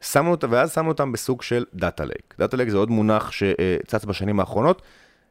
שמנו 0.00 0.30
אותם, 0.30 0.48
ואז 0.50 0.74
שמנו 0.74 0.88
אותם 0.88 1.12
בסוג 1.12 1.42
של 1.42 1.64
data 1.74 2.04
lake. 2.04 2.34
data 2.38 2.56
lake 2.56 2.68
זה 2.68 2.76
עוד 2.76 2.90
מונח 2.90 3.30
שצץ 3.30 4.04
בשנים 4.04 4.40
האחרונות. 4.40 4.82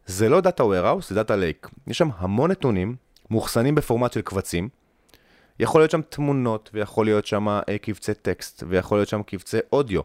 זה 0.06 0.30
לא 0.30 0.42
data 0.41 0.64
warehouse, 0.64 1.08
זה 1.08 1.16
data 1.16 1.36
lake. 1.36 1.70
יש 1.88 1.98
שם 1.98 2.10
המון 2.18 2.52
נתונים, 2.52 2.96
מאוחסנים 3.32 3.76
בפורמט 3.76 4.14
של 4.14 4.22
קבצים. 4.22 4.70
יכול 5.60 5.82
להיות 5.82 5.92
שם 5.92 6.02
תמונות, 6.10 6.70
ויכול 6.74 7.06
להיות 7.06 7.26
שם 7.26 7.48
אה, 7.50 7.78
קבצי 7.82 8.14
טקסט, 8.14 8.64
ויכול 8.68 8.98
להיות 8.98 9.10
שם 9.10 9.24
קבצי 9.24 9.58
אודיו, 9.72 10.02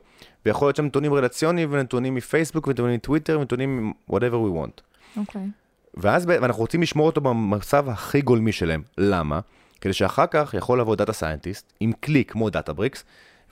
ויכול 0.46 0.68
להיות 0.68 0.76
שם 0.76 0.84
נתונים 0.84 1.14
רלציוניים 1.14 1.68
ונתונים 1.72 2.14
מפייסבוק 2.14 2.66
ונתונים 2.66 2.94
מטוויטר 2.94 3.38
ונתונים 3.38 3.92
whatever 4.10 4.14
we 4.14 4.56
want. 4.56 4.80
Okay. 5.16 5.42
Okay. 5.42 5.61
ואז 5.94 6.30
אנחנו 6.30 6.60
רוצים 6.60 6.82
לשמור 6.82 7.06
אותו 7.06 7.20
במצב 7.20 7.88
הכי 7.88 8.20
גולמי 8.20 8.52
שלהם. 8.52 8.82
למה? 8.98 9.40
כדי 9.80 9.92
שאחר 9.92 10.26
כך 10.30 10.54
יכול 10.58 10.80
לבוא 10.80 10.96
data 10.96 11.12
scientist 11.12 11.72
עם 11.80 11.92
כלי 11.92 12.24
כמו 12.24 12.50
Databricks, 12.50 13.04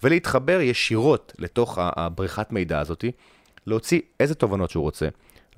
ולהתחבר 0.02 0.60
ישירות 0.60 1.32
לתוך 1.38 1.78
הבריכת 1.82 2.52
מידע 2.52 2.80
הזאתי, 2.80 3.12
להוציא 3.66 4.00
איזה 4.20 4.34
תובנות 4.34 4.70
שהוא 4.70 4.82
רוצה, 4.82 5.08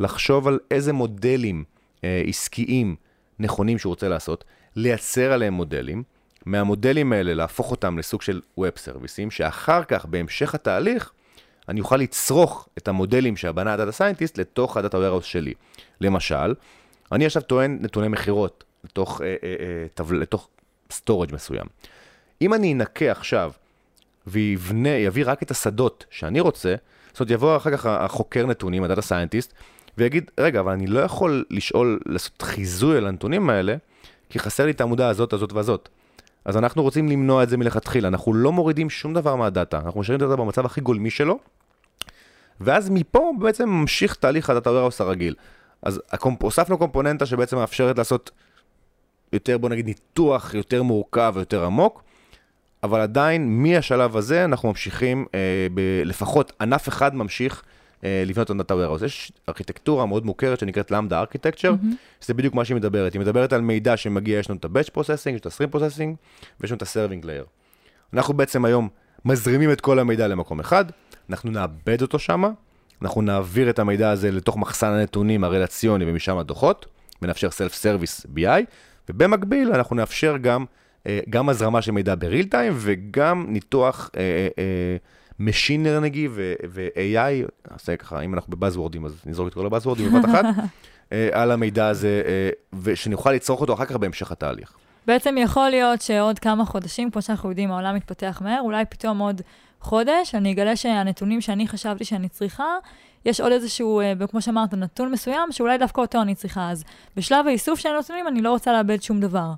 לחשוב 0.01 0.49
על 0.49 0.59
איזה 0.70 0.93
מודלים 0.93 1.64
אה, 2.05 2.22
עסקיים 2.26 2.97
נכונים 3.39 3.78
שהוא 3.78 3.91
רוצה 3.91 4.09
לעשות, 4.09 4.45
לייצר 4.76 5.33
עליהם 5.33 5.55
מודלים, 5.55 6.03
מהמודלים 6.47 7.12
האלה 7.12 7.35
להפוך 7.35 7.70
אותם 7.70 7.99
לסוג 7.99 8.22
של 8.22 8.41
web 8.59 8.72
סרוויסים, 8.76 9.30
שאחר 9.30 9.85
כך, 9.85 10.07
בהמשך 10.07 10.55
התהליך, 10.55 11.12
אני 11.68 11.80
אוכל 11.80 11.96
לצרוך 11.96 12.68
את 12.78 12.88
המודלים 12.88 13.36
שהבנה 13.36 13.72
ה 13.74 13.78
data 13.78 13.93
scientist 13.93 14.38
לתוך 14.38 14.76
ה 14.76 14.81
data 14.81 14.99
warehouse 14.99 15.24
שלי. 15.24 15.54
למשל, 16.00 16.54
אני 17.12 17.26
עכשיו 17.26 17.42
טוען 17.42 17.78
נתוני 17.80 18.08
מכירות 18.08 18.64
לתוך, 18.84 19.20
אה, 19.22 19.26
אה, 19.42 20.04
אה, 20.10 20.16
לתוך 20.16 20.48
storage 20.90 21.34
מסוים. 21.34 21.66
אם 22.42 22.54
אני 22.54 22.72
אנקה 22.72 23.10
עכשיו 23.10 23.52
ויבנה, 24.26 24.88
יביא 24.88 25.24
רק 25.26 25.42
את 25.42 25.50
השדות 25.50 26.04
שאני 26.10 26.40
רוצה, 26.40 26.74
זאת 27.12 27.20
אומרת, 27.20 27.30
יבוא 27.30 27.56
אחר 27.56 27.76
כך 27.76 27.86
החוקר 27.86 28.46
נתונים, 28.46 28.84
ה 28.84 28.88
data 28.88 29.03
scientist, 29.03 29.53
ויגיד, 29.98 30.30
רגע, 30.38 30.60
אבל 30.60 30.72
אני 30.72 30.86
לא 30.86 31.00
יכול 31.00 31.44
לשאול, 31.50 32.00
לעשות 32.06 32.42
חיזוי 32.42 32.96
על 32.96 33.06
הנתונים 33.06 33.50
האלה, 33.50 33.76
כי 34.30 34.38
חסר 34.38 34.64
לי 34.64 34.70
את 34.70 34.80
העמודה 34.80 35.08
הזאת, 35.08 35.32
הזאת 35.32 35.52
והזאת. 35.52 35.88
אז 36.45 36.57
אנחנו 36.57 36.82
רוצים 36.82 37.09
למנוע 37.09 37.43
את 37.43 37.49
זה 37.49 37.57
מלכתחילה, 37.57 38.09
אנחנו 38.09 38.34
לא 38.34 38.53
מורידים 38.53 38.90
שום 38.90 39.14
דבר 39.14 39.36
מה 39.36 39.49
data, 39.49 39.80
אנחנו 39.84 40.01
משאירים 40.01 40.16
את 40.16 40.22
ה 40.22 40.26
data 40.26 40.43
במצב 40.43 40.66
הכי 40.66 40.80
גולמי 40.80 41.11
שלו, 41.11 41.38
ואז 42.61 42.90
מפה 42.90 43.32
בעצם 43.38 43.68
ממשיך 43.68 44.14
תהליך 44.14 44.51
ה 44.51 44.55
data 44.55 44.70
warehouse 44.70 45.01
הרגיל. 45.01 45.34
אז. 45.82 46.01
הוספנו 46.40 46.78
קומפוננטה 46.78 47.26
שבעצם 47.26 47.57
מאפשרת 47.57 47.99
לעשות 47.99 48.30
יותר, 49.32 49.59
בוא 49.59 49.68
נגיד, 49.68 49.86
ניתוח 49.86 50.55
יותר 50.55 50.82
מורכב 50.82 51.32
ויותר 51.36 51.64
עמוק, 51.64 52.03
אבל 52.82 53.01
עדיין 53.01 53.62
מהשלב 53.62 54.16
הזה 54.16 54.45
אנחנו 54.45 54.68
ממשיכים, 54.68 55.26
אה, 55.34 55.66
ב... 55.74 55.80
לפחות 56.05 56.53
ענף 56.61 56.88
אחד 56.88 57.14
ממשיך 57.14 57.62
לבנות 58.03 58.46
את 58.46 58.50
ה 58.51 58.55
data 58.55 58.74
warehouse. 58.74 59.03
יש 59.03 59.32
ארכיטקטורה 59.48 60.07
מאוד 60.07 60.26
מוכרת 60.26 60.61
שנקראת 60.61 60.90
lambda 60.90 61.20
architecture, 61.20 61.72
mm-hmm. 61.72 62.24
שזה 62.24 62.34
בדיוק 62.34 62.55
מה 62.55 62.64
שהיא 62.64 62.76
מדברת. 62.76 63.12
היא 63.12 63.20
מדברת 63.20 63.53
על 63.53 63.61
מידע 63.61 63.96
שמגיע, 63.96 64.38
יש 64.38 64.50
לנו 64.50 64.59
את 64.59 64.64
ה-batch 64.64 64.90
processing, 64.98 65.30
יש 65.30 65.40
את 65.40 65.46
ה-stream 65.46 65.76
processing, 65.76 66.16
ויש 66.61 66.70
לנו 66.70 66.76
את 66.76 66.82
ה-serving 66.82 67.24
layer. 67.24 67.46
אנחנו 68.14 68.34
בעצם 68.34 68.64
היום 68.64 68.88
מזרימים 69.24 69.72
את 69.72 69.80
כל 69.80 69.98
המידע 69.98 70.28
למקום 70.28 70.61
אחד, 70.61 70.84
אנחנו 71.30 71.50
נאבד 71.50 72.03
אותו 72.03 72.18
שמה, 72.18 72.50
אנחנו 73.03 73.22
נעביר 73.22 73.70
את 73.70 73.78
המידע 73.78 74.11
הזה 74.11 74.30
לתוך 74.30 74.57
מחסן 74.57 74.92
הנתונים 74.92 75.44
הרלציוני 75.44 76.05
ומשם 76.11 76.38
הדוחות, 76.38 76.86
ונאפשר 77.22 77.48
self-service 77.48 78.26
BI, 78.36 78.64
ובמקביל 79.09 79.72
אנחנו 79.72 79.96
נאפשר 79.96 80.36
גם, 80.36 80.64
אה, 81.07 81.20
גם 81.30 81.48
הזרמה 81.48 81.82
של 81.82 81.92
מידע 81.92 82.14
בריל 82.14 82.46
טיים 82.46 82.72
וגם 82.76 83.46
ניתוח 83.48 84.11
אה, 84.16 84.48
אה, 84.59 84.96
Machine 85.49 85.86
Learning 85.86 86.28
ו-AI, 86.68 87.51
נעשה 87.70 87.97
ככה, 87.97 88.20
אם 88.20 88.34
אנחנו 88.34 88.57
בבאזוורדים 88.57 89.05
אז 89.05 89.22
נזרוק 89.26 89.49
את 89.49 89.55
כל 89.55 89.66
הבאזוורדים 89.66 90.12
בבת 90.12 90.24
אחת, 90.24 90.45
על 91.32 91.51
המידע 91.51 91.86
הזה, 91.88 92.22
ושנוכל 92.82 93.32
לצרוך 93.32 93.61
אותו 93.61 93.74
אחר 93.74 93.84
כך 93.84 93.97
בהמשך 93.97 94.32
התהליך. 94.32 94.72
בעצם 95.07 95.34
יכול 95.38 95.68
להיות 95.68 96.03
שעוד 96.03 96.38
כמה 96.38 96.64
חודשים, 96.64 97.11
כמו 97.11 97.22
שאנחנו 97.22 97.49
יודעים, 97.49 97.70
העולם 97.70 97.95
מתפתח 97.95 98.40
מהר, 98.45 98.61
אולי 98.61 98.84
פתאום 98.84 99.18
עוד 99.18 99.40
חודש, 99.80 100.34
אני 100.34 100.53
אגלה 100.53 100.76
שהנתונים 100.76 101.40
שאני 101.40 101.68
חשבתי 101.68 102.05
שאני 102.05 102.28
צריכה, 102.28 102.64
יש 103.24 103.40
עוד 103.40 103.53
איזשהו, 103.53 104.01
אה, 104.01 104.12
כמו 104.30 104.43
שאמרת, 104.43 104.74
נתון 104.74 105.12
מסוים, 105.12 105.53
שאולי 105.53 105.78
דווקא 105.78 106.01
אותו 106.01 106.22
אני 106.22 106.34
צריכה. 106.34 106.70
אז 106.70 106.84
בשלב 107.16 107.47
האיסוף 107.47 107.78
של 107.78 107.88
הנתונים 107.88 108.28
אני 108.28 108.43
לא 108.43 108.51
רוצה 108.51 108.72
לאבד 108.72 109.03
שום 109.03 109.20
דבר. 109.20 109.53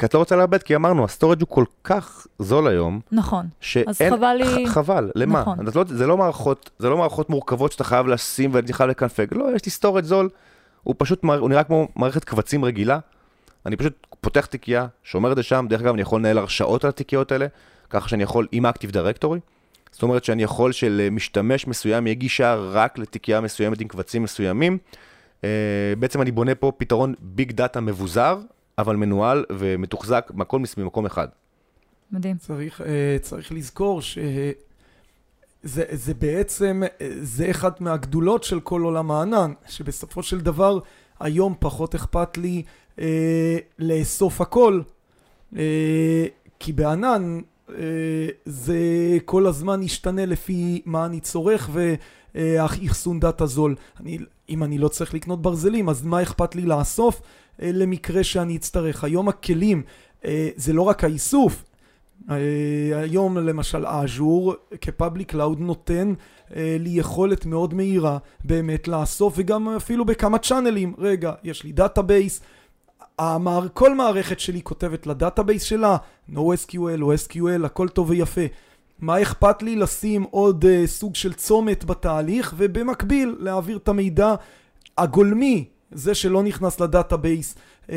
כי 0.00 0.06
את 0.06 0.14
לא 0.14 0.18
רוצה 0.18 0.36
לאבד, 0.36 0.62
כי 0.62 0.76
אמרנו, 0.76 1.04
ה 1.04 1.09
storage 1.09 1.40
הוא 1.40 1.48
כל 1.48 1.64
כך 1.84 2.26
זול 2.38 2.68
היום. 2.68 3.00
נכון. 3.12 3.46
שאין, 3.60 3.88
אז 3.88 4.02
חבל 4.10 4.34
לי... 4.34 4.66
ח, 4.68 4.70
חבל, 4.70 5.10
למה? 5.14 5.40
נכון. 5.40 5.58
לא, 5.74 5.84
זה, 5.88 6.06
לא 6.06 6.16
מערכות, 6.16 6.70
זה 6.78 6.88
לא 6.88 6.96
מערכות 6.96 7.30
מורכבות 7.30 7.72
שאתה 7.72 7.84
חייב 7.84 8.06
לשים 8.06 8.50
ואני 8.54 8.72
חייב 8.72 8.90
לקנפג. 8.90 9.26
לא, 9.32 9.54
יש 9.54 9.64
לי 9.64 9.70
storage 9.70 10.04
זול, 10.04 10.28
הוא 10.82 10.94
פשוט, 10.98 11.24
הוא 11.24 11.48
נראה 11.48 11.64
כמו 11.64 11.88
מערכת 11.96 12.24
קבצים 12.24 12.64
רגילה. 12.64 12.98
אני 13.66 13.76
פשוט 13.76 14.06
פותח 14.20 14.46
תיקייה, 14.46 14.86
שומר 15.04 15.32
את 15.32 15.36
זה 15.36 15.42
שם, 15.42 15.66
דרך 15.68 15.80
אגב, 15.80 15.92
אני 15.92 16.02
יכול 16.02 16.20
לנהל 16.20 16.38
הרשאות 16.38 16.84
על 16.84 16.88
התיקיות 16.88 17.32
האלה, 17.32 17.46
ככה 17.90 18.08
שאני 18.08 18.22
יכול 18.22 18.46
עם 18.52 18.66
Active 18.66 18.92
Directory. 18.92 19.40
זאת 19.90 20.02
אומרת 20.02 20.24
שאני 20.24 20.42
יכול 20.42 20.72
שלמשתמש 20.72 21.66
מסוים 21.66 22.06
יהיה 22.06 22.14
גישה 22.14 22.54
רק 22.54 22.98
לתיקייה 22.98 23.40
מסוימת 23.40 23.80
עם 23.80 23.88
קבצים 23.88 24.22
מסוימים. 24.22 24.78
Uh, 25.40 25.44
בעצם 25.98 26.22
אני 26.22 26.30
בונה 26.30 26.54
פה 26.54 26.72
פתרון 26.76 27.14
ביג 27.20 27.52
דאטה 27.52 27.80
מבוזר, 27.80 28.38
אבל 28.80 28.96
מנוהל 28.96 29.44
ומתוחזק 29.52 30.30
מכל 30.34 30.60
ממקום 30.76 31.06
אחד. 31.06 31.28
מדהים. 32.12 32.36
צריך, 32.36 32.80
uh, 32.80 32.84
צריך 33.20 33.52
לזכור 33.52 34.02
שזה 34.02 34.54
זה 35.90 36.14
בעצם, 36.14 36.82
זה 37.20 37.50
אחת 37.50 37.80
מהגדולות 37.80 38.44
של 38.44 38.60
כל 38.60 38.82
עולם 38.82 39.10
הענן, 39.10 39.52
שבסופו 39.68 40.22
של 40.22 40.40
דבר 40.40 40.78
היום 41.20 41.54
פחות 41.58 41.94
אכפת 41.94 42.38
לי 42.38 42.62
uh, 42.96 43.00
לאסוף 43.78 44.40
הכל, 44.40 44.80
uh, 45.52 45.56
כי 46.58 46.72
בענן 46.72 47.40
אה, 47.78 48.28
זה 48.44 48.78
כל 49.24 49.46
הזמן 49.46 49.82
ישתנה 49.82 50.26
לפי 50.26 50.82
מה 50.84 51.06
אני 51.06 51.20
צורך 51.20 51.70
והאחסון 52.34 53.20
דאטה 53.20 53.46
זול. 53.46 53.74
אני, 54.00 54.18
אם 54.48 54.64
אני 54.64 54.78
לא 54.78 54.88
צריך 54.88 55.14
לקנות 55.14 55.42
ברזלים, 55.42 55.88
אז 55.88 56.02
מה 56.04 56.22
אכפת 56.22 56.54
לי 56.54 56.62
לאסוף 56.62 57.22
אה, 57.62 57.70
למקרה 57.72 58.24
שאני 58.24 58.56
אצטרך? 58.56 59.04
היום 59.04 59.28
הכלים 59.28 59.82
אה, 60.24 60.48
זה 60.56 60.72
לא 60.72 60.82
רק 60.82 61.04
האיסוף, 61.04 61.64
היום 62.94 63.38
למשל 63.38 63.86
Azure 63.86 64.54
כ 64.80 64.93
public 64.93 65.30
cloud 65.30 65.60
נותן 65.60 66.14
לי 66.56 66.90
יכולת 66.90 67.46
מאוד 67.46 67.74
מהירה 67.74 68.18
באמת 68.44 68.88
לאסוף 68.88 69.34
וגם 69.36 69.68
אפילו 69.68 70.04
בכמה 70.04 70.38
צ'אנלים 70.38 70.94
רגע 70.98 71.32
יש 71.44 71.64
לי 71.64 71.72
database, 71.72 72.40
המער, 73.20 73.66
כל 73.74 73.94
מערכת 73.94 74.40
שלי 74.40 74.62
כותבת 74.62 75.06
ל 75.06 75.12
database 75.12 75.62
שלה, 75.62 75.96
NoSQL 76.32 77.02
או 77.02 77.14
SQL, 77.14 77.66
הכל 77.66 77.88
טוב 77.88 78.10
ויפה. 78.10 78.40
מה 79.00 79.22
אכפת 79.22 79.62
לי 79.62 79.76
לשים 79.76 80.22
עוד 80.30 80.64
uh, 80.64 80.86
סוג 80.86 81.14
של 81.14 81.32
צומת 81.32 81.84
בתהליך, 81.84 82.54
ובמקביל 82.56 83.36
להעביר 83.38 83.76
את 83.76 83.88
המידע 83.88 84.34
הגולמי, 84.98 85.64
זה 85.92 86.14
שלא 86.14 86.42
נכנס 86.42 86.80
ל 86.80 86.87
database, 86.87 87.54
uh, 87.86 87.90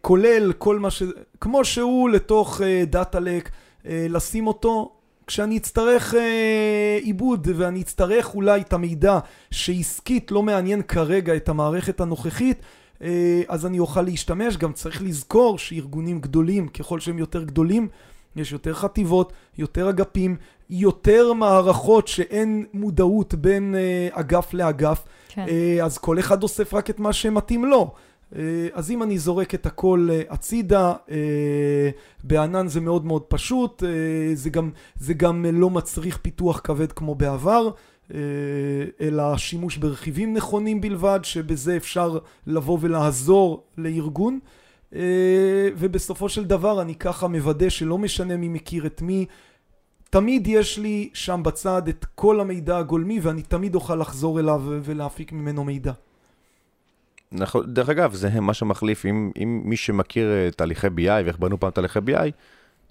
כולל 0.00 0.52
כל 0.52 0.78
מה 0.78 0.90
ש... 0.90 1.02
כמו 1.40 1.64
שהוא 1.64 2.10
לתוך 2.10 2.60
דאטה 2.86 3.18
uh, 3.18 3.20
לק, 3.20 3.48
uh, 3.48 3.86
לשים 4.08 4.46
אותו 4.46 4.90
כשאני 5.26 5.56
אצטרך 5.56 6.14
אה, 6.14 6.98
עיבוד 7.02 7.48
ואני 7.56 7.80
אצטרך 7.80 8.34
אולי 8.34 8.60
את 8.60 8.72
המידע 8.72 9.18
שעסקית 9.50 10.30
לא 10.30 10.42
מעניין 10.42 10.82
כרגע 10.82 11.36
את 11.36 11.48
המערכת 11.48 12.00
הנוכחית 12.00 12.62
אה, 13.02 13.42
אז 13.48 13.66
אני 13.66 13.78
אוכל 13.78 14.02
להשתמש. 14.02 14.56
גם 14.56 14.72
צריך 14.72 15.02
לזכור 15.02 15.58
שארגונים 15.58 16.20
גדולים, 16.20 16.68
ככל 16.68 17.00
שהם 17.00 17.18
יותר 17.18 17.44
גדולים, 17.44 17.88
יש 18.36 18.52
יותר 18.52 18.74
חטיבות, 18.74 19.32
יותר 19.58 19.90
אגפים, 19.90 20.36
יותר 20.70 21.32
מערכות 21.32 22.08
שאין 22.08 22.66
מודעות 22.72 23.34
בין 23.34 23.74
uh, 23.74 24.20
אגף 24.20 24.54
לאגף, 24.54 25.04
כן. 25.28 25.46
uh, 25.46 25.84
אז 25.84 25.98
כל 25.98 26.18
אחד 26.18 26.42
אוסף 26.42 26.74
רק 26.74 26.90
את 26.90 27.00
מה 27.00 27.12
שמתאים 27.12 27.64
לו. 27.64 27.92
Uh, 28.32 28.36
אז 28.72 28.90
אם 28.90 29.02
אני 29.02 29.18
זורק 29.18 29.54
את 29.54 29.66
הכל 29.66 30.08
uh, 30.10 30.32
הצידה, 30.32 30.94
uh, 31.06 31.10
בענן 32.24 32.68
זה 32.68 32.80
מאוד 32.80 33.04
מאוד 33.04 33.22
פשוט, 33.22 33.82
uh, 33.82 33.86
זה, 34.34 34.50
גם, 34.50 34.70
זה 34.96 35.14
גם 35.14 35.46
לא 35.52 35.70
מצריך 35.70 36.18
פיתוח 36.22 36.60
כבד 36.64 36.92
כמו 36.92 37.14
בעבר. 37.14 37.70
אה, 38.14 38.18
אלא 39.00 39.36
שימוש 39.36 39.76
ברכיבים 39.76 40.34
נכונים 40.34 40.80
בלבד, 40.80 41.20
שבזה 41.22 41.76
אפשר 41.76 42.18
לבוא 42.46 42.78
ולעזור 42.80 43.64
לארגון. 43.78 44.38
אה, 44.94 45.68
ובסופו 45.76 46.28
של 46.28 46.44
דבר 46.44 46.82
אני 46.82 46.94
ככה 46.94 47.28
מוודא 47.28 47.68
שלא 47.68 47.98
משנה 47.98 48.36
מי 48.36 48.48
מכיר 48.48 48.86
את 48.86 49.02
מי, 49.02 49.26
תמיד 50.10 50.46
יש 50.46 50.78
לי 50.78 51.10
שם 51.14 51.40
בצד 51.44 51.88
את 51.88 52.06
כל 52.14 52.40
המידע 52.40 52.78
הגולמי 52.78 53.20
ואני 53.20 53.42
תמיד 53.42 53.74
אוכל 53.74 53.96
לחזור 53.96 54.40
אליו 54.40 54.62
ולהפיק 54.66 55.32
ממנו 55.32 55.64
מידע. 55.64 55.92
נכון, 57.32 57.74
דרך 57.74 57.88
אגב, 57.88 58.14
זה 58.14 58.40
מה 58.40 58.54
שמחליף, 58.54 59.06
אם, 59.06 59.30
אם 59.42 59.62
מי 59.64 59.76
שמכיר 59.76 60.30
אה, 60.30 60.50
תהליכי 60.50 60.86
BI 60.86 61.24
ואיך 61.24 61.38
בנו 61.38 61.60
פעם 61.60 61.70
תהליכי 61.70 61.98
BI, 61.98 62.30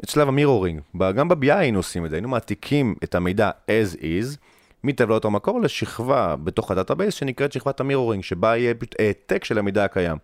את 0.03 0.09
שלב 0.09 0.27
ה 0.27 0.32
mirroring. 0.32 0.81
גם 1.15 1.29
ב-BI 1.29 1.53
היינו 1.53 1.79
עושים 1.79 2.05
את 2.05 2.09
זה, 2.09 2.15
היינו 2.15 2.29
מעתיקים 2.29 2.95
את 3.03 3.15
המידע 3.15 3.51
as 3.67 3.97
is, 3.97 4.37
מטבלאות 4.83 5.25
המקור 5.25 5.61
לשכבה 5.61 6.35
בתוך 6.35 6.71
ה 6.71 6.76
database 6.76 7.13
שנקראת 7.13 7.51
שכבת 7.51 7.79
ה 7.79 7.83
mirroring, 7.83 8.23
שבה 8.23 8.57
יהיה 8.57 8.73
העתק 8.99 9.43
של 9.43 9.57
המידע 9.57 9.83
הקיים. 9.83 10.17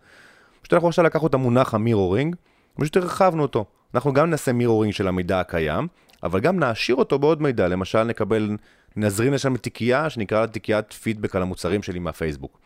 פשוט 0.70 0.74
אנחנו 0.74 0.88
עכשיו 0.88 1.06
לקחנו 1.06 1.28
את 1.28 1.34
המונח 1.34 1.74
ה 1.74 1.80
mirroring, 1.80 2.36
פשוט 2.80 2.98
הרחבנו 2.98 3.42
אותו. 3.42 3.66
אנחנו 3.94 4.14
גם 4.14 4.30
נעשה 4.30 4.54
mirroring 4.54 4.94
של 4.94 5.08
המידע 5.08 5.40
הקיים, 5.40 5.88
אבל 6.24 6.40
גם 6.40 6.60
נעשיר 6.60 6.96
אותו 6.96 7.20
בעוד 7.20 7.42
מידע, 7.42 7.68
למשל 7.68 8.04
נקבל, 8.04 8.58
נזרים 8.96 9.34
לשם 9.34 9.58
תיקייה 9.58 10.10
שנקרא 10.10 10.46
תיקיית 10.46 10.94
פידבק 10.94 11.36
על 11.36 11.42
המוצרים 11.42 11.84
שלי 11.84 12.00
מהפייסבוק, 12.00 12.60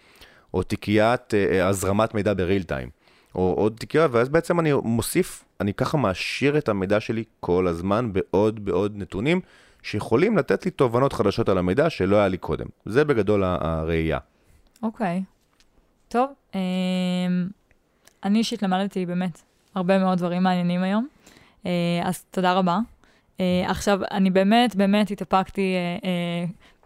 או 0.53 0.63
תיקיית 0.63 1.33
אה, 1.33 1.67
הזרמת 1.67 2.13
מידע 2.13 2.33
בריל 2.33 2.63
טיים, 2.63 2.89
או 3.35 3.53
עוד 3.57 3.75
תיקייה, 3.79 4.07
ואז 4.11 4.29
בעצם 4.29 4.59
אני 4.59 4.73
מוסיף, 4.83 5.43
אני 5.61 5.73
ככה 5.73 5.97
מעשיר 5.97 6.57
את 6.57 6.69
המידע 6.69 6.99
שלי 6.99 7.23
כל 7.39 7.67
הזמן 7.67 8.13
בעוד 8.13 8.65
בעוד 8.65 8.93
נתונים, 8.95 9.41
שיכולים 9.81 10.37
לתת 10.37 10.65
לי 10.65 10.71
תובנות 10.71 11.13
חדשות 11.13 11.49
על 11.49 11.57
המידע 11.57 11.89
שלא 11.89 12.15
היה 12.15 12.27
לי 12.27 12.37
קודם. 12.37 12.65
זה 12.85 13.05
בגדול 13.05 13.43
הראייה. 13.43 14.17
אוקיי. 14.83 15.23
Okay. 15.25 15.33
טוב, 16.13 16.29
אה, 16.55 16.59
אני 18.25 18.39
אישית 18.39 18.63
למדתי 18.63 19.05
באמת 19.05 19.41
הרבה 19.75 19.99
מאוד 19.99 20.17
דברים 20.17 20.43
מעניינים 20.43 20.83
היום, 20.83 21.07
אה, 21.65 21.71
אז 22.03 22.23
תודה 22.31 22.53
רבה. 22.53 22.79
אה, 23.39 23.63
עכשיו, 23.67 23.99
אני 24.11 24.29
באמת, 24.29 24.75
באמת 24.75 25.11
התאפקתי 25.11 25.75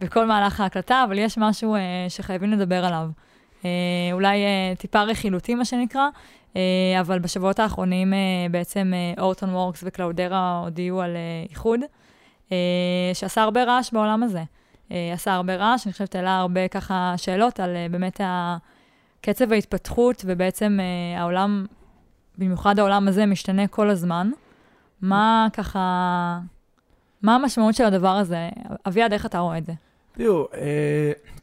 בכל 0.02 0.26
מהלך 0.26 0.60
ההקלטה, 0.60 1.04
אבל 1.08 1.18
יש 1.18 1.38
משהו 1.38 1.76
שחייבים 2.10 2.52
לדבר 2.52 2.86
עליו. 2.86 3.10
אולי 4.14 4.38
טיפה 4.78 5.04
רכילותי, 5.04 5.56
מה 5.56 5.66
שנקרא, 5.66 6.08
אבל 7.00 7.20
בשבועות 7.20 7.60
האחרונים 7.60 8.14
בעצם 8.52 8.94
אורטון 9.20 9.50
וורקס 9.50 9.84
וקלאודרה 9.86 10.62
הודיעו 10.64 11.02
על 11.02 11.18
איחוד. 11.50 11.80
אה, 12.52 13.12
שעשה 13.14 13.42
הרבה 13.42 13.64
רעש 13.64 13.92
בעולם 13.92 14.24
הזה. 14.24 14.44
אה, 14.92 15.14
עשה 15.14 15.34
הרבה 15.34 15.56
רעש, 15.56 15.86
אני 15.88 15.94
חושבת 15.94 16.16
העלה 16.16 16.38
הרבה 16.38 16.68
ככה 16.68 17.14
שאלות 17.18 17.60
על 17.60 17.76
אה, 17.76 17.88
באמת 17.92 18.22
קצב 19.30 19.52
ההתפתחות, 19.52 20.24
ובעצם 20.26 20.80
העולם, 21.18 21.66
במיוחד 22.38 22.80
העולם 22.80 23.08
הזה, 23.08 23.26
משתנה 23.26 23.68
כל 23.68 23.90
הזמן. 23.90 24.32
מה 25.02 25.48
ככה, 25.54 26.40
מה 27.22 27.36
המשמעות 27.36 27.76
של 27.76 27.84
הדבר 27.86 28.08
הזה? 28.10 28.50
אביעד, 28.88 29.14
איך 29.14 29.26
אתה 29.26 29.40
רואה 29.40 29.58
את 29.58 29.66
זה? 29.66 29.74
תראו, 30.12 30.48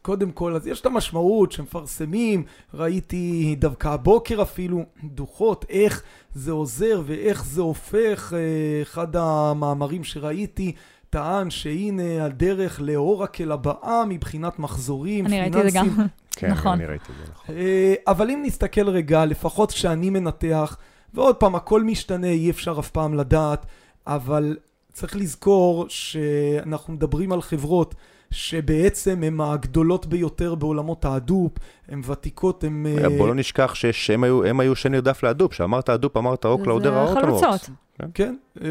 קודם 0.01 0.31
כל, 0.31 0.55
אז 0.55 0.67
יש 0.67 0.81
את 0.81 0.85
המשמעות 0.85 1.51
שמפרסמים, 1.51 2.43
ראיתי 2.73 3.55
דווקא 3.59 3.87
הבוקר 3.87 4.41
אפילו 4.41 4.83
דוחות, 5.03 5.65
איך 5.69 6.03
זה 6.33 6.51
עוזר 6.51 7.01
ואיך 7.05 7.45
זה 7.45 7.61
הופך, 7.61 8.33
אחד 8.81 9.15
המאמרים 9.15 10.03
שראיתי, 10.03 10.75
טען 11.09 11.49
שהנה 11.49 12.25
הדרך 12.25 12.81
לאורקל 12.81 13.51
הבאה 13.51 14.05
מבחינת 14.05 14.59
מחזורים 14.59 15.25
אני 15.25 15.35
פיננסיים. 15.51 15.53
אני 15.53 15.63
ראיתי 15.63 15.79
את 15.79 15.85
זה 15.95 16.01
גם, 16.01 16.07
כן, 16.35 16.51
נכון. 16.51 16.71
אני 16.71 16.85
ראיתי 16.85 17.11
את 17.11 17.17
זה, 17.17 17.31
נכון. 17.31 17.55
אה, 17.55 17.93
אבל 18.07 18.29
אם 18.29 18.41
נסתכל 18.45 18.89
רגע, 18.89 19.25
לפחות 19.25 19.71
כשאני 19.71 20.09
מנתח, 20.09 20.77
ועוד 21.13 21.35
פעם, 21.35 21.55
הכל 21.55 21.83
משתנה, 21.83 22.27
אי 22.27 22.49
אפשר 22.49 22.75
אף 22.79 22.89
פעם 22.89 23.13
לדעת, 23.13 23.65
אבל 24.07 24.57
צריך 24.93 25.15
לזכור 25.15 25.85
שאנחנו 25.89 26.93
מדברים 26.93 27.31
על 27.31 27.41
חברות 27.41 27.95
שבעצם 28.31 29.23
הן 29.23 29.41
הגדולות 29.41 30.05
ביותר 30.05 30.55
בעולמות 30.55 31.05
ה 31.05 31.11
Hadoop, 31.11 31.51
הן 31.87 32.01
ותיקות, 32.05 32.63
הן... 32.63 32.85
אה, 32.87 33.09
בוא 33.17 33.27
לא 33.27 33.35
נשכח 33.35 33.73
שהם 33.91 34.23
היו, 34.23 34.41
היו 34.59 34.75
שנרדף 34.75 35.23
להדופ, 35.23 35.53
שאמרת 35.53 35.89
הדופ, 35.89 36.17
אמרת 36.17 36.45
אוקלאודר 36.45 36.93
האוטומורקס. 36.93 37.39
זה 37.39 37.47
חלוצות. 37.47 37.69
כן, 38.13 38.35
אה, 38.61 38.67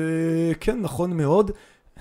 כן, 0.61 0.81
נכון 0.81 1.17
מאוד. 1.17 1.51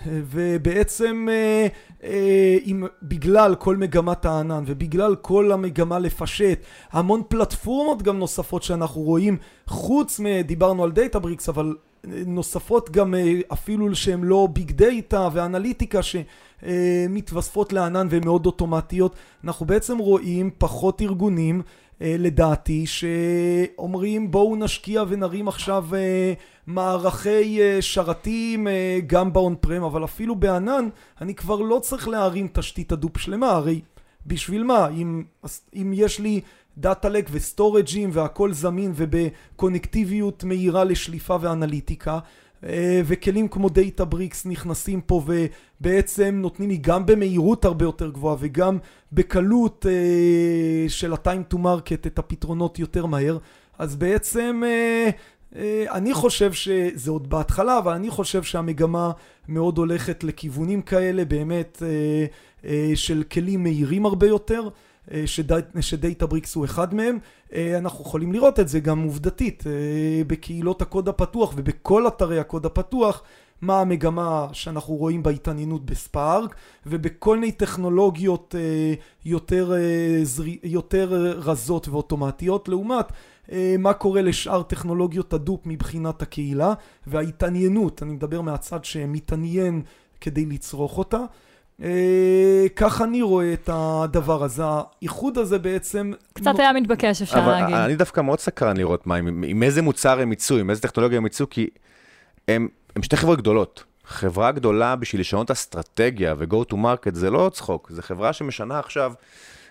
ובעצם 0.05 1.27
אה, 1.31 1.67
אה, 2.03 2.57
אם, 2.65 2.83
בגלל 3.03 3.55
כל 3.55 3.77
מגמת 3.77 4.25
הענן 4.25 4.63
ובגלל 4.67 5.15
כל 5.15 5.51
המגמה 5.51 5.99
לפשט, 5.99 6.59
המון 6.91 7.21
פלטפורמות 7.27 8.01
גם 8.01 8.19
נוספות 8.19 8.63
שאנחנו 8.63 9.01
רואים, 9.01 9.37
חוץ 9.67 10.19
מדיברנו 10.19 10.83
על 10.83 10.91
Databricks, 10.91 11.49
אבל 11.49 11.75
אה, 12.05 12.11
נוספות 12.25 12.89
גם 12.89 13.13
אפילו 13.53 13.95
שהן 13.95 14.23
לא 14.23 14.47
big 14.53 14.71
data 14.71 15.29
ואנליטיקה 15.33 15.99
שמתווספות 16.03 17.73
לענן 17.73 18.07
והן 18.09 18.25
מאוד 18.25 18.45
אוטומטיות, 18.45 19.15
אנחנו 19.43 19.65
בעצם 19.65 19.97
רואים 19.97 20.49
פחות 20.57 21.01
ארגונים 21.01 21.61
לדעתי, 22.01 22.85
שאומרים 22.87 24.31
בואו 24.31 24.55
נשקיע 24.55 25.03
ונרים 25.07 25.47
עכשיו 25.47 25.85
מערכי 26.67 27.61
אה, 27.61 27.81
שרתים 27.81 28.67
גם 29.07 29.33
ב 29.33 29.55
on-prem, 29.59 29.83
אבל 29.83 30.03
אפילו 30.03 30.35
בענן 30.35 30.89
אני 31.21 31.35
כבר 31.35 31.61
לא 31.61 31.79
צריך 31.79 32.07
להרים 32.07 32.47
תשתית 32.53 32.91
Hadoop 32.91 33.17
שלמה, 33.17 33.51
הרי 33.51 33.81
בשביל 34.25 34.63
מה? 34.63 34.87
אם, 34.89 35.23
אם 35.75 35.91
יש 35.95 36.19
לי 36.19 36.41
data 36.77 37.09
lake 37.09 37.29
ו 37.31 37.39
storage 37.39 37.94
ים 37.94 38.09
והכל 38.13 38.53
זמין 38.53 38.91
וב 38.95 39.14
connectivity 39.14 40.25
ות 40.25 40.43
מהירה 40.43 40.83
לשליפה 40.83 41.37
ואנליטיקה, 41.41 42.19
אה, 42.65 43.01
וכלים 43.05 43.47
כמו 43.47 43.69
Databricks 43.69 44.45
נכנסים 44.45 45.01
פה 45.01 45.23
ובעצם 45.25 46.39
נותנים 46.41 46.69
לי 46.69 46.77
גם 46.77 47.05
במהירות 47.05 47.65
הרבה 47.65 47.85
יותר 47.85 48.09
גבוהה 48.09 48.35
וגם 48.39 48.77
בקלות 49.11 49.85
אה, 49.89 50.89
של 50.89 51.13
ה-time 51.13 51.53
to 51.53 51.57
market 51.57 52.07
את 52.07 52.19
הפתרונות 52.19 52.79
יותר 52.79 53.05
מהר 53.05 53.37
אז 53.79 53.95
בעצם 53.95 54.61
אה, 54.65 55.09
אני 55.91 56.13
חושב 56.13 56.53
שזה 56.53 57.11
עוד 57.11 57.29
בהתחלה 57.29 57.77
אבל 57.77 57.93
אני 57.93 58.09
חושב 58.09 58.43
שהמגמה 58.43 59.11
מאוד 59.47 59.77
הולכת 59.77 60.23
לכיוונים 60.23 60.81
כאלה 60.81 61.25
באמת 61.25 61.83
של 62.95 63.23
כלים 63.31 63.63
מהירים 63.63 64.05
הרבה 64.05 64.27
יותר 64.27 64.69
אה, 65.11 65.23
שדאטה 65.81 66.25
בריקס 66.25 66.55
הוא 66.55 66.65
אחד 66.65 66.93
מהם. 66.93 67.17
אה, 67.53 67.77
אנחנו 67.77 68.03
יכולים 68.05 68.33
לראות 68.33 68.59
את 68.59 68.67
זה 68.67 68.79
גם 68.79 69.03
עובדתית 69.03 69.63
אה, 69.67 69.71
בקהילות 70.27 70.81
הקוד 70.81 71.09
הפתוח 71.09 71.53
ובכל 71.55 72.07
אתרי 72.07 72.39
הקוד 72.39 72.65
הפתוח. 72.65 73.23
מה 73.61 73.81
המגמה 73.81 74.47
שאנחנו 74.53 74.95
רואים 74.95 75.23
בהתעניינות 75.23 75.85
בספארק 75.85 76.55
ובכל 76.85 77.39
מיני 77.39 77.51
טכנולוגיות 77.51 78.55
יותר, 79.25 79.73
יותר 80.63 81.07
רזות 81.37 81.87
ואוטומטיות 81.87 82.69
לעומת 82.69 83.05
מה 83.79 83.93
קורה 83.93 84.21
לשאר 84.21 84.63
טכנולוגיות 84.63 85.33
הדופ 85.33 85.61
מבחינת 85.65 86.21
הקהילה 86.21 86.73
וההתעניינות, 87.07 88.03
אני 88.03 88.13
מדבר 88.13 88.41
מהצד 88.41 88.85
שמתעניין 88.85 89.81
כדי 90.21 90.45
לצרוך 90.45 90.97
אותה 90.97 91.19
אה, 91.81 92.65
כך 92.75 93.01
אני 93.01 93.21
רואה 93.21 93.53
את 93.53 93.69
הדבר 93.73 94.43
הזה. 94.43 94.63
האיחוד 94.65 95.37
הזה 95.37 95.59
בעצם... 95.59 96.11
קצת 96.33 96.59
היה 96.59 96.73
מתבקש, 96.73 97.21
אפשר 97.21 97.39
אבל 97.39 97.51
להגיד. 97.51 97.75
אני 97.75 97.95
דווקא 97.95 98.21
מאוד 98.21 98.39
סקרן 98.39 98.77
לראות 98.77 99.07
מה, 99.07 99.15
עם, 99.15 99.43
עם 99.47 99.63
איזה 99.63 99.81
מוצר 99.81 100.19
הם 100.19 100.31
יצאו, 100.31 100.57
עם 100.57 100.69
איזה 100.69 100.81
טכנולוגיה 100.81 101.17
הם 101.17 101.25
יצאו, 101.25 101.49
כי 101.49 101.69
הם, 102.47 102.67
הם 102.95 103.03
שתי 103.03 103.17
חברות 103.17 103.39
גדולות. 103.39 103.83
חברה 104.05 104.51
גדולה 104.51 104.95
בשביל 104.95 105.21
לשנות 105.21 105.51
אסטרטגיה 105.51 106.35
ו-go 106.37 106.71
to 106.71 106.73
market 106.73 107.13
זה 107.13 107.29
לא 107.29 107.51
צחוק, 107.53 107.91
זה 107.91 108.01
חברה 108.01 108.33
שמשנה 108.33 108.79
עכשיו, 108.79 109.13
אה, 109.13 109.15
אה, 109.15 109.15
אה, 109.15 109.62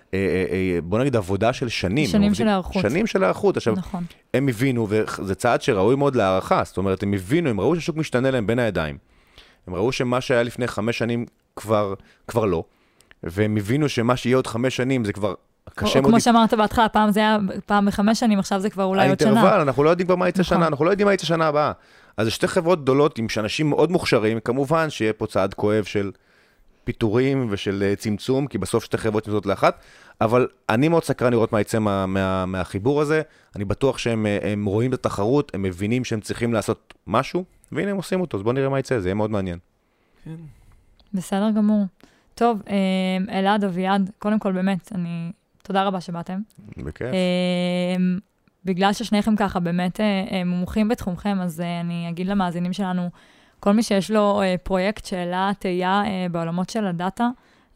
בוא 0.82 0.98
נגיד 0.98 1.16
עבודה 1.16 1.52
של 1.52 1.68
שנים. 1.68 2.06
שנים 2.06 2.22
עובדים, 2.22 2.34
של 2.34 2.48
היערכות. 2.48 2.82
שנים 2.82 3.06
של 3.06 3.22
היערכות. 3.22 3.56
עכשיו, 3.56 3.74
נכון. 3.74 4.04
הם 4.34 4.48
הבינו, 4.48 4.86
וזה 4.90 5.34
צעד 5.34 5.62
שראוי 5.62 5.96
מאוד 5.96 6.16
להערכה, 6.16 6.62
זאת 6.64 6.76
אומרת, 6.76 7.02
הם 7.02 7.14
הבינו, 7.14 7.50
הם 7.50 7.60
ראו 7.60 7.74
שהשוק 7.74 7.96
משתנה 7.96 8.30
להם 8.30 8.46
בין 8.46 8.58
הידיים. 8.58 8.98
הם 9.66 9.74
ראו 9.74 9.92
שמה 9.92 10.20
שהיה 10.20 10.42
לפני 10.42 10.66
חמש 10.66 10.98
שנים 10.98 11.26
כבר, 11.56 11.94
כבר 12.28 12.44
לא, 12.44 12.64
והם 13.22 13.56
הבינו 13.56 13.88
שמה 13.88 14.16
שיהיה 14.16 14.36
עוד 14.36 14.46
חמש 14.46 14.76
שנים 14.76 15.04
זה 15.04 15.12
כבר 15.12 15.34
קשה 15.74 15.94
מאוד... 15.94 16.04
או 16.04 16.10
כמו 16.10 16.20
שאמרת 16.20 16.54
בהתחלה, 16.54 16.88
פעם 16.88 17.10
זה 17.10 17.20
היה 17.20 17.38
פעם 17.66 17.86
בחמש 17.86 18.20
שנים, 18.20 18.38
עכשיו 18.38 18.60
זה 18.60 18.70
כבר 18.70 18.84
אולי 18.84 19.08
עוד 19.08 19.20
שנה. 19.20 19.30
האינטרבל, 19.30 19.60
אנחנו 19.60 19.84
לא 19.84 19.90
יודעים 19.90 20.06
כבר 20.06 20.16
מה 20.16 20.28
יצא 20.28 20.40
נכון. 20.40 20.56
שנה, 20.56 20.66
אנחנו 20.66 20.84
לא 20.84 20.90
יודעים 20.90 21.06
מה 21.06 21.14
יצא 21.14 21.26
שנה 21.26 21.46
הבאה. 21.46 21.72
אז 22.16 22.26
זה 22.26 22.30
שתי 22.30 22.48
חברות 22.48 22.82
גדולות 22.82 23.18
עם 23.18 23.26
אנשים 23.36 23.70
מאוד 23.70 23.90
מוכשרים, 23.90 24.40
כמובן 24.40 24.90
שיהיה 24.90 25.12
פה 25.12 25.26
צעד 25.26 25.54
כואב 25.54 25.84
של 25.84 26.10
פיטורים 26.84 27.46
ושל 27.50 27.82
אה, 27.82 27.96
צמצום, 27.96 28.46
כי 28.46 28.58
בסוף 28.58 28.84
שתי 28.84 28.98
חברות 28.98 29.28
נמצאות 29.28 29.46
לאחת, 29.46 29.80
אבל 30.20 30.48
אני 30.68 30.88
מאוד 30.88 31.04
סקרן 31.04 31.32
לראות 31.32 31.52
מה 31.52 31.60
יצא 31.60 31.78
מה, 31.78 32.06
מה, 32.06 32.46
מהחיבור 32.46 33.00
הזה. 33.00 33.22
אני 33.56 33.64
בטוח 33.64 33.98
שהם 33.98 34.26
אה, 34.26 34.54
רואים 34.64 34.94
את 34.94 35.06
התחרות, 35.06 35.54
הם 35.54 35.62
מבינים 35.62 36.04
שהם 36.04 36.20
צריכים 36.20 36.52
לעשות 36.52 36.94
משהו, 37.06 37.44
והנה 37.72 37.90
הם 37.90 37.96
עושים 37.96 38.20
אותו, 38.20 38.36
אז 38.36 38.42
בואו 38.42 38.54
נראה 38.54 38.68
מה 38.68 38.78
יצא, 38.78 38.98
זה 38.98 39.08
יהיה 39.08 39.14
מאוד 39.14 39.30
מעניין. 39.30 39.58
כן. 40.24 40.34
בסדר 41.14 41.50
גמור. 41.50 41.84
טוב, 42.34 42.62
אה, 42.68 43.38
אלעד, 43.38 43.64
אביעד, 43.64 44.10
קודם 44.18 44.38
כל 44.38 44.52
באמת, 44.52 44.92
אני... 44.94 45.32
תודה 45.62 45.84
רבה 45.84 46.00
שבאתם. 46.00 46.40
בכיף. 46.76 47.08
בגלל 48.64 48.92
ששניכם 48.92 49.36
ככה 49.36 49.60
באמת 49.60 50.00
מומחים 50.46 50.88
בתחומכם, 50.88 51.38
אז 51.40 51.60
אני 51.60 52.08
אגיד 52.08 52.26
למאזינים 52.26 52.72
שלנו, 52.72 53.10
כל 53.60 53.72
מי 53.72 53.82
שיש 53.82 54.10
לו 54.10 54.42
פרויקט 54.62 55.04
שאלה, 55.04 55.50
תהייה 55.58 56.02
בעולמות 56.30 56.70
של 56.70 56.86
הדאטה, 56.86 57.28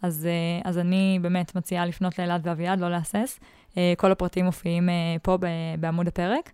אז, 0.02 0.28
uh, 0.28 0.68
אז 0.68 0.78
אני 0.78 1.18
באמת 1.22 1.54
מציעה 1.54 1.86
לפנות 1.86 2.18
לאלעד 2.18 2.46
ואביעד, 2.46 2.80
לא 2.80 2.90
להסס. 2.90 3.40
Uh, 3.70 3.76
כל 3.96 4.12
הפרטים 4.12 4.44
מופיעים 4.44 4.88
uh, 4.88 4.92
פה 5.22 5.38
בעמוד 5.80 6.08
הפרק, 6.08 6.52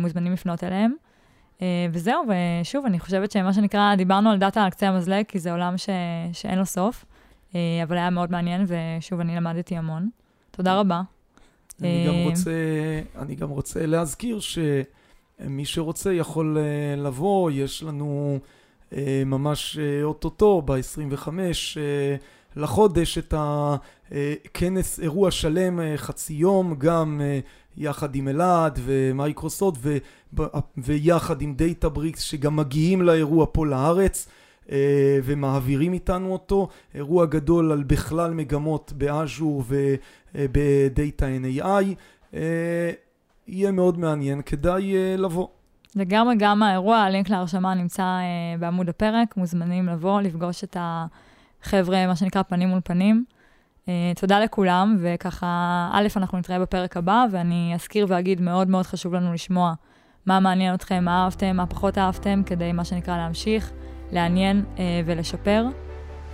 מוזמנים 0.00 0.32
לפנות 0.32 0.64
אליהם. 0.64 0.94
וזהו, 1.92 2.24
ושוב, 2.28 2.86
אני 2.86 3.00
חושבת 3.00 3.30
שמה 3.30 3.52
שנקרא, 3.52 3.94
דיברנו 3.94 4.30
על 4.30 4.38
דאטה 4.38 4.64
על 4.64 4.70
קצה 4.70 4.88
המזלג, 4.88 5.24
כי 5.28 5.38
זה 5.38 5.52
עולם 5.52 5.78
ש, 5.78 5.88
שאין 6.32 6.58
לו 6.58 6.66
סוף, 6.66 7.04
אבל 7.82 7.96
היה 7.96 8.10
מאוד 8.10 8.30
מעניין, 8.30 8.64
ושוב, 8.66 9.20
אני 9.20 9.36
למדתי 9.36 9.76
המון. 9.76 10.08
תודה 10.50 10.80
רבה. 10.80 11.02
אני 11.80 12.06
גם 12.06 12.14
רוצה, 12.24 12.50
אני 13.18 13.34
גם 13.34 13.50
רוצה 13.50 13.86
להזכיר 13.86 14.38
שמי 14.40 15.64
שרוצה 15.64 16.12
יכול 16.12 16.58
לבוא, 16.96 17.50
יש 17.50 17.82
לנו 17.82 18.38
ממש 19.26 19.78
אוטוטו, 20.02 20.62
ב-25 20.62 21.28
לחודש, 22.56 23.18
את 23.18 23.34
הכנס, 23.36 25.00
אירוע 25.00 25.30
שלם, 25.30 25.80
חצי 25.96 26.32
יום, 26.32 26.74
גם 26.78 27.20
יחד 27.76 28.14
עם 28.14 28.28
אלעד 28.28 28.78
ומייקרוסופט 28.84 29.78
ויחד 30.76 31.42
עם 31.42 31.54
Databricks 31.54 32.22
שגם 32.22 32.56
מגיעים 32.56 33.02
לאירוע 33.02 33.46
פה 33.52 33.66
לארץ 33.66 34.28
ומעבירים 35.24 35.92
איתנו 35.92 36.32
אותו, 36.32 36.68
אירוע 36.94 37.26
גדול 37.26 37.72
על 37.72 37.82
בכלל 37.82 38.34
מגמות 38.34 38.92
ב 38.96 39.07
Azure 39.07 39.64
ובדאטה 40.34 41.26
and 41.26 41.55
AI, 41.55 41.84
יהיה 43.48 43.70
מאוד 43.72 43.98
מעניין, 43.98 44.42
כדאי 44.42 44.94
לבוא. 45.18 45.46
לגמרי, 45.96 46.34
גם 46.38 46.62
האירוע, 46.62 46.96
הלינק 46.96 47.28
להרשמה 47.28 47.74
נמצא 47.74 48.04
בעמוד 48.60 48.88
הפרק, 48.88 49.36
מוזמנים 49.36 49.86
לבוא, 49.86 50.20
לפגוש 50.20 50.64
את 50.64 50.76
החבר'ה, 51.62 52.06
מה 52.06 52.16
שנקרא 52.16 52.42
פנים 52.42 52.68
מול 52.68 52.80
פנים. 52.84 53.24
Uh, 53.84 53.88
תודה 54.20 54.40
לכולם, 54.40 54.96
וככה, 55.00 55.88
א', 55.92 56.06
אנחנו 56.16 56.38
נתראה 56.38 56.58
בפרק 56.58 56.96
הבא, 56.96 57.24
ואני 57.32 57.72
אזכיר 57.74 58.06
ואגיד, 58.08 58.40
מאוד 58.40 58.68
מאוד 58.68 58.86
חשוב 58.86 59.14
לנו 59.14 59.32
לשמוע 59.32 59.74
מה 60.26 60.40
מעניין 60.40 60.74
אתכם, 60.74 61.04
מה 61.04 61.24
אהבתם, 61.24 61.56
מה 61.56 61.66
פחות 61.66 61.98
אהבתם, 61.98 62.42
כדי, 62.46 62.72
מה 62.72 62.84
שנקרא, 62.84 63.16
להמשיך, 63.16 63.70
לעניין 64.12 64.64
uh, 64.76 64.78
ולשפר. 65.06 65.66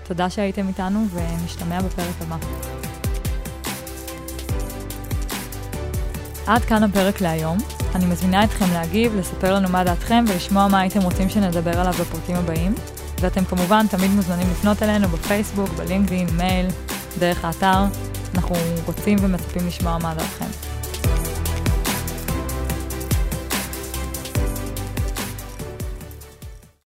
תודה 0.04 0.30
שהייתם 0.30 0.68
איתנו, 0.68 1.04
ונשתמע 1.10 1.80
בפרק 1.80 2.14
הבא. 2.20 2.36
עד 6.46 6.62
כאן 6.62 6.82
הפרק 6.82 7.20
להיום. 7.20 7.58
אני 7.94 8.06
מזמינה 8.06 8.44
אתכם 8.44 8.64
להגיב, 8.72 9.16
לספר 9.16 9.54
לנו 9.54 9.68
מה 9.68 9.84
דעתכם 9.84 10.24
ולשמוע 10.28 10.68
מה 10.68 10.80
הייתם 10.80 11.00
רוצים 11.00 11.28
שנדבר 11.28 11.80
עליו 11.80 11.92
בפרקים 11.92 12.36
הבאים. 12.36 12.74
ואתם 13.22 13.44
כמובן 13.44 13.86
תמיד 13.86 14.10
מוזמנים 14.10 14.50
לפנות 14.50 14.82
אלינו 14.82 15.08
בפייסבוק, 15.08 15.68
בלינקדאין, 15.68 16.26
מייל, 16.36 16.66
דרך 17.18 17.44
האתר. 17.44 17.84
אנחנו 18.34 18.56
רוצים 18.86 19.18
ומצפים 19.20 19.66
לשמוע 19.66 19.98
מה 19.98 20.14
דעתכם. 20.14 20.71